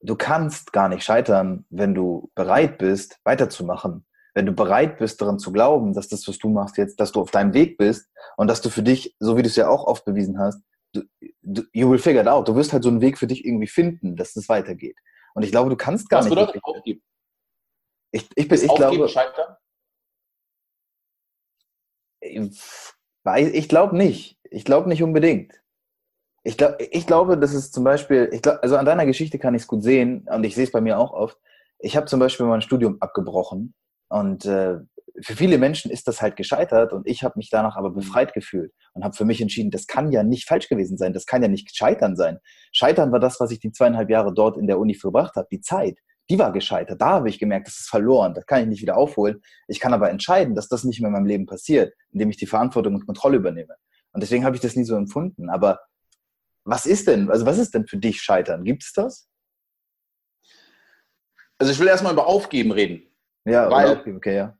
du 0.00 0.16
kannst 0.16 0.72
gar 0.72 0.88
nicht 0.88 1.04
scheitern, 1.04 1.64
wenn 1.70 1.94
du 1.94 2.30
bereit 2.34 2.78
bist, 2.78 3.18
weiterzumachen. 3.24 4.04
Wenn 4.38 4.46
du 4.46 4.52
bereit 4.52 4.98
bist, 4.98 5.20
daran 5.20 5.40
zu 5.40 5.50
glauben, 5.50 5.94
dass 5.94 6.06
das, 6.06 6.28
was 6.28 6.38
du 6.38 6.48
machst 6.48 6.76
jetzt, 6.76 7.00
dass 7.00 7.10
du 7.10 7.20
auf 7.20 7.32
deinem 7.32 7.54
Weg 7.54 7.76
bist 7.76 8.08
und 8.36 8.46
dass 8.46 8.60
du 8.60 8.70
für 8.70 8.84
dich, 8.84 9.16
so 9.18 9.36
wie 9.36 9.42
du 9.42 9.48
es 9.48 9.56
ja 9.56 9.68
auch 9.68 9.84
oft 9.84 10.04
bewiesen 10.04 10.38
hast, 10.38 10.62
du, 10.92 11.02
du, 11.42 11.62
you 11.72 11.90
will 11.90 11.98
figure 11.98 12.22
it 12.22 12.28
out. 12.28 12.46
Du 12.46 12.54
wirst 12.54 12.72
halt 12.72 12.84
so 12.84 12.88
einen 12.88 13.00
Weg 13.00 13.18
für 13.18 13.26
dich 13.26 13.44
irgendwie 13.44 13.66
finden, 13.66 14.14
dass 14.14 14.36
es 14.36 14.48
weitergeht. 14.48 14.96
Und 15.34 15.42
ich 15.42 15.50
glaube, 15.50 15.70
du 15.70 15.76
kannst 15.76 16.08
gar 16.08 16.20
was 16.20 16.26
nicht. 16.26 16.36
Was 16.36 16.52
bedeutet 16.52 16.62
aufgeben? 16.62 17.02
Ich, 18.12 18.28
ich, 18.36 18.46
bin, 18.46 18.62
ich 18.62 18.74
glaube. 18.76 19.08
Scheitern? 19.08 19.56
Ich 22.20 23.68
glaube 23.68 23.96
nicht. 23.96 24.38
Ich 24.44 24.64
glaube 24.64 24.88
nicht 24.88 25.02
unbedingt. 25.02 25.60
Ich, 26.44 26.56
glaub, 26.56 26.76
ich 26.78 27.08
glaube, 27.08 27.38
das 27.38 27.54
ist 27.54 27.74
zum 27.74 27.82
Beispiel, 27.82 28.30
ich 28.32 28.42
glaub, 28.42 28.62
also 28.62 28.76
an 28.76 28.86
deiner 28.86 29.04
Geschichte 29.04 29.40
kann 29.40 29.56
ich 29.56 29.62
es 29.62 29.66
gut 29.66 29.82
sehen 29.82 30.28
und 30.30 30.44
ich 30.44 30.54
sehe 30.54 30.62
es 30.62 30.70
bei 30.70 30.80
mir 30.80 31.00
auch 31.00 31.10
oft. 31.12 31.36
Ich 31.80 31.96
habe 31.96 32.06
zum 32.06 32.20
Beispiel 32.20 32.46
mein 32.46 32.62
Studium 32.62 32.98
abgebrochen 33.00 33.74
und 34.08 34.44
äh, 34.46 34.78
für 35.20 35.34
viele 35.34 35.58
Menschen 35.58 35.90
ist 35.90 36.06
das 36.06 36.22
halt 36.22 36.36
gescheitert 36.36 36.92
und 36.92 37.06
ich 37.08 37.24
habe 37.24 37.34
mich 37.36 37.50
danach 37.50 37.76
aber 37.76 37.90
befreit 37.90 38.34
gefühlt 38.34 38.72
und 38.94 39.04
habe 39.04 39.16
für 39.16 39.24
mich 39.24 39.40
entschieden, 39.40 39.70
das 39.70 39.86
kann 39.86 40.12
ja 40.12 40.22
nicht 40.22 40.46
falsch 40.46 40.68
gewesen 40.68 40.96
sein, 40.96 41.12
das 41.12 41.26
kann 41.26 41.42
ja 41.42 41.48
nicht 41.48 41.76
Scheitern 41.76 42.14
sein. 42.14 42.38
Scheitern 42.72 43.10
war 43.10 43.18
das, 43.18 43.40
was 43.40 43.50
ich 43.50 43.58
die 43.58 43.72
zweieinhalb 43.72 44.10
Jahre 44.10 44.32
dort 44.32 44.56
in 44.56 44.68
der 44.68 44.78
Uni 44.78 44.94
verbracht 44.94 45.34
habe, 45.34 45.48
die 45.50 45.60
Zeit 45.60 45.98
die 46.30 46.38
war 46.38 46.52
gescheitert. 46.52 47.00
Da 47.00 47.10
habe 47.10 47.28
ich 47.28 47.38
gemerkt, 47.38 47.68
das 47.68 47.78
ist 47.80 47.88
verloren, 47.88 48.34
das 48.34 48.44
kann 48.46 48.62
ich 48.62 48.68
nicht 48.68 48.82
wieder 48.82 48.96
aufholen. 48.96 49.40
Ich 49.66 49.80
kann 49.80 49.94
aber 49.94 50.10
entscheiden, 50.10 50.54
dass 50.54 50.68
das 50.68 50.84
nicht 50.84 51.00
mehr 51.00 51.08
in 51.08 51.14
meinem 51.14 51.26
Leben 51.26 51.46
passiert, 51.46 51.94
indem 52.10 52.30
ich 52.30 52.36
die 52.36 52.46
Verantwortung 52.46 52.94
und 52.94 53.06
Kontrolle 53.06 53.38
übernehme. 53.38 53.74
Und 54.12 54.22
deswegen 54.22 54.44
habe 54.44 54.56
ich 54.56 54.62
das 54.62 54.76
nie 54.76 54.84
so 54.84 54.96
empfunden. 54.96 55.48
Aber 55.48 55.80
was 56.64 56.86
ist 56.86 57.08
denn, 57.08 57.30
also 57.30 57.46
was 57.46 57.58
ist 57.58 57.74
denn 57.74 57.86
für 57.86 57.96
dich 57.96 58.20
Scheitern? 58.20 58.64
Gibt 58.64 58.82
es 58.82 58.92
das? 58.92 59.28
Also 61.56 61.72
ich 61.72 61.78
will 61.78 61.88
erstmal 61.88 62.12
über 62.12 62.26
Aufgeben 62.26 62.72
reden. 62.72 63.02
Ja, 63.44 63.70
weil 63.70 64.02
okay, 64.16 64.36
ja. 64.36 64.58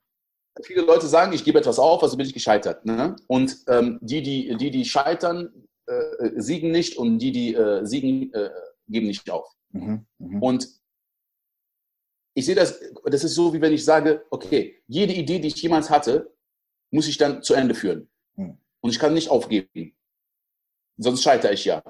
Viele 0.62 0.82
Leute 0.82 1.06
sagen, 1.06 1.32
ich 1.32 1.44
gebe 1.44 1.58
etwas 1.58 1.78
auf, 1.78 2.02
also 2.02 2.16
bin 2.16 2.26
ich 2.26 2.34
gescheitert. 2.34 2.84
Ne? 2.84 3.14
Und 3.28 3.58
ähm, 3.68 3.98
die, 4.00 4.22
die, 4.22 4.56
die, 4.56 4.70
die 4.70 4.84
scheitern, 4.84 5.68
äh, 5.86 6.30
siegen 6.36 6.72
nicht 6.72 6.98
und 6.98 7.18
die, 7.18 7.30
die 7.30 7.54
äh, 7.54 7.84
siegen, 7.84 8.32
äh, 8.32 8.50
geben 8.88 9.06
nicht 9.06 9.30
auf. 9.30 9.48
Mhm, 9.70 10.06
mh. 10.18 10.40
Und 10.40 10.68
ich 12.34 12.46
sehe 12.46 12.54
das, 12.54 12.80
das 13.04 13.24
ist 13.24 13.34
so, 13.34 13.52
wie 13.52 13.60
wenn 13.60 13.72
ich 13.72 13.84
sage, 13.84 14.24
okay, 14.30 14.80
jede 14.86 15.12
Idee, 15.12 15.40
die 15.40 15.48
ich 15.48 15.60
jemals 15.60 15.90
hatte, 15.90 16.32
muss 16.92 17.08
ich 17.08 17.18
dann 17.18 17.42
zu 17.42 17.54
Ende 17.54 17.74
führen. 17.74 18.08
Hm. 18.36 18.56
Und 18.80 18.90
ich 18.90 18.98
kann 18.98 19.14
nicht 19.14 19.28
aufgeben. 19.28 19.96
Sonst 20.98 21.22
scheitere 21.22 21.52
ich 21.52 21.64
ja. 21.64 21.82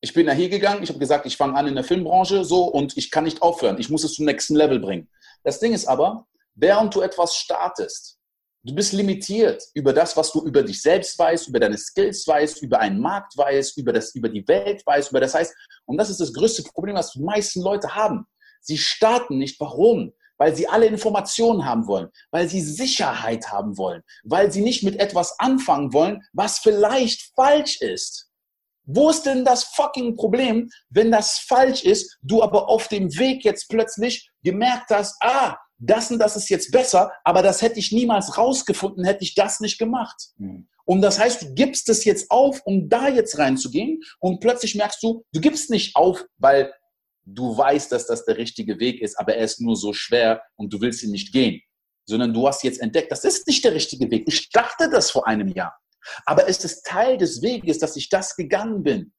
Ich 0.00 0.12
bin 0.12 0.26
da 0.26 0.32
hier 0.32 0.48
gegangen, 0.48 0.82
ich 0.82 0.88
habe 0.88 0.98
gesagt, 0.98 1.26
ich 1.26 1.36
fange 1.36 1.54
an 1.54 1.68
in 1.68 1.74
der 1.74 1.84
Filmbranche 1.84 2.44
so 2.44 2.64
und 2.64 2.96
ich 2.96 3.10
kann 3.10 3.24
nicht 3.24 3.40
aufhören. 3.40 3.78
Ich 3.78 3.88
muss 3.88 4.04
es 4.04 4.14
zum 4.14 4.26
nächsten 4.26 4.56
Level 4.56 4.80
bringen. 4.80 5.08
Das 5.46 5.60
Ding 5.60 5.72
ist 5.72 5.86
aber, 5.86 6.26
während 6.56 6.92
du 6.92 7.02
etwas 7.02 7.36
startest, 7.36 8.18
du 8.64 8.74
bist 8.74 8.92
limitiert 8.92 9.62
über 9.74 9.92
das, 9.92 10.16
was 10.16 10.32
du 10.32 10.44
über 10.44 10.64
dich 10.64 10.82
selbst 10.82 11.16
weißt, 11.16 11.46
über 11.46 11.60
deine 11.60 11.78
Skills 11.78 12.26
weißt, 12.26 12.62
über 12.62 12.80
einen 12.80 12.98
Markt 12.98 13.36
weißt, 13.36 13.78
über, 13.78 13.92
das, 13.92 14.12
über 14.16 14.28
die 14.28 14.46
Welt 14.48 14.84
weißt, 14.84 15.10
über 15.10 15.20
das 15.20 15.34
heißt, 15.34 15.54
und 15.84 15.98
das 15.98 16.10
ist 16.10 16.18
das 16.18 16.32
größte 16.32 16.64
Problem, 16.64 16.96
was 16.96 17.12
die 17.12 17.22
meisten 17.22 17.60
Leute 17.62 17.94
haben. 17.94 18.26
Sie 18.60 18.76
starten 18.76 19.38
nicht. 19.38 19.60
Warum? 19.60 20.12
Weil 20.36 20.56
sie 20.56 20.66
alle 20.66 20.86
Informationen 20.86 21.64
haben 21.64 21.86
wollen, 21.86 22.08
weil 22.32 22.48
sie 22.48 22.60
Sicherheit 22.60 23.48
haben 23.52 23.78
wollen, 23.78 24.02
weil 24.24 24.50
sie 24.50 24.62
nicht 24.62 24.82
mit 24.82 24.98
etwas 24.98 25.38
anfangen 25.38 25.92
wollen, 25.92 26.22
was 26.32 26.58
vielleicht 26.58 27.32
falsch 27.36 27.80
ist. 27.80 28.26
Wo 28.86 29.10
ist 29.10 29.26
denn 29.26 29.44
das 29.44 29.64
fucking 29.64 30.16
Problem, 30.16 30.70
wenn 30.90 31.10
das 31.10 31.38
falsch 31.38 31.84
ist, 31.84 32.18
du 32.22 32.42
aber 32.42 32.68
auf 32.68 32.86
dem 32.86 33.16
Weg 33.18 33.44
jetzt 33.44 33.68
plötzlich 33.68 34.30
gemerkt 34.46 34.90
hast, 34.90 35.16
ah, 35.20 35.56
das 35.78 36.10
und 36.10 36.18
das 36.18 36.36
ist 36.36 36.48
jetzt 36.48 36.70
besser, 36.70 37.12
aber 37.24 37.42
das 37.42 37.60
hätte 37.60 37.78
ich 37.78 37.92
niemals 37.92 38.38
rausgefunden, 38.38 39.04
hätte 39.04 39.24
ich 39.24 39.34
das 39.34 39.60
nicht 39.60 39.78
gemacht. 39.78 40.16
Mhm. 40.38 40.68
Und 40.84 41.02
das 41.02 41.18
heißt, 41.18 41.42
du 41.42 41.54
gibst 41.54 41.88
es 41.88 42.04
jetzt 42.04 42.30
auf, 42.30 42.62
um 42.64 42.88
da 42.88 43.08
jetzt 43.08 43.38
reinzugehen 43.38 44.00
und 44.20 44.40
plötzlich 44.40 44.76
merkst 44.76 45.02
du, 45.02 45.24
du 45.32 45.40
gibst 45.40 45.68
nicht 45.68 45.96
auf, 45.96 46.24
weil 46.38 46.72
du 47.24 47.58
weißt, 47.58 47.90
dass 47.90 48.06
das 48.06 48.24
der 48.24 48.36
richtige 48.38 48.78
Weg 48.78 49.02
ist, 49.02 49.18
aber 49.18 49.34
er 49.34 49.44
ist 49.44 49.60
nur 49.60 49.74
so 49.74 49.92
schwer 49.92 50.42
und 50.54 50.72
du 50.72 50.80
willst 50.80 51.02
ihn 51.02 51.10
nicht 51.10 51.32
gehen, 51.32 51.60
sondern 52.08 52.32
du 52.32 52.46
hast 52.46 52.62
jetzt 52.62 52.80
entdeckt, 52.80 53.10
das 53.10 53.24
ist 53.24 53.48
nicht 53.48 53.64
der 53.64 53.74
richtige 53.74 54.08
Weg. 54.12 54.24
Ich 54.28 54.48
dachte 54.50 54.88
das 54.88 55.10
vor 55.10 55.26
einem 55.26 55.48
Jahr, 55.48 55.76
aber 56.24 56.48
es 56.48 56.64
ist 56.64 56.86
Teil 56.86 57.18
des 57.18 57.42
Weges, 57.42 57.80
dass 57.80 57.96
ich 57.96 58.08
das 58.08 58.36
gegangen 58.36 58.84
bin. 58.84 59.12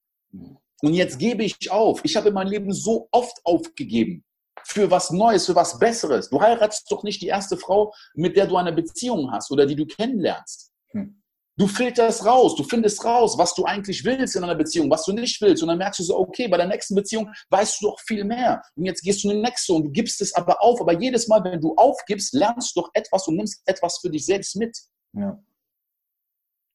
Und 0.82 0.94
jetzt 0.94 1.20
gebe 1.20 1.44
ich 1.44 1.70
auf. 1.70 2.00
Ich 2.04 2.16
habe 2.16 2.30
in 2.30 2.36
meinem 2.36 2.52
Leben 2.52 2.72
so 2.72 3.10
oft 3.12 3.38
aufgegeben 3.44 4.24
für 4.67 4.91
was 4.91 5.12
Neues, 5.12 5.45
für 5.45 5.56
was 5.56 5.80
Besseres. 5.80 6.30
Du 6.30 6.41
heiratest 6.41 6.91
doch 6.91 7.03
nicht 7.03 7.21
die 7.21 7.27
erste 7.27 7.58
Frau, 7.58 7.93
mit 8.15 8.36
der 8.36 8.47
du 8.47 8.58
eine 8.58 8.73
Beziehung 8.73 9.32
hast 9.32 9.49
oder 9.49 9.65
die 9.65 9.75
du 9.75 9.86
kennenlernst. 9.86 10.73
Hm. 10.91 11.23
Du 11.56 11.67
filterst 11.67 12.25
raus, 12.25 12.53
du 12.56 12.63
findest 12.63 13.03
raus, 13.03 13.38
was 13.38 13.56
du 13.56 13.63
eigentlich 13.63 14.03
willst 14.03 14.36
in 14.36 14.43
einer 14.43 14.56
Beziehung, 14.56 14.91
was 14.91 15.06
du 15.06 15.13
nicht 15.13 15.41
willst. 15.41 15.63
Und 15.63 15.69
dann 15.69 15.77
merkst 15.77 16.01
du 16.01 16.03
so, 16.03 16.19
okay, 16.19 16.49
bei 16.49 16.58
der 16.58 16.67
nächsten 16.67 16.95
Beziehung 16.95 17.32
weißt 17.49 17.82
du 17.82 17.88
doch 17.88 17.99
viel 18.01 18.25
mehr. 18.25 18.62
Und 18.75 18.86
jetzt 18.86 19.01
gehst 19.01 19.23
du 19.23 19.32
in 19.32 19.38
die 19.38 19.41
nächste 19.41 19.73
und 19.73 19.86
du 19.86 19.89
gibst 19.89 20.21
es 20.21 20.36
aber 20.36 20.62
auf. 20.62 20.82
Aber 20.82 20.99
jedes 20.99 21.30
Mal, 21.30 21.43
wenn 21.45 21.62
du 21.62 21.73
aufgibst, 21.75 22.34
lernst 22.34 22.75
du 22.75 22.82
doch 22.82 22.89
etwas 22.93 23.27
und 23.27 23.38
nimmst 23.38 23.62
etwas 23.65 23.99
für 23.99 24.10
dich 24.10 24.25
selbst 24.25 24.56
mit. 24.58 24.77
Ja. 25.13 25.41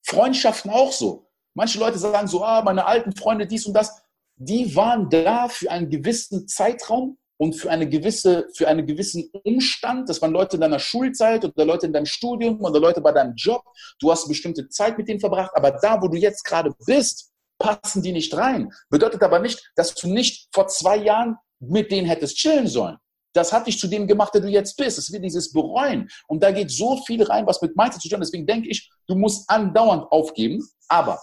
Freundschaften 0.05 0.71
auch 0.71 0.91
so. 0.91 1.31
Manche 1.55 1.79
Leute 1.79 1.99
sagen 1.99 2.27
so, 2.27 2.43
ah, 2.43 2.63
meine 2.63 2.87
alten 2.87 3.15
Freunde, 3.15 3.47
dies 3.47 3.67
und 3.67 3.75
das. 3.75 4.03
Die 4.37 4.75
waren 4.75 5.11
da 5.11 5.49
für 5.49 5.71
einen 5.71 5.91
gewissen 5.91 6.49
Zeitraum 6.49 7.19
und 7.43 7.55
für 7.55 7.71
eine 7.71 7.89
gewisse, 7.89 8.47
für 8.55 8.69
einen 8.69 8.87
gewissen 8.87 9.29
Umstand, 9.43 10.09
das 10.09 10.23
waren 10.23 10.31
Leute 10.31 10.57
in 10.57 10.61
deiner 10.61 10.79
Schulzeit 10.79 11.45
oder 11.45 11.65
Leute 11.65 11.87
in 11.87 11.93
deinem 11.93 12.07
Studium 12.07 12.61
oder 12.61 12.79
Leute 12.79 13.01
bei 13.01 13.11
deinem 13.11 13.35
Job, 13.35 13.65
du 13.99 14.13
hast 14.13 14.29
bestimmte 14.29 14.69
Zeit 14.69 14.97
mit 14.97 15.09
denen 15.09 15.19
verbracht, 15.19 15.51
aber 15.57 15.73
da, 15.73 16.01
wo 16.01 16.07
du 16.07 16.17
jetzt 16.17 16.45
gerade 16.45 16.73
bist, 16.87 17.33
passen 17.59 18.01
die 18.01 18.13
nicht 18.13 18.33
rein. 18.37 18.71
Bedeutet 18.91 19.21
aber 19.25 19.41
nicht, 19.41 19.73
dass 19.75 19.93
du 19.93 20.07
nicht 20.07 20.51
vor 20.55 20.69
zwei 20.69 20.97
Jahren 20.99 21.37
mit 21.59 21.91
denen 21.91 22.07
hättest 22.07 22.37
chillen 22.37 22.69
sollen. 22.69 22.97
Das 23.33 23.53
hat 23.53 23.67
dich 23.67 23.77
zu 23.77 23.89
dem 23.89 24.07
gemacht, 24.07 24.33
der 24.35 24.43
du 24.43 24.49
jetzt 24.49 24.77
bist. 24.77 24.97
Es 24.99 25.11
wird 25.11 25.25
dieses 25.25 25.51
Bereuen. 25.51 26.09
Und 26.29 26.45
da 26.45 26.53
geht 26.53 26.71
so 26.71 27.03
viel 27.07 27.25
rein, 27.25 27.45
was 27.49 27.61
mit 27.61 27.77
Mindset 27.77 28.03
zu 28.03 28.09
tun 28.09 28.19
hat. 28.19 28.27
Deswegen 28.27 28.47
denke 28.47 28.69
ich, 28.69 28.89
du 29.09 29.17
musst 29.17 29.51
andauernd 29.51 30.05
aufgeben. 30.13 30.65
Aber 30.87 31.21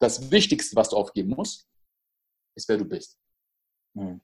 das 0.00 0.32
Wichtigste, 0.32 0.74
was 0.74 0.88
du 0.88 0.96
aufgeben 0.96 1.30
musst, 1.36 1.64
ist, 2.56 2.68
wer 2.68 2.78
du 2.78 2.84
bist. 2.84 3.16
Hm. 3.96 4.20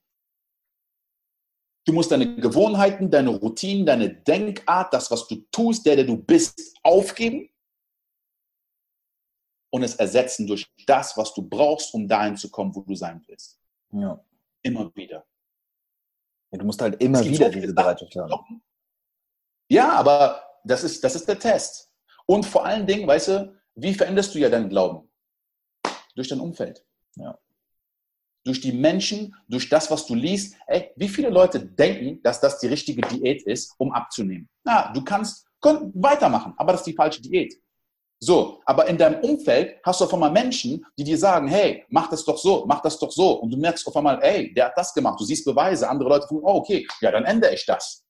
Du 1.89 1.95
musst 1.95 2.13
deine 2.13 2.37
Gewohnheiten, 2.37 3.11
deine 3.11 3.31
Routinen, 3.31 3.87
deine 3.87 4.11
Denkart, 4.13 4.93
das, 4.93 5.11
was 5.11 5.27
du 5.27 5.37
tust, 5.51 5.87
der, 5.87 5.97
der 5.97 6.05
du 6.05 6.19
bist, 6.19 6.77
aufgeben 6.83 7.49
und 9.71 9.83
es 9.83 9.95
ersetzen 9.95 10.47
durch 10.47 10.71
das, 10.87 11.17
was 11.17 11.33
du 11.33 11.41
brauchst, 11.41 11.95
um 11.95 12.07
dahin 12.07 12.37
zu 12.37 12.51
kommen, 12.51 12.75
wo 12.75 12.83
du 12.83 12.95
sein 12.95 13.25
willst. 13.27 13.59
Ja. 13.93 14.23
Immer 14.61 14.95
wieder. 14.95 15.25
Ja, 16.51 16.59
du 16.59 16.67
musst 16.67 16.83
halt 16.83 17.03
immer 17.03 17.25
wieder 17.25 17.49
diese 17.49 17.73
Bereitschaft 17.73 18.15
haben. 18.17 18.63
Ja, 19.71 19.93
aber 19.93 20.43
das 20.65 20.85
ist, 20.85 21.03
das 21.03 21.15
ist 21.15 21.27
der 21.27 21.39
Test. 21.39 21.91
Und 22.27 22.45
vor 22.45 22.67
allen 22.67 22.87
Dingen, 22.87 23.09
weißt 23.09 23.29
du, 23.29 23.59
wie 23.77 23.95
veränderst 23.95 24.35
du 24.35 24.39
ja 24.39 24.51
deinen 24.51 24.69
Glauben? 24.69 25.11
Durch 26.15 26.29
dein 26.29 26.41
Umfeld. 26.41 26.85
Ja 27.17 27.39
durch 28.49 28.61
die 28.61 28.73
Menschen, 28.73 29.35
durch 29.47 29.69
das, 29.69 29.91
was 29.91 30.07
du 30.07 30.15
liest. 30.15 30.57
Ey, 30.67 30.91
wie 30.97 31.09
viele 31.09 31.29
Leute 31.29 31.61
denken, 31.61 32.21
dass 32.23 32.41
das 32.41 32.59
die 32.59 32.67
richtige 32.67 33.03
Diät 33.03 33.43
ist, 33.43 33.75
um 33.79 33.93
abzunehmen? 33.93 34.49
Na, 34.65 34.91
du 34.93 35.05
kannst 35.05 35.47
weitermachen, 35.63 36.55
aber 36.57 36.73
das 36.73 36.81
ist 36.81 36.87
die 36.87 36.95
falsche 36.95 37.21
Diät. 37.21 37.55
So, 38.21 38.61
aber 38.65 38.89
in 38.89 38.97
deinem 38.97 39.21
Umfeld 39.21 39.79
hast 39.85 40.01
du 40.01 40.07
auf 40.07 40.15
einmal 40.15 40.33
Menschen, 40.33 40.85
die 40.99 41.05
dir 41.05 41.19
sagen, 41.19 41.47
hey, 41.47 41.85
mach 41.89 42.11
das 42.11 42.25
doch 42.25 42.39
so, 42.39 42.65
mach 42.67 42.81
das 42.81 42.99
doch 42.99 43.13
so. 43.13 43.35
Und 43.41 43.51
du 43.51 43.57
merkst 43.57 43.87
auf 43.87 43.97
einmal, 43.97 44.19
ey, 44.23 44.53
der 44.55 44.67
hat 44.67 44.73
das 44.77 44.93
gemacht. 44.93 45.21
Du 45.21 45.25
siehst 45.25 45.45
Beweise. 45.45 45.89
Andere 45.89 46.09
Leute 46.09 46.23
sagen, 46.23 46.41
oh, 46.43 46.55
okay, 46.55 46.87
ja, 47.01 47.13
dann 47.13 47.25
ändere 47.25 47.55
ich 47.55 47.65
das. 47.65 48.05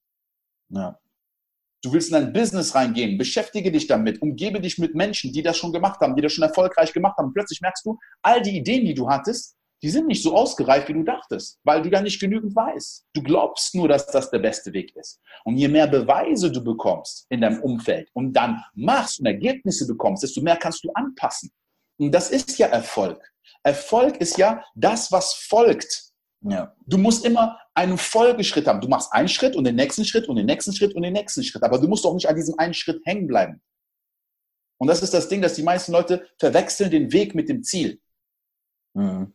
Ja. 0.71 0.99
Du 1.83 1.93
willst 1.93 2.09
in 2.09 2.17
ein 2.17 2.33
Business 2.33 2.75
reingehen, 2.75 3.19
beschäftige 3.19 3.71
dich 3.71 3.87
damit, 3.87 4.21
umgebe 4.21 4.61
dich 4.61 4.79
mit 4.79 4.95
Menschen, 4.95 5.33
die 5.33 5.43
das 5.43 5.57
schon 5.57 5.73
gemacht 5.73 6.01
haben, 6.01 6.17
die 6.17 6.23
das 6.23 6.33
schon 6.33 6.43
erfolgreich 6.43 6.93
gemacht 6.93 7.19
haben. 7.19 7.33
Plötzlich 7.33 7.61
merkst 7.61 7.85
du, 7.85 7.99
all 8.23 8.41
die 8.41 8.57
Ideen, 8.57 8.85
die 8.85 8.95
du 8.95 9.09
hattest, 9.09 9.58
die 9.83 9.91
sind 9.91 10.09
nicht 10.09 10.23
so 10.23 10.35
ausgereift, 10.35 10.89
wie 10.89 10.95
du 10.95 11.05
dachtest, 11.05 11.61
weil 11.63 11.83
du 11.83 11.89
ja 11.89 12.01
nicht 12.01 12.21
genügend 12.21 12.55
weißt. 12.55 13.07
Du 13.15 13.23
glaubst 13.23 13.75
nur, 13.75 13.89
dass 13.89 14.07
das 14.07 14.31
der 14.31 14.41
beste 14.41 14.73
Weg 14.73 14.95
ist. 14.97 15.21
Und 15.45 15.57
je 15.57 15.69
mehr 15.69 15.87
Beweise 15.87 16.51
du 16.51 16.63
bekommst 16.63 17.27
in 17.29 17.41
deinem 17.41 17.63
Umfeld 17.63 18.11
und 18.13 18.33
dann 18.33 18.63
machst 18.75 19.21
und 19.21 19.27
Ergebnisse 19.27 19.87
bekommst, 19.87 20.23
desto 20.23 20.41
mehr 20.41 20.57
kannst 20.57 20.85
du 20.85 20.91
anpassen. 20.93 21.53
Und 21.99 22.13
das 22.13 22.31
ist 22.31 22.59
ja 22.59 22.67
Erfolg. 22.69 23.23
Erfolg 23.63 24.17
ist 24.21 24.37
ja 24.37 24.65
das, 24.75 25.13
was 25.13 25.35
folgt. 25.35 26.13
Ja. 26.41 26.75
Du 26.87 26.99
musst 26.99 27.25
immer 27.25 27.59
einen 27.75 27.99
Folgeschritt 27.99 28.67
haben. 28.67 28.81
Du 28.81 28.89
machst 28.89 29.13
einen 29.13 29.29
Schritt 29.29 29.57
und 29.57 29.65
den 29.65 29.77
nächsten 29.77 30.05
Schritt 30.05 30.29
und 30.29 30.37
den 30.37 30.47
nächsten 30.47 30.73
Schritt 30.73 30.95
und 30.95 31.03
den 31.03 31.13
nächsten 31.13 31.43
Schritt. 31.43 31.63
Aber 31.63 31.79
du 31.79 31.89
musst 31.89 32.05
auch 32.05 32.15
nicht 32.15 32.29
an 32.29 32.37
diesem 32.37 32.59
einen 32.59 32.75
Schritt 32.75 33.01
hängen 33.05 33.27
bleiben. 33.27 33.61
Und 34.81 34.89
das 34.89 35.03
ist 35.03 35.13
das 35.13 35.29
Ding, 35.29 35.43
dass 35.43 35.55
die 35.55 35.63
meisten 35.63 35.93
Leute 35.93 36.29
verwechseln 36.39 36.91
den 36.91 37.13
Weg 37.13 37.35
mit 37.35 37.49
dem 37.49 37.63
Ziel. 37.63 38.01
Mhm. 38.95 39.35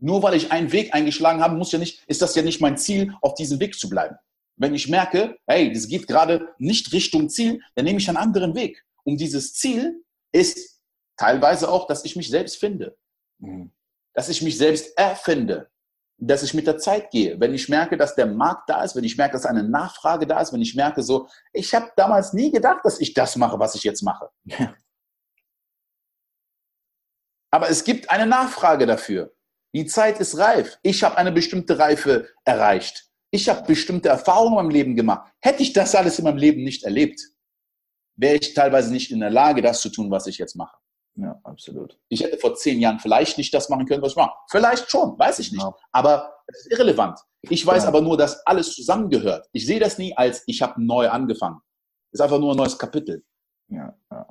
Nur 0.00 0.22
weil 0.22 0.34
ich 0.34 0.50
einen 0.50 0.72
Weg 0.72 0.94
eingeschlagen 0.94 1.42
habe, 1.42 1.56
muss 1.56 1.72
ja 1.72 1.78
nicht, 1.78 2.02
ist 2.08 2.22
das 2.22 2.34
ja 2.34 2.42
nicht 2.42 2.60
mein 2.60 2.78
Ziel, 2.78 3.14
auf 3.20 3.34
diesem 3.34 3.60
Weg 3.60 3.78
zu 3.78 3.88
bleiben. 3.88 4.16
Wenn 4.56 4.74
ich 4.74 4.88
merke, 4.88 5.38
hey, 5.46 5.72
das 5.72 5.88
geht 5.88 6.06
gerade 6.06 6.54
nicht 6.58 6.92
Richtung 6.92 7.28
Ziel, 7.28 7.62
dann 7.74 7.84
nehme 7.84 7.98
ich 7.98 8.08
einen 8.08 8.18
anderen 8.18 8.54
Weg. 8.54 8.84
Und 9.04 9.18
dieses 9.20 9.54
Ziel 9.54 10.04
ist 10.32 10.80
teilweise 11.16 11.70
auch, 11.70 11.86
dass 11.86 12.04
ich 12.04 12.16
mich 12.16 12.28
selbst 12.30 12.58
finde. 12.58 12.96
Mhm. 13.38 13.70
Dass 14.14 14.28
ich 14.28 14.42
mich 14.42 14.56
selbst 14.56 14.96
erfinde. 14.96 15.70
Dass 16.18 16.42
ich 16.42 16.54
mit 16.54 16.66
der 16.66 16.78
Zeit 16.78 17.10
gehe. 17.10 17.38
Wenn 17.40 17.54
ich 17.54 17.68
merke, 17.68 17.96
dass 17.96 18.14
der 18.14 18.26
Markt 18.26 18.68
da 18.68 18.82
ist, 18.82 18.96
wenn 18.96 19.04
ich 19.04 19.16
merke, 19.16 19.34
dass 19.34 19.46
eine 19.46 19.62
Nachfrage 19.62 20.26
da 20.26 20.40
ist, 20.40 20.52
wenn 20.52 20.62
ich 20.62 20.74
merke, 20.74 21.02
so, 21.02 21.28
ich 21.52 21.74
habe 21.74 21.90
damals 21.96 22.32
nie 22.32 22.50
gedacht, 22.50 22.80
dass 22.84 23.00
ich 23.00 23.14
das 23.14 23.36
mache, 23.36 23.58
was 23.58 23.74
ich 23.74 23.84
jetzt 23.84 24.02
mache. 24.02 24.30
Ja. 24.44 24.74
Aber 27.50 27.68
es 27.68 27.84
gibt 27.84 28.10
eine 28.10 28.26
Nachfrage 28.26 28.86
dafür. 28.86 29.34
Die 29.74 29.86
Zeit 29.86 30.18
ist 30.20 30.36
reif. 30.38 30.78
Ich 30.82 31.02
habe 31.04 31.16
eine 31.16 31.32
bestimmte 31.32 31.78
Reife 31.78 32.28
erreicht. 32.44 33.06
Ich 33.30 33.48
habe 33.48 33.66
bestimmte 33.66 34.08
Erfahrungen 34.08 34.50
in 34.50 34.56
meinem 34.56 34.70
Leben 34.70 34.96
gemacht. 34.96 35.32
Hätte 35.40 35.62
ich 35.62 35.72
das 35.72 35.94
alles 35.94 36.18
in 36.18 36.24
meinem 36.24 36.38
Leben 36.38 36.64
nicht 36.64 36.82
erlebt, 36.82 37.20
wäre 38.16 38.36
ich 38.36 38.54
teilweise 38.54 38.92
nicht 38.92 39.10
in 39.12 39.20
der 39.20 39.30
Lage, 39.30 39.62
das 39.62 39.80
zu 39.80 39.88
tun, 39.88 40.10
was 40.10 40.26
ich 40.26 40.38
jetzt 40.38 40.56
mache. 40.56 40.76
Ja, 41.14 41.40
absolut. 41.44 41.98
Ich 42.08 42.22
hätte 42.22 42.38
vor 42.38 42.54
zehn 42.54 42.80
Jahren 42.80 42.98
vielleicht 42.98 43.38
nicht 43.38 43.52
das 43.52 43.68
machen 43.68 43.86
können, 43.86 44.02
was 44.02 44.12
ich 44.12 44.16
mache. 44.16 44.32
Vielleicht 44.50 44.90
schon, 44.90 45.18
weiß 45.18 45.38
ich 45.38 45.52
nicht. 45.52 45.62
Ja. 45.62 45.74
Aber 45.92 46.34
es 46.46 46.60
ist 46.60 46.72
irrelevant. 46.72 47.18
Ich 47.42 47.64
weiß 47.64 47.84
ja. 47.84 47.88
aber 47.88 48.00
nur, 48.00 48.16
dass 48.16 48.44
alles 48.46 48.74
zusammengehört. 48.74 49.48
Ich 49.52 49.66
sehe 49.66 49.80
das 49.80 49.98
nie 49.98 50.16
als, 50.16 50.42
ich 50.46 50.62
habe 50.62 50.82
neu 50.82 51.08
angefangen. 51.08 51.60
Es 52.10 52.18
ist 52.18 52.20
einfach 52.20 52.38
nur 52.38 52.52
ein 52.52 52.56
neues 52.56 52.78
Kapitel. 52.78 53.24
Ja, 53.68 53.96
ja. 54.10 54.26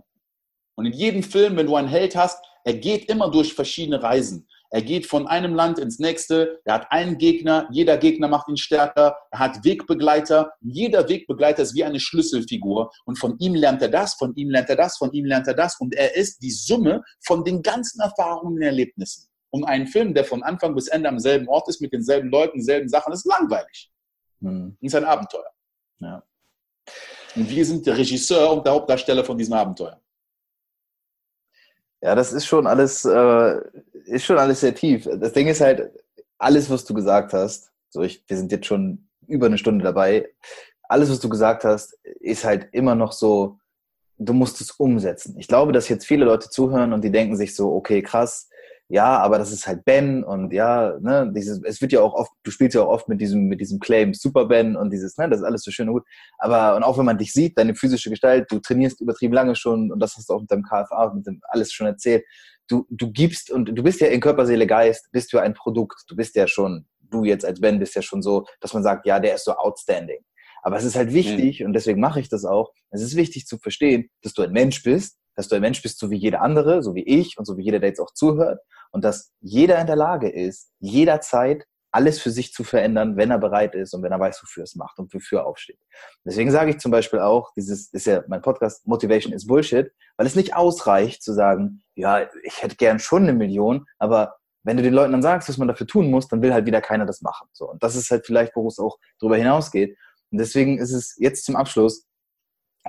Und 0.75 0.85
in 0.85 0.93
jedem 0.93 1.23
Film, 1.23 1.57
wenn 1.57 1.67
du 1.67 1.75
einen 1.75 1.87
Held 1.87 2.15
hast, 2.15 2.43
er 2.63 2.73
geht 2.73 3.09
immer 3.09 3.29
durch 3.29 3.53
verschiedene 3.53 4.01
Reisen. 4.01 4.47
Er 4.71 4.81
geht 4.81 5.07
von 5.07 5.27
einem 5.27 5.55
Land 5.55 5.79
ins 5.79 5.99
nächste. 5.99 6.61
Er 6.63 6.75
hat 6.75 6.91
einen 6.91 7.17
Gegner. 7.17 7.67
Jeder 7.71 7.97
Gegner 7.97 8.27
macht 8.27 8.47
ihn 8.49 8.57
stärker. 8.57 9.17
Er 9.31 9.39
hat 9.39 9.65
Wegbegleiter. 9.65 10.51
Jeder 10.61 11.09
Wegbegleiter 11.09 11.63
ist 11.63 11.73
wie 11.73 11.83
eine 11.83 11.99
Schlüsselfigur. 11.99 12.91
Und 13.05 13.17
von 13.17 13.37
ihm 13.39 13.55
lernt 13.55 13.81
er 13.81 13.89
das, 13.89 14.13
von 14.13 14.35
ihm 14.35 14.49
lernt 14.49 14.69
er 14.69 14.75
das, 14.75 14.97
von 14.97 15.11
ihm 15.11 15.25
lernt 15.25 15.47
er 15.47 15.55
das. 15.55 15.79
Und 15.79 15.95
er 15.95 16.15
ist 16.15 16.41
die 16.43 16.51
Summe 16.51 17.03
von 17.25 17.43
den 17.43 17.61
ganzen 17.63 17.99
Erfahrungen 17.99 18.57
und 18.57 18.61
Erlebnissen. 18.61 19.27
Und 19.51 19.63
ein 19.63 19.87
Film, 19.87 20.13
der 20.13 20.25
von 20.25 20.43
Anfang 20.43 20.75
bis 20.75 20.87
Ende 20.87 21.09
am 21.09 21.19
selben 21.19 21.47
Ort 21.47 21.67
ist, 21.69 21.81
mit 21.81 21.91
denselben 21.91 22.29
Leuten, 22.29 22.59
denselben 22.59 22.87
Sachen, 22.87 23.13
ist 23.13 23.25
langweilig. 23.25 23.89
Hm. 24.41 24.77
ist 24.79 24.95
ein 24.95 25.03
Abenteuer. 25.03 25.51
Ja. 25.99 26.23
Und 27.35 27.49
wir 27.49 27.65
sind 27.65 27.85
der 27.85 27.97
Regisseur 27.97 28.53
und 28.53 28.65
der 28.65 28.73
Hauptdarsteller 28.73 29.23
von 29.23 29.37
diesem 29.37 29.53
Abenteuer. 29.53 29.99
Ja, 32.01 32.15
das 32.15 32.31
ist 32.33 32.45
schon 32.45 32.65
alles, 32.65 33.05
äh, 33.05 33.59
ist 34.05 34.25
schon 34.25 34.37
alles 34.37 34.61
sehr 34.61 34.73
tief. 34.73 35.07
Das 35.19 35.33
Ding 35.33 35.47
ist 35.47 35.61
halt, 35.61 35.91
alles, 36.37 36.69
was 36.69 36.85
du 36.85 36.93
gesagt 36.93 37.33
hast, 37.33 37.71
so 37.89 38.01
ich, 38.01 38.23
wir 38.27 38.37
sind 38.37 38.51
jetzt 38.51 38.65
schon 38.65 39.07
über 39.27 39.45
eine 39.45 39.57
Stunde 39.57 39.83
dabei, 39.83 40.29
alles, 40.83 41.11
was 41.11 41.19
du 41.19 41.29
gesagt 41.29 41.65
hast, 41.65 41.93
ist 42.19 42.45
halt 42.45 42.69
immer 42.71 42.95
noch 42.95 43.11
so, 43.11 43.59
du 44.17 44.33
musst 44.33 44.59
es 44.61 44.71
umsetzen. 44.71 45.37
Ich 45.37 45.47
glaube, 45.47 45.71
dass 45.71 45.89
jetzt 45.89 46.05
viele 46.05 46.25
Leute 46.25 46.49
zuhören 46.49 46.93
und 46.93 47.03
die 47.03 47.11
denken 47.11 47.35
sich 47.35 47.55
so, 47.55 47.73
okay, 47.73 48.01
krass, 48.01 48.48
ja, 48.91 49.19
aber 49.19 49.37
das 49.37 49.51
ist 49.51 49.67
halt 49.67 49.85
Ben 49.85 50.23
und 50.23 50.51
ja, 50.51 50.97
ne, 50.99 51.31
dieses, 51.35 51.61
es 51.63 51.79
wird 51.79 51.91
ja 51.91 52.01
auch 52.01 52.15
oft, 52.15 52.31
du 52.41 52.49
spielst 52.49 52.73
ja 52.73 52.81
auch 52.81 52.87
oft 52.87 53.07
mit 53.07 53.21
diesem, 53.21 53.43
mit 53.43 53.61
diesem 53.61 53.79
Claim 53.79 54.15
Super 54.15 54.45
Ben 54.45 54.75
und 54.75 54.89
dieses, 54.89 55.15
ne, 55.15 55.29
das 55.29 55.41
ist 55.41 55.45
alles 55.45 55.61
so 55.61 55.69
schön 55.69 55.87
und 55.89 55.93
gut. 55.93 56.03
Aber, 56.39 56.75
und 56.75 56.81
auch 56.81 56.97
wenn 56.97 57.05
man 57.05 57.19
dich 57.19 57.31
sieht, 57.31 57.55
deine 57.59 57.75
physische 57.75 58.09
Gestalt, 58.09 58.51
du 58.51 58.57
trainierst 58.59 58.99
übertrieben 58.99 59.35
lange 59.35 59.55
schon 59.55 59.91
und 59.91 59.99
das 59.99 60.17
hast 60.17 60.27
du 60.27 60.33
auch 60.33 60.41
mit 60.41 60.49
deinem 60.49 60.63
KFA, 60.63 61.13
mit 61.13 61.27
dem 61.27 61.39
alles 61.49 61.71
schon 61.71 61.85
erzählt. 61.85 62.25
Du, 62.67 62.87
du 62.89 63.11
gibst 63.11 63.51
und 63.51 63.65
du 63.65 63.83
bist 63.83 64.01
ja 64.01 64.07
in 64.07 64.21
Körper, 64.21 64.47
Seele, 64.47 64.65
Geist, 64.65 65.07
bist 65.11 65.31
du 65.33 65.37
ein 65.37 65.53
Produkt. 65.53 66.05
Du 66.07 66.15
bist 66.15 66.35
ja 66.35 66.47
schon, 66.47 66.87
du 66.99 67.25
jetzt 67.25 67.45
als 67.45 67.61
Ben 67.61 67.77
bist 67.77 67.93
ja 67.93 68.01
schon 68.01 68.23
so, 68.23 68.45
dass 68.59 68.73
man 68.73 68.81
sagt, 68.81 69.05
ja, 69.05 69.19
der 69.19 69.35
ist 69.35 69.45
so 69.45 69.51
outstanding. 69.51 70.19
Aber 70.63 70.77
es 70.77 70.83
ist 70.83 70.95
halt 70.95 71.13
wichtig, 71.13 71.59
mhm. 71.59 71.67
und 71.67 71.73
deswegen 71.73 71.99
mache 71.99 72.19
ich 72.19 72.29
das 72.29 72.43
auch, 72.43 72.73
es 72.89 73.03
ist 73.03 73.15
wichtig 73.15 73.45
zu 73.45 73.59
verstehen, 73.59 74.09
dass 74.23 74.33
du 74.33 74.41
ein 74.41 74.51
Mensch 74.51 74.81
bist, 74.81 75.19
dass 75.35 75.47
du 75.47 75.55
ein 75.55 75.61
Mensch 75.61 75.83
bist, 75.83 75.99
so 75.99 76.09
wie 76.09 76.17
jeder 76.17 76.41
andere, 76.41 76.81
so 76.81 76.95
wie 76.95 77.03
ich 77.03 77.37
und 77.37 77.45
so 77.45 77.55
wie 77.55 77.63
jeder, 77.63 77.79
der 77.79 77.89
jetzt 77.89 77.99
auch 77.99 78.13
zuhört 78.13 78.59
und 78.91 79.03
dass 79.03 79.31
jeder 79.39 79.79
in 79.79 79.87
der 79.87 79.95
Lage 79.95 80.29
ist, 80.29 80.71
jederzeit 80.79 81.65
alles 81.91 82.19
für 82.21 82.29
sich 82.29 82.53
zu 82.53 82.63
verändern, 82.63 83.17
wenn 83.17 83.31
er 83.31 83.39
bereit 83.39 83.73
ist 83.73 83.93
und 83.93 84.03
wenn 84.03 84.11
er 84.11 84.19
weiß, 84.19 84.41
wofür 84.43 84.63
es 84.63 84.75
macht 84.75 84.99
und 84.99 85.13
wofür 85.13 85.39
er 85.39 85.47
aufsteht. 85.47 85.79
Deswegen 86.23 86.51
sage 86.51 86.69
ich 86.71 86.77
zum 86.77 86.91
Beispiel 86.91 87.19
auch, 87.19 87.51
dieses 87.55 87.91
ist 87.91 88.05
ja 88.05 88.23
mein 88.27 88.41
Podcast, 88.41 88.85
Motivation 88.87 89.33
is 89.33 89.47
Bullshit, 89.47 89.91
weil 90.17 90.27
es 90.27 90.35
nicht 90.35 90.55
ausreicht 90.55 91.23
zu 91.23 91.33
sagen, 91.33 91.83
ja, 91.95 92.27
ich 92.43 92.61
hätte 92.61 92.75
gern 92.75 92.99
schon 92.99 93.23
eine 93.23 93.33
Million, 93.33 93.85
aber 93.97 94.35
wenn 94.63 94.77
du 94.77 94.83
den 94.83 94.93
Leuten 94.93 95.13
dann 95.13 95.21
sagst, 95.21 95.49
was 95.49 95.57
man 95.57 95.67
dafür 95.67 95.87
tun 95.87 96.11
muss, 96.11 96.27
dann 96.27 96.41
will 96.41 96.53
halt 96.53 96.65
wieder 96.65 96.81
keiner 96.81 97.05
das 97.05 97.21
machen. 97.21 97.47
So. 97.53 97.69
Und 97.69 97.81
das 97.81 97.95
ist 97.95 98.11
halt 98.11 98.25
vielleicht, 98.25 98.55
wo 98.55 98.67
es 98.67 98.77
auch 98.77 98.99
darüber 99.19 99.37
hinausgeht. 99.37 99.97
Und 100.31 100.37
deswegen 100.37 100.77
ist 100.77 100.91
es 100.91 101.15
jetzt 101.17 101.45
zum 101.45 101.55
Abschluss 101.55 102.05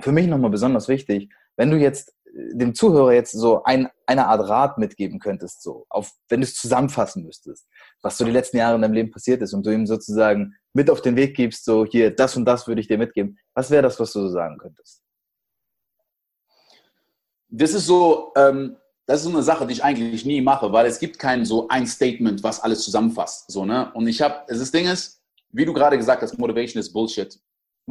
für 0.01 0.11
mich 0.11 0.27
nochmal 0.27 0.51
besonders 0.51 0.87
wichtig, 0.87 1.33
wenn 1.57 1.71
du 1.71 1.77
jetzt 1.77 2.13
dem 2.33 2.73
Zuhörer 2.73 3.13
jetzt 3.13 3.31
so 3.31 3.63
ein, 3.63 3.89
eine 4.05 4.27
Art 4.27 4.47
Rat 4.47 4.77
mitgeben 4.77 5.19
könntest, 5.19 5.61
so, 5.61 5.85
auf, 5.89 6.11
wenn 6.29 6.41
du 6.41 6.45
es 6.45 6.55
zusammenfassen 6.55 7.23
müsstest, 7.23 7.67
was 8.01 8.17
so 8.17 8.25
die 8.25 8.31
letzten 8.31 8.57
Jahre 8.57 8.75
in 8.75 8.81
deinem 8.81 8.93
Leben 8.93 9.11
passiert 9.11 9.41
ist 9.41 9.53
und 9.53 9.65
du 9.65 9.71
ihm 9.71 9.85
sozusagen 9.85 10.55
mit 10.73 10.89
auf 10.89 11.01
den 11.01 11.15
Weg 11.15 11.35
gibst, 11.35 11.65
so 11.65 11.85
hier, 11.85 12.11
das 12.11 12.37
und 12.37 12.45
das 12.45 12.67
würde 12.67 12.81
ich 12.81 12.87
dir 12.87 12.97
mitgeben, 12.97 13.37
was 13.53 13.69
wäre 13.69 13.83
das, 13.83 13.99
was 13.99 14.13
du 14.13 14.21
so 14.21 14.29
sagen 14.29 14.57
könntest? 14.57 15.01
Das 17.49 17.73
ist 17.73 17.85
so, 17.85 18.31
ähm, 18.37 18.77
das 19.05 19.19
ist 19.19 19.25
so 19.25 19.31
eine 19.31 19.43
Sache, 19.43 19.67
die 19.67 19.73
ich 19.73 19.83
eigentlich 19.83 20.25
nie 20.25 20.41
mache, 20.41 20.71
weil 20.71 20.85
es 20.85 20.99
gibt 20.99 21.19
kein 21.19 21.43
so 21.43 21.67
ein 21.67 21.85
Statement, 21.85 22.43
was 22.43 22.61
alles 22.61 22.83
zusammenfasst, 22.83 23.51
so, 23.51 23.65
ne? 23.65 23.91
Und 23.93 24.07
ich 24.07 24.21
habe, 24.21 24.45
das 24.47 24.71
Ding 24.71 24.87
ist, 24.87 25.21
wie 25.49 25.65
du 25.65 25.73
gerade 25.73 25.97
gesagt 25.97 26.21
hast, 26.21 26.37
Motivation 26.37 26.79
ist 26.79 26.93
Bullshit. 26.93 27.37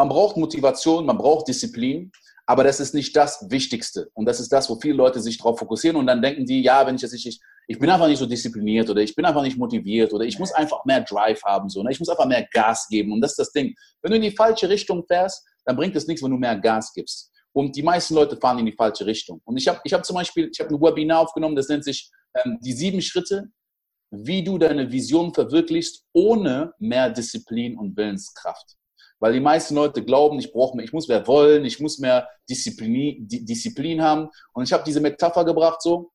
Man 0.00 0.08
braucht 0.08 0.38
Motivation, 0.38 1.04
man 1.04 1.18
braucht 1.18 1.46
Disziplin, 1.46 2.10
aber 2.46 2.64
das 2.64 2.80
ist 2.80 2.94
nicht 2.94 3.14
das 3.14 3.44
Wichtigste. 3.50 4.08
Und 4.14 4.24
das 4.24 4.40
ist 4.40 4.50
das, 4.50 4.70
wo 4.70 4.76
viele 4.80 4.94
Leute 4.94 5.20
sich 5.20 5.36
darauf 5.36 5.58
fokussieren 5.58 5.98
und 5.98 6.06
dann 6.06 6.22
denken 6.22 6.46
die, 6.46 6.62
ja, 6.62 6.86
wenn 6.86 6.94
ich 6.94 7.02
jetzt 7.02 7.12
nicht, 7.12 7.38
ich, 7.66 7.78
bin 7.78 7.90
einfach 7.90 8.08
nicht 8.08 8.16
so 8.16 8.24
diszipliniert 8.24 8.88
oder 8.88 9.02
ich 9.02 9.14
bin 9.14 9.26
einfach 9.26 9.42
nicht 9.42 9.58
motiviert 9.58 10.14
oder 10.14 10.24
ich 10.24 10.38
muss 10.38 10.52
einfach 10.52 10.86
mehr 10.86 11.02
Drive 11.02 11.42
haben, 11.44 11.68
so, 11.68 11.82
ne? 11.82 11.92
ich 11.92 11.98
muss 11.98 12.08
einfach 12.08 12.24
mehr 12.24 12.48
Gas 12.50 12.88
geben. 12.88 13.12
Und 13.12 13.20
das 13.20 13.32
ist 13.32 13.40
das 13.40 13.52
Ding. 13.52 13.74
Wenn 14.00 14.12
du 14.12 14.16
in 14.16 14.22
die 14.22 14.30
falsche 14.30 14.70
Richtung 14.70 15.04
fährst, 15.06 15.46
dann 15.66 15.76
bringt 15.76 15.94
es 15.94 16.06
nichts, 16.06 16.22
wenn 16.22 16.30
du 16.30 16.38
mehr 16.38 16.56
Gas 16.56 16.94
gibst. 16.94 17.30
Und 17.52 17.76
die 17.76 17.82
meisten 17.82 18.14
Leute 18.14 18.38
fahren 18.38 18.58
in 18.58 18.64
die 18.64 18.72
falsche 18.72 19.04
Richtung. 19.04 19.42
Und 19.44 19.58
ich 19.58 19.68
habe 19.68 19.82
ich 19.84 19.92
hab 19.92 20.06
zum 20.06 20.16
Beispiel, 20.16 20.48
ich 20.50 20.60
habe 20.60 20.74
ein 20.74 20.80
Webinar 20.80 21.20
aufgenommen, 21.20 21.56
das 21.56 21.68
nennt 21.68 21.84
sich 21.84 22.10
ähm, 22.42 22.56
die 22.62 22.72
sieben 22.72 23.02
Schritte, 23.02 23.50
wie 24.10 24.42
du 24.42 24.56
deine 24.56 24.90
Vision 24.90 25.34
verwirklichst, 25.34 26.06
ohne 26.14 26.72
mehr 26.78 27.10
Disziplin 27.10 27.76
und 27.76 27.94
Willenskraft. 27.98 28.79
Weil 29.20 29.34
die 29.34 29.40
meisten 29.40 29.74
Leute 29.74 30.02
glauben, 30.02 30.38
ich 30.38 30.50
brauche 30.52 30.76
mehr, 30.76 30.84
ich 30.84 30.92
muss 30.92 31.06
mehr 31.06 31.26
wollen, 31.26 31.64
ich 31.64 31.78
muss 31.78 31.98
mehr 31.98 32.28
Disziplin, 32.48 33.28
Disziplin 33.28 34.02
haben. 34.02 34.30
Und 34.52 34.64
ich 34.64 34.72
habe 34.72 34.82
diese 34.84 35.00
Metapher 35.00 35.44
gebracht 35.44 35.82
so, 35.82 36.10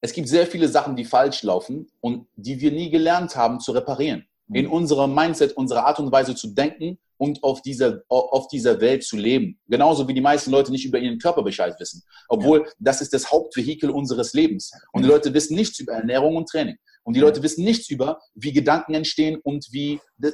es 0.00 0.12
gibt 0.12 0.28
sehr 0.28 0.46
viele 0.46 0.68
Sachen, 0.68 0.96
die 0.96 1.04
falsch 1.04 1.42
laufen 1.42 1.90
und 2.00 2.28
die 2.36 2.60
wir 2.60 2.70
nie 2.70 2.90
gelernt 2.90 3.36
haben 3.36 3.58
zu 3.58 3.72
reparieren. 3.72 4.26
Mhm. 4.48 4.54
In 4.54 4.66
unserem 4.68 5.14
Mindset, 5.14 5.56
unserer 5.56 5.86
Art 5.86 5.98
und 5.98 6.12
Weise 6.12 6.34
zu 6.34 6.48
denken 6.48 6.98
und 7.16 7.42
auf 7.42 7.62
dieser, 7.62 8.02
auf 8.08 8.48
dieser 8.48 8.80
Welt 8.80 9.02
zu 9.02 9.16
leben. 9.16 9.58
Genauso 9.66 10.06
wie 10.06 10.14
die 10.14 10.20
meisten 10.20 10.50
Leute 10.50 10.70
nicht 10.70 10.84
über 10.84 10.98
ihren 10.98 11.18
Körper 11.18 11.42
Bescheid 11.42 11.74
wissen. 11.78 12.02
Obwohl 12.28 12.60
ja. 12.60 12.72
das 12.78 13.00
ist 13.00 13.14
das 13.14 13.32
Hauptvehikel 13.32 13.90
unseres 13.90 14.34
Lebens. 14.34 14.72
Und 14.92 15.02
die 15.02 15.08
Leute 15.08 15.32
wissen 15.32 15.54
nichts 15.54 15.80
über 15.80 15.94
Ernährung 15.94 16.36
und 16.36 16.48
Training. 16.48 16.76
Und 17.04 17.14
die 17.14 17.20
Leute 17.20 17.42
wissen 17.42 17.64
nichts 17.64 17.90
über, 17.90 18.18
wie 18.34 18.52
Gedanken 18.52 18.94
entstehen 18.94 19.38
und 19.42 19.66
wie, 19.70 20.00
äh, 20.22 20.32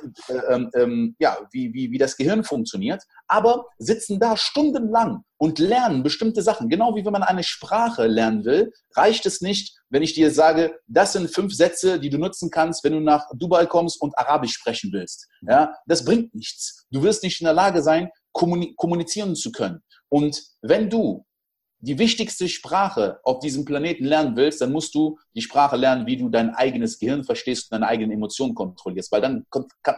ähm, 0.48 0.70
ähm, 0.74 1.16
ja, 1.18 1.36
wie, 1.50 1.74
wie, 1.74 1.90
wie 1.90 1.98
das 1.98 2.16
Gehirn 2.16 2.44
funktioniert, 2.44 3.02
aber 3.26 3.66
sitzen 3.78 4.20
da 4.20 4.36
stundenlang 4.36 5.24
und 5.36 5.58
lernen 5.58 6.02
bestimmte 6.02 6.42
Sachen. 6.42 6.68
Genau 6.68 6.94
wie 6.94 7.04
wenn 7.04 7.12
man 7.12 7.24
eine 7.24 7.42
Sprache 7.42 8.06
lernen 8.06 8.44
will, 8.44 8.72
reicht 8.94 9.26
es 9.26 9.40
nicht, 9.40 9.76
wenn 9.88 10.02
ich 10.02 10.14
dir 10.14 10.30
sage, 10.30 10.78
das 10.86 11.12
sind 11.12 11.34
fünf 11.34 11.52
Sätze, 11.54 11.98
die 11.98 12.10
du 12.10 12.18
nutzen 12.18 12.50
kannst, 12.50 12.84
wenn 12.84 12.92
du 12.92 13.00
nach 13.00 13.26
Dubai 13.34 13.66
kommst 13.66 14.00
und 14.00 14.16
Arabisch 14.16 14.52
sprechen 14.52 14.92
willst. 14.92 15.28
Ja, 15.42 15.74
das 15.86 16.04
bringt 16.04 16.34
nichts. 16.34 16.86
Du 16.90 17.02
wirst 17.02 17.24
nicht 17.24 17.40
in 17.40 17.46
der 17.46 17.54
Lage 17.54 17.82
sein, 17.82 18.10
kommunizieren 18.32 19.34
zu 19.34 19.50
können. 19.50 19.82
Und 20.08 20.40
wenn 20.62 20.88
du 20.88 21.24
die 21.80 21.98
wichtigste 21.98 22.48
Sprache 22.48 23.20
auf 23.24 23.40
diesem 23.40 23.64
Planeten 23.64 24.04
lernen 24.04 24.36
willst, 24.36 24.60
dann 24.60 24.72
musst 24.72 24.94
du 24.94 25.18
die 25.34 25.40
Sprache 25.40 25.76
lernen, 25.76 26.06
wie 26.06 26.16
du 26.16 26.28
dein 26.28 26.54
eigenes 26.54 26.98
Gehirn 26.98 27.24
verstehst 27.24 27.70
und 27.70 27.76
deine 27.76 27.88
eigenen 27.88 28.12
Emotionen 28.12 28.54
kontrollierst, 28.54 29.10
weil 29.10 29.22
dann, 29.22 29.46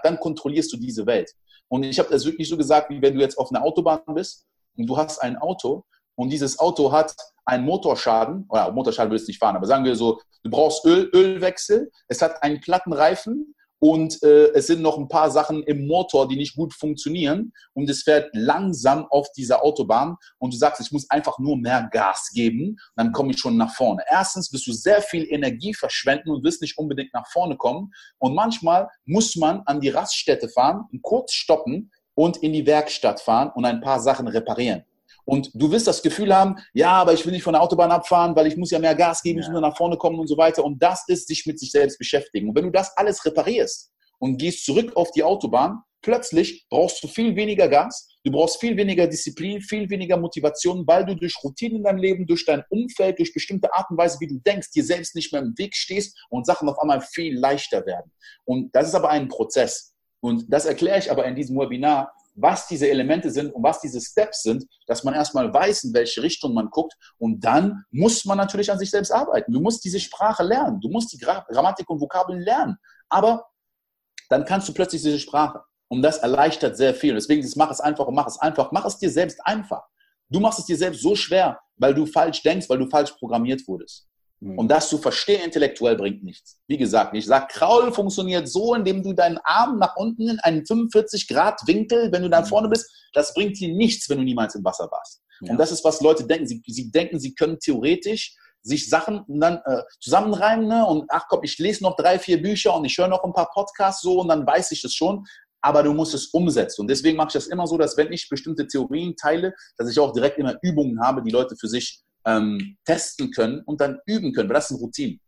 dann 0.03 0.21
kontrollierst 0.21 0.73
du 0.73 0.77
diese 0.77 1.07
Welt. 1.07 1.33
Und 1.69 1.85
ich 1.85 1.99
habe 1.99 2.11
das 2.11 2.25
wirklich 2.25 2.49
so 2.49 2.57
gesagt, 2.57 2.91
wie 2.91 3.03
wenn 3.03 3.15
du 3.15 3.21
jetzt 3.21 3.39
auf 3.39 3.51
einer 3.51 3.65
Autobahn 3.65 4.01
bist 4.15 4.47
und 4.77 4.87
du 4.87 4.97
hast 4.97 5.19
ein 5.19 5.37
Auto 5.37 5.85
und 6.15 6.31
dieses 6.31 6.59
Auto 6.59 6.93
hat 6.93 7.15
einen 7.45 7.65
Motorschaden, 7.65 8.47
oder 8.49 8.71
Motorschaden 8.71 9.11
willst 9.11 9.27
du 9.27 9.31
nicht 9.31 9.39
fahren, 9.39 9.57
aber 9.57 9.67
sagen 9.67 9.85
wir 9.85 9.97
so, 9.97 10.21
du 10.45 10.51
brauchst 10.51 10.85
Öl, 10.85 11.11
Ölwechsel, 11.13 11.91
es 12.07 12.23
hat 12.23 12.43
einen 12.43 12.61
platten 12.61 12.93
Reifen 12.93 13.55
und 13.83 14.23
äh, 14.23 14.53
es 14.55 14.69
sind 14.69 14.81
noch 14.81 14.97
ein 14.97 15.09
paar 15.09 15.29
Sachen 15.33 15.65
im 15.65 15.89
Motor, 15.89 16.29
die 16.29 16.37
nicht 16.37 16.55
gut 16.55 16.73
funktionieren 16.73 17.53
und 17.73 17.91
es 17.91 18.05
fährt 18.05 18.31
langsam 18.33 19.07
auf 19.11 19.27
dieser 19.33 19.65
Autobahn 19.65 20.15
und 20.39 20.55
du 20.55 20.57
sagst, 20.57 20.81
ich 20.81 20.93
muss 20.93 21.11
einfach 21.11 21.41
nur 21.41 21.57
mehr 21.57 21.89
Gas 21.91 22.31
geben, 22.33 22.77
dann 22.95 23.11
komme 23.11 23.33
ich 23.33 23.41
schon 23.41 23.57
nach 23.57 23.75
vorne. 23.75 24.05
Erstens 24.09 24.53
wirst 24.53 24.69
du 24.69 24.73
sehr 24.73 25.03
viel 25.03 25.27
Energie 25.29 25.75
verschwenden 25.75 26.31
und 26.31 26.45
wirst 26.45 26.63
nicht 26.63 26.79
unbedingt 26.79 27.13
nach 27.13 27.27
vorne 27.27 27.57
kommen 27.57 27.91
und 28.19 28.37
manchmal 28.37 28.89
muss 29.05 29.35
man 29.35 29.63
an 29.67 29.81
die 29.81 29.89
Raststätte 29.89 30.49
fahren, 30.49 30.85
kurz 31.03 31.33
stoppen 31.33 31.91
und 32.15 32.37
in 32.37 32.53
die 32.53 32.65
Werkstatt 32.65 33.21
fahren 33.21 33.51
und 33.53 33.65
ein 33.65 33.81
paar 33.81 33.99
Sachen 33.99 34.29
reparieren. 34.29 34.85
Und 35.25 35.51
du 35.55 35.71
wirst 35.71 35.87
das 35.87 36.03
Gefühl 36.03 36.35
haben, 36.35 36.57
ja, 36.73 36.91
aber 36.91 37.13
ich 37.13 37.25
will 37.25 37.33
nicht 37.33 37.45
von 37.45 37.53
der 37.53 37.63
Autobahn 37.63 37.93
abfahren, 37.93 38.35
weil 38.35 38.47
ich 38.47 38.57
muss 38.57 38.71
ja 38.71 38.79
mehr 38.79 38.95
Gas 38.95 39.23
geben, 39.23 39.41
ich 39.41 39.49
muss 39.49 39.61
nach 39.61 39.77
vorne 39.77 39.97
kommen 39.97 40.19
und 40.19 40.27
so 40.27 40.37
weiter. 40.37 40.65
Und 40.65 40.83
das 40.83 41.05
ist 41.07 41.29
sich 41.29 41.47
mit 41.47 41.61
sich 41.61 41.71
selbst 41.71 41.99
beschäftigen. 41.99 42.49
Und 42.49 42.57
wenn 42.57 42.65
du 42.65 42.71
das 42.71 42.97
alles 42.97 43.25
reparierst 43.25 43.93
und 44.19 44.39
gehst 44.39 44.65
zurück 44.65 44.97
auf 44.97 45.11
die 45.13 45.23
Autobahn, 45.23 45.81
plötzlich 46.03 46.67
brauchst 46.69 47.03
du 47.03 47.09
viel 47.09 47.37
weniger 47.37 47.69
Gas, 47.69 48.09
du 48.25 48.33
brauchst 48.33 48.59
viel 48.61 48.77
weniger 48.77 49.07
Disziplin, 49.07 49.61
viel 49.61 49.89
weniger 49.89 50.17
Motivation, 50.17 50.85
weil 50.87 51.07
du 51.07 51.15
durch 51.15 51.35
Routinen 51.43 51.79
in 51.79 51.85
deinem 51.85 51.99
Leben, 51.99 52.27
durch 52.27 52.45
dein 52.45 52.65
Umfeld, 52.69 53.19
durch 53.19 53.33
bestimmte 53.33 53.73
Art 53.73 53.91
und 53.91 53.99
Weise, 53.99 54.19
wie 54.21 54.27
du 54.27 54.41
denkst, 54.41 54.73
dir 54.73 54.85
selbst 54.85 55.15
nicht 55.15 55.33
mehr 55.33 55.43
im 55.43 55.55
Weg 55.57 55.77
stehst 55.77 56.19
und 56.29 56.47
Sachen 56.47 56.69
auf 56.69 56.79
einmal 56.79 57.01
viel 57.01 57.39
leichter 57.39 57.87
werden. 57.87 58.11
Und 58.45 58.75
das 58.75 58.89
ist 58.89 58.95
aber 58.95 59.11
ein 59.11 59.29
Prozess. 59.29 59.95
Und 60.21 60.45
das 60.49 60.67
erkläre 60.67 60.99
ich 60.99 61.11
aber 61.11 61.25
in 61.25 61.35
diesem 61.35 61.59
Webinar, 61.59 62.13
was 62.35 62.67
diese 62.67 62.89
Elemente 62.89 63.31
sind 63.31 63.53
und 63.53 63.63
was 63.63 63.81
diese 63.81 64.01
Steps 64.01 64.43
sind, 64.43 64.65
dass 64.87 65.05
man 65.05 65.15
erstmal 65.15 65.53
weiß, 65.53 65.85
in 65.85 65.95
welche 65.95 66.23
Richtung 66.23 66.55
man 66.55 66.71
guckt. 66.71 66.95
Und 67.19 67.41
dann 67.41 67.85
muss 67.91 68.25
man 68.25 68.39
natürlich 68.39 68.71
an 68.71 68.79
sich 68.79 68.91
selbst 68.91 69.11
arbeiten. 69.11 69.53
Du 69.53 69.61
musst 69.61 69.85
diese 69.85 70.01
Sprache 70.01 70.43
lernen. 70.43 70.81
Du 70.81 70.89
musst 70.89 71.13
die 71.13 71.19
Grammatik 71.19 71.89
und 71.91 72.01
Vokabeln 72.01 72.41
lernen. 72.41 72.77
Aber 73.09 73.47
dann 74.29 74.45
kannst 74.45 74.69
du 74.69 74.73
plötzlich 74.73 75.03
diese 75.03 75.19
Sprache. 75.19 75.63
Und 75.89 76.03
das 76.03 76.19
erleichtert 76.19 76.77
sehr 76.77 76.95
viel. 76.95 77.15
Deswegen 77.15 77.47
mach 77.57 77.71
es 77.71 77.81
einfach 77.81 78.07
und 78.07 78.15
mach 78.15 78.27
es 78.27 78.39
einfach. 78.39 78.73
Mach 78.73 78.87
es 78.87 78.97
dir 78.97 79.11
selbst 79.11 79.45
einfach. 79.45 79.83
Du 80.31 80.41
machst 80.41 80.59
es 80.59 80.65
dir 80.65 80.79
selbst 80.79 81.03
so 81.03 81.15
schwer, 81.15 81.61
weil 81.77 81.93
du 81.93 82.07
falsch 82.07 82.43
denkst, 82.43 82.69
weil 82.71 82.79
du 82.79 82.89
falsch 82.89 83.13
programmiert 83.13 83.61
wurdest. 83.69 84.09
Mhm. 84.43 84.59
Und 84.59 84.69
das 84.69 84.89
zu 84.89 84.99
verstehen 84.99 85.45
intellektuell 85.45 85.97
bringt 85.97 86.25
nichts. 86.25 86.59
Wie 86.67 86.77
gesagt, 86.77 87.15
ich 87.15 87.27
sage, 87.27 87.47
Kraul 87.49 87.93
funktioniert 87.93 88.49
so, 88.49 88.75
indem 88.75 89.03
du 89.03 89.13
deinen 89.13 89.39
Arm 89.45 89.79
nach 89.79 89.95
unten 89.97 90.29
in 90.29 90.41
einen 90.41 90.67
45 90.67 91.29
Grad 91.29 91.61
Winkel, 91.67 92.11
wenn 92.11 92.23
du 92.23 92.29
da 92.29 92.41
mhm. 92.41 92.47
vorne 92.47 92.69
bist, 92.69 92.91
das 93.13 93.33
bringt 93.35 93.59
dir 93.61 93.73
nichts, 93.73 94.09
wenn 94.09 94.19
du 94.19 94.25
niemals 94.25 94.57
im 94.57 94.65
Wasser 94.65 94.91
warst. 94.91 95.23
Ja. 95.43 95.53
Und 95.53 95.59
das 95.59 95.71
ist, 95.71 95.85
was 95.85 96.01
Leute 96.01 96.25
denken. 96.25 96.47
Sie, 96.47 96.61
sie 96.67 96.91
denken, 96.91 97.21
sie 97.21 97.35
können 97.35 97.61
theoretisch 97.61 98.35
sich 98.63 98.89
Sachen 98.89 99.25
dann 99.29 99.61
äh, 99.65 99.83
zusammenreimen 100.01 100.67
ne? 100.67 100.87
und 100.87 101.05
ach 101.09 101.25
komm, 101.29 101.41
ich 101.43 101.59
lese 101.59 101.83
noch 101.83 101.97
drei, 101.97 102.19
vier 102.19 102.41
Bücher 102.41 102.77
und 102.77 102.85
ich 102.85 102.97
höre 102.97 103.09
noch 103.09 103.25
ein 103.25 103.33
paar 103.33 103.51
Podcasts 103.53 104.03
so 104.03 104.21
und 104.21 104.29
dann 104.29 104.47
weiß 104.47 104.73
ich 104.73 104.83
das 104.83 104.93
schon. 104.93 105.25
Aber 105.65 105.85
du 105.85 105.93
musst 105.93 106.15
es 106.15 106.27
umsetzen. 106.27 106.81
Und 106.81 106.91
deswegen 106.91 107.17
mache 107.17 107.29
ich 107.29 107.35
das 107.35 107.47
immer 107.47 107.69
so, 107.69 107.79
dass 107.79 107.97
wenn 107.97 108.13
ich 108.13 108.29
bestimmte 108.29 108.67
Theorien 108.67 109.15
teile, 109.15 109.55
dass 109.77 109.89
ich 109.89 110.01
auch 110.01 110.13
direkt 110.13 110.39
immer 110.39 110.57
Übungen 110.63 111.01
habe, 111.01 111.23
die 111.23 111.31
Leute 111.31 111.55
für 111.57 111.69
sich 111.69 112.03
ähm, 112.27 112.77
testen 112.85 113.31
können 113.31 113.63
und 113.65 113.81
dann 113.81 114.01
üben 114.07 114.33
können, 114.33 114.49
weil 114.49 114.55
das 114.55 114.69
sind 114.69 114.81
Routinen. 114.81 115.21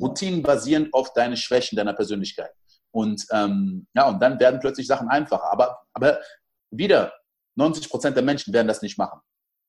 Routinen 0.00 0.42
basierend 0.42 0.92
auf 0.94 1.12
deine 1.12 1.36
Schwächen 1.36 1.76
deiner 1.76 1.92
Persönlichkeit. 1.92 2.50
Und 2.90 3.26
ähm, 3.32 3.86
ja, 3.94 4.08
und 4.08 4.20
dann 4.20 4.38
werden 4.40 4.60
plötzlich 4.60 4.86
Sachen 4.86 5.08
einfacher. 5.08 5.52
Aber, 5.52 5.78
aber 5.92 6.18
wieder, 6.70 7.12
90 7.56 7.88
Prozent 7.90 8.16
der 8.16 8.22
Menschen 8.22 8.52
werden 8.52 8.68
das 8.68 8.82
nicht 8.82 8.98
machen. 8.98 9.20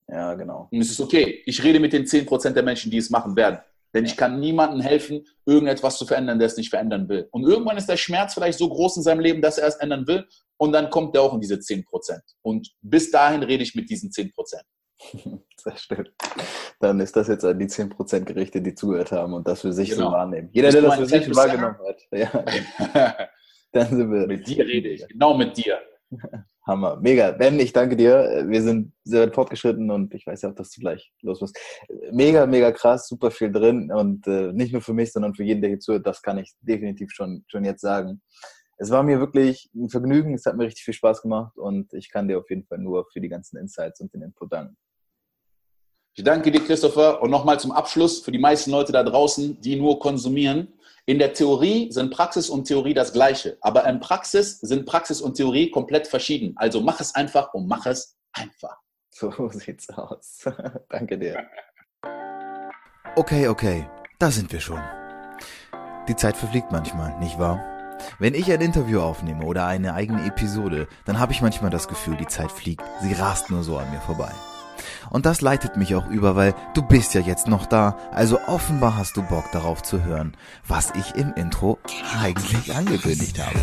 Ja, 0.08 0.34
genau. 0.36 0.68
Und 0.72 0.82
es 0.82 0.92
ist 0.92 1.00
okay. 1.00 1.42
Ich 1.46 1.64
rede 1.64 1.80
mit 1.80 1.94
den 1.94 2.06
10 2.06 2.26
Prozent 2.26 2.56
der 2.56 2.64
Menschen, 2.64 2.92
die 2.92 2.98
es 2.98 3.10
machen 3.10 3.36
werden. 3.36 3.60
Denn 3.94 4.06
ich 4.06 4.16
kann 4.16 4.40
niemandem 4.40 4.82
helfen, 4.82 5.26
irgendetwas 5.46 5.98
zu 5.98 6.06
verändern, 6.06 6.38
der 6.38 6.48
es 6.48 6.58
nicht 6.58 6.70
verändern 6.70 7.10
will. 7.10 7.28
Und 7.32 7.44
irgendwann 7.44 7.78
ist 7.78 7.90
der 7.90 7.98
Schmerz 7.98 8.36
vielleicht 8.36 8.60
so 8.60 8.70
groß 8.70 8.98
in 8.98 9.04
seinem 9.04 9.20
Leben, 9.20 9.42
dass 9.42 9.58
er 9.58 9.68
es 9.68 9.76
ändern 9.76 10.06
will. 10.08 10.28
Und 10.58 10.74
dann 10.74 10.90
kommt 10.90 11.16
er 11.16 11.24
auch 11.24 11.34
in 11.34 11.42
diese 11.42 11.60
10 11.60 11.86
Prozent. 11.86 12.22
Und 12.44 12.72
bis 12.82 13.10
dahin 13.10 13.42
rede 13.42 13.64
ich 13.64 13.74
mit 13.76 13.90
diesen 13.90 14.12
10 14.12 14.32
Prozent. 14.32 14.64
Sehr 15.58 15.78
schön. 15.78 16.10
Dann 16.80 17.00
ist 17.00 17.16
das 17.16 17.28
jetzt 17.28 17.46
an 17.46 17.60
die 17.60 17.68
10% 17.68 18.22
gerichtet, 18.22 18.66
die 18.66 18.76
zugehört 18.76 19.12
haben 19.12 19.34
und 19.34 19.48
das 19.48 19.62
für 19.62 19.74
sich 19.74 19.92
genau. 19.92 20.08
so 20.08 20.12
wahrnehmen. 20.12 20.50
Jeder, 20.52 20.72
der 20.72 20.82
das 20.82 20.96
für 20.96 21.06
sich 21.06 21.36
wahrgenommen 21.36 21.78
hat. 21.88 22.02
Ja. 22.12 23.28
Dann 23.72 23.88
sind 23.88 24.12
wir. 24.12 24.28
Mit 24.28 24.48
dir 24.48 24.66
rede 24.66 24.90
ich. 24.90 25.08
Genau 25.08 25.36
mit 25.36 25.56
dir. 25.58 25.80
Hammer. 26.68 26.98
Mega. 27.02 27.32
Ben, 27.32 27.60
ich 27.60 27.74
danke 27.74 27.96
dir. 27.96 28.46
Wir 28.48 28.62
sind 28.62 28.94
sehr 29.04 29.24
weit 29.24 29.36
fortgeschritten 29.36 29.90
und 29.92 30.14
ich 30.14 30.26
weiß 30.26 30.42
ja 30.44 30.50
auch, 30.50 30.56
dass 30.56 30.72
du 30.72 30.82
gleich 30.82 31.12
los 31.22 31.42
musst. 31.42 31.58
Mega, 32.12 32.46
mega 32.46 32.72
krass, 32.72 33.08
super 33.08 33.32
viel 33.32 33.52
drin 33.52 33.92
und 33.92 34.28
äh, 34.28 34.52
nicht 34.54 34.72
nur 34.72 34.82
für 34.82 34.94
mich, 34.94 35.12
sondern 35.12 35.34
für 35.34 35.44
jeden, 35.44 35.62
der 35.62 35.70
hier 35.70 35.80
zuhört. 35.80 36.06
Das 36.06 36.22
kann 36.22 36.38
ich 36.38 36.54
definitiv 36.62 37.12
schon, 37.12 37.44
schon 37.48 37.66
jetzt 37.66 37.82
sagen. 37.82 38.22
Es 38.78 38.92
war 38.92 39.04
mir 39.04 39.20
wirklich 39.20 39.70
ein 39.76 39.90
Vergnügen. 39.90 40.34
Es 40.34 40.46
hat 40.46 40.56
mir 40.56 40.66
richtig 40.66 40.84
viel 40.84 40.94
Spaß 40.94 41.22
gemacht 41.22 41.58
und 41.58 41.94
ich 41.94 42.10
kann 42.12 42.28
dir 42.28 42.40
auf 42.40 42.50
jeden 42.50 42.66
Fall 42.66 42.78
nur 42.78 43.06
für 43.12 43.20
die 43.20 43.30
ganzen 43.30 43.58
Insights 43.58 44.00
und 44.00 44.14
den 44.14 44.22
Input 44.22 44.54
danken. 44.54 44.78
Ich 46.16 46.24
danke 46.24 46.52
dir, 46.52 46.64
Christopher. 46.64 47.22
Und 47.22 47.32
nochmal 47.32 47.60
zum 47.60 47.72
Abschluss 47.72 48.20
für 48.20 48.32
die 48.32 48.40
meisten 48.40 48.72
Leute 48.72 48.92
da 48.92 49.04
draußen, 49.04 49.60
die 49.62 49.76
nur 49.76 50.00
konsumieren. 50.00 50.74
In 51.06 51.18
der 51.18 51.34
Theorie 51.34 51.92
sind 51.92 52.12
Praxis 52.12 52.50
und 52.50 52.66
Theorie 52.66 52.94
das 52.94 53.14
Gleiche. 53.14 53.58
Aber 53.62 53.88
in 53.88 54.00
Praxis 54.00 54.60
sind 54.60 54.86
Praxis 54.86 55.22
und 55.22 55.36
Theorie 55.36 55.72
komplett 55.72 56.08
verschieden. 56.08 56.54
Also 56.58 56.82
mach 56.82 57.00
es 57.00 57.16
einfach 57.16 57.54
und 57.54 57.68
mach 57.68 57.86
es 57.86 58.16
einfach. 58.34 58.78
So 59.10 59.50
sieht's 59.50 59.90
aus. 59.90 60.46
danke 60.90 61.18
dir. 61.18 61.48
Okay, 63.16 63.48
okay. 63.48 63.90
Da 64.20 64.32
sind 64.32 64.52
wir 64.54 64.60
schon. 64.60 64.82
Die 66.08 66.16
Zeit 66.16 66.38
verfliegt 66.38 66.72
manchmal, 66.72 67.18
nicht 67.20 67.40
wahr? 67.40 67.64
Wenn 68.18 68.34
ich 68.34 68.52
ein 68.52 68.62
Interview 68.62 69.02
aufnehme 69.02 69.46
oder 69.46 69.66
eine 69.66 69.94
eigene 69.94 70.26
Episode, 70.26 70.88
dann 71.06 71.20
habe 71.20 71.32
ich 71.32 71.42
manchmal 71.42 71.72
das 71.72 71.88
Gefühl, 71.88 72.18
die 72.18 72.28
Zeit 72.28 72.52
fliegt. 72.52 72.84
Sie 73.02 73.14
rast 73.14 73.50
nur 73.50 73.64
so 73.64 73.78
an 73.78 73.90
mir 73.92 74.00
vorbei. 74.00 74.32
Und 75.10 75.26
das 75.26 75.42
leitet 75.42 75.78
mich 75.78 75.96
auch 75.96 76.08
über, 76.08 76.36
weil 76.36 76.54
du 76.74 76.82
bist 76.82 77.14
ja 77.14 77.22
jetzt 77.22 77.48
noch 77.48 77.66
da, 77.66 77.98
also 78.12 78.40
offenbar 78.48 78.98
hast 78.98 79.18
du 79.18 79.24
Bock 79.24 79.52
darauf 79.52 79.84
zu 79.84 80.04
hören, 80.04 80.36
was 80.68 80.92
ich 80.96 81.16
im 81.16 81.34
Intro 81.34 81.80
eigentlich 82.22 82.76
angekündigt 82.76 83.40
habe. 83.40 83.60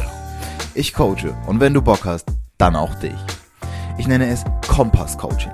Ich 0.75 0.95
coache 0.95 1.35
und 1.47 1.61
wenn 1.61 1.75
du 1.75 1.83
Bock 1.83 2.05
hast, 2.05 2.27
dann 2.59 2.77
auch 2.77 2.95
dich. 2.97 3.17
Ich 3.99 4.07
nenne 4.07 4.29
es 4.29 4.45
Kompass 4.69 5.17
Coaching 5.17 5.53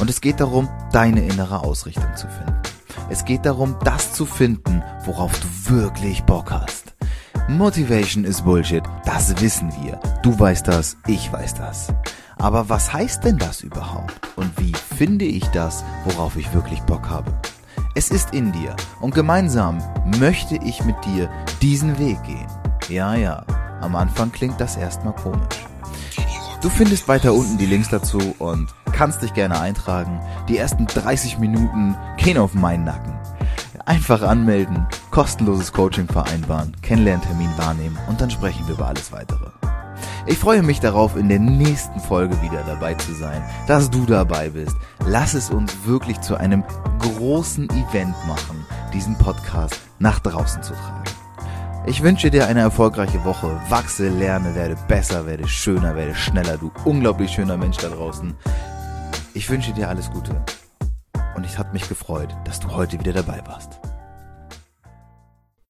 und 0.00 0.10
es 0.10 0.20
geht 0.20 0.40
darum, 0.40 0.68
deine 0.92 1.24
innere 1.24 1.60
Ausrichtung 1.60 2.16
zu 2.16 2.26
finden. 2.28 2.60
Es 3.08 3.24
geht 3.24 3.44
darum, 3.44 3.76
das 3.84 4.12
zu 4.12 4.26
finden, 4.26 4.82
worauf 5.04 5.32
du 5.38 5.76
wirklich 5.76 6.24
Bock 6.24 6.50
hast. 6.50 6.94
Motivation 7.48 8.24
ist 8.24 8.44
Bullshit, 8.44 8.82
das 9.04 9.40
wissen 9.40 9.70
wir. 9.82 10.00
Du 10.22 10.38
weißt 10.38 10.66
das, 10.66 10.96
ich 11.06 11.30
weiß 11.30 11.54
das. 11.54 11.88
Aber 12.36 12.68
was 12.68 12.92
heißt 12.92 13.24
denn 13.24 13.38
das 13.38 13.62
überhaupt? 13.62 14.20
Und 14.36 14.58
wie 14.58 14.72
finde 14.74 15.24
ich 15.24 15.44
das, 15.48 15.84
worauf 16.04 16.36
ich 16.36 16.52
wirklich 16.52 16.80
Bock 16.82 17.08
habe? 17.08 17.32
Es 17.94 18.10
ist 18.10 18.34
in 18.34 18.52
dir 18.52 18.74
und 19.00 19.14
gemeinsam 19.14 19.78
möchte 20.18 20.56
ich 20.56 20.84
mit 20.84 20.96
dir 21.04 21.30
diesen 21.62 21.98
Weg 21.98 22.22
gehen. 22.24 22.46
Ja, 22.88 23.14
ja, 23.14 23.44
am 23.80 23.94
Anfang 23.96 24.32
klingt 24.32 24.60
das 24.60 24.76
erstmal 24.76 25.14
komisch. 25.14 25.64
Du 26.60 26.70
findest 26.70 27.08
weiter 27.08 27.34
unten 27.34 27.58
die 27.58 27.66
Links 27.66 27.90
dazu 27.90 28.34
und 28.38 28.74
kannst 28.92 29.22
dich 29.22 29.34
gerne 29.34 29.60
eintragen. 29.60 30.20
Die 30.48 30.56
ersten 30.56 30.86
30 30.86 31.38
Minuten 31.38 31.96
gehen 32.16 32.38
auf 32.38 32.54
meinen 32.54 32.84
Nacken. 32.84 33.12
Einfach 33.84 34.22
anmelden, 34.22 34.86
kostenloses 35.10 35.72
Coaching 35.72 36.08
vereinbaren, 36.08 36.74
Kennenlerntermin 36.80 37.50
wahrnehmen 37.58 37.98
und 38.08 38.20
dann 38.20 38.30
sprechen 38.30 38.66
wir 38.66 38.76
über 38.76 38.88
alles 38.88 39.12
weitere. 39.12 39.50
Ich 40.26 40.38
freue 40.38 40.62
mich 40.62 40.80
darauf, 40.80 41.16
in 41.16 41.28
der 41.28 41.38
nächsten 41.38 42.00
Folge 42.00 42.40
wieder 42.42 42.62
dabei 42.66 42.94
zu 42.94 43.14
sein, 43.14 43.42
dass 43.66 43.90
du 43.90 44.06
dabei 44.06 44.50
bist. 44.50 44.76
Lass 45.06 45.34
es 45.34 45.50
uns 45.50 45.72
wirklich 45.84 46.20
zu 46.20 46.36
einem 46.36 46.64
großen 47.00 47.68
Event 47.70 48.14
machen, 48.26 48.64
diesen 48.92 49.16
Podcast 49.18 49.80
nach 49.98 50.20
draußen 50.20 50.62
zu 50.62 50.72
tragen. 50.72 51.04
Ich 51.86 52.02
wünsche 52.02 52.30
dir 52.30 52.46
eine 52.46 52.60
erfolgreiche 52.60 53.24
Woche. 53.24 53.60
Wachse, 53.68 54.08
lerne, 54.08 54.54
werde 54.54 54.76
besser, 54.88 55.26
werde 55.26 55.46
schöner, 55.46 55.94
werde 55.94 56.14
schneller. 56.14 56.56
Du 56.56 56.72
unglaublich 56.84 57.30
schöner 57.30 57.58
Mensch 57.58 57.76
da 57.76 57.88
draußen. 57.88 58.34
Ich 59.34 59.50
wünsche 59.50 59.72
dir 59.72 59.90
alles 59.90 60.10
Gute. 60.10 60.42
Und 61.36 61.44
ich 61.44 61.58
hat 61.58 61.74
mich 61.74 61.86
gefreut, 61.88 62.34
dass 62.44 62.60
du 62.60 62.70
heute 62.70 62.98
wieder 62.98 63.12
dabei 63.12 63.42
warst. 63.46 63.80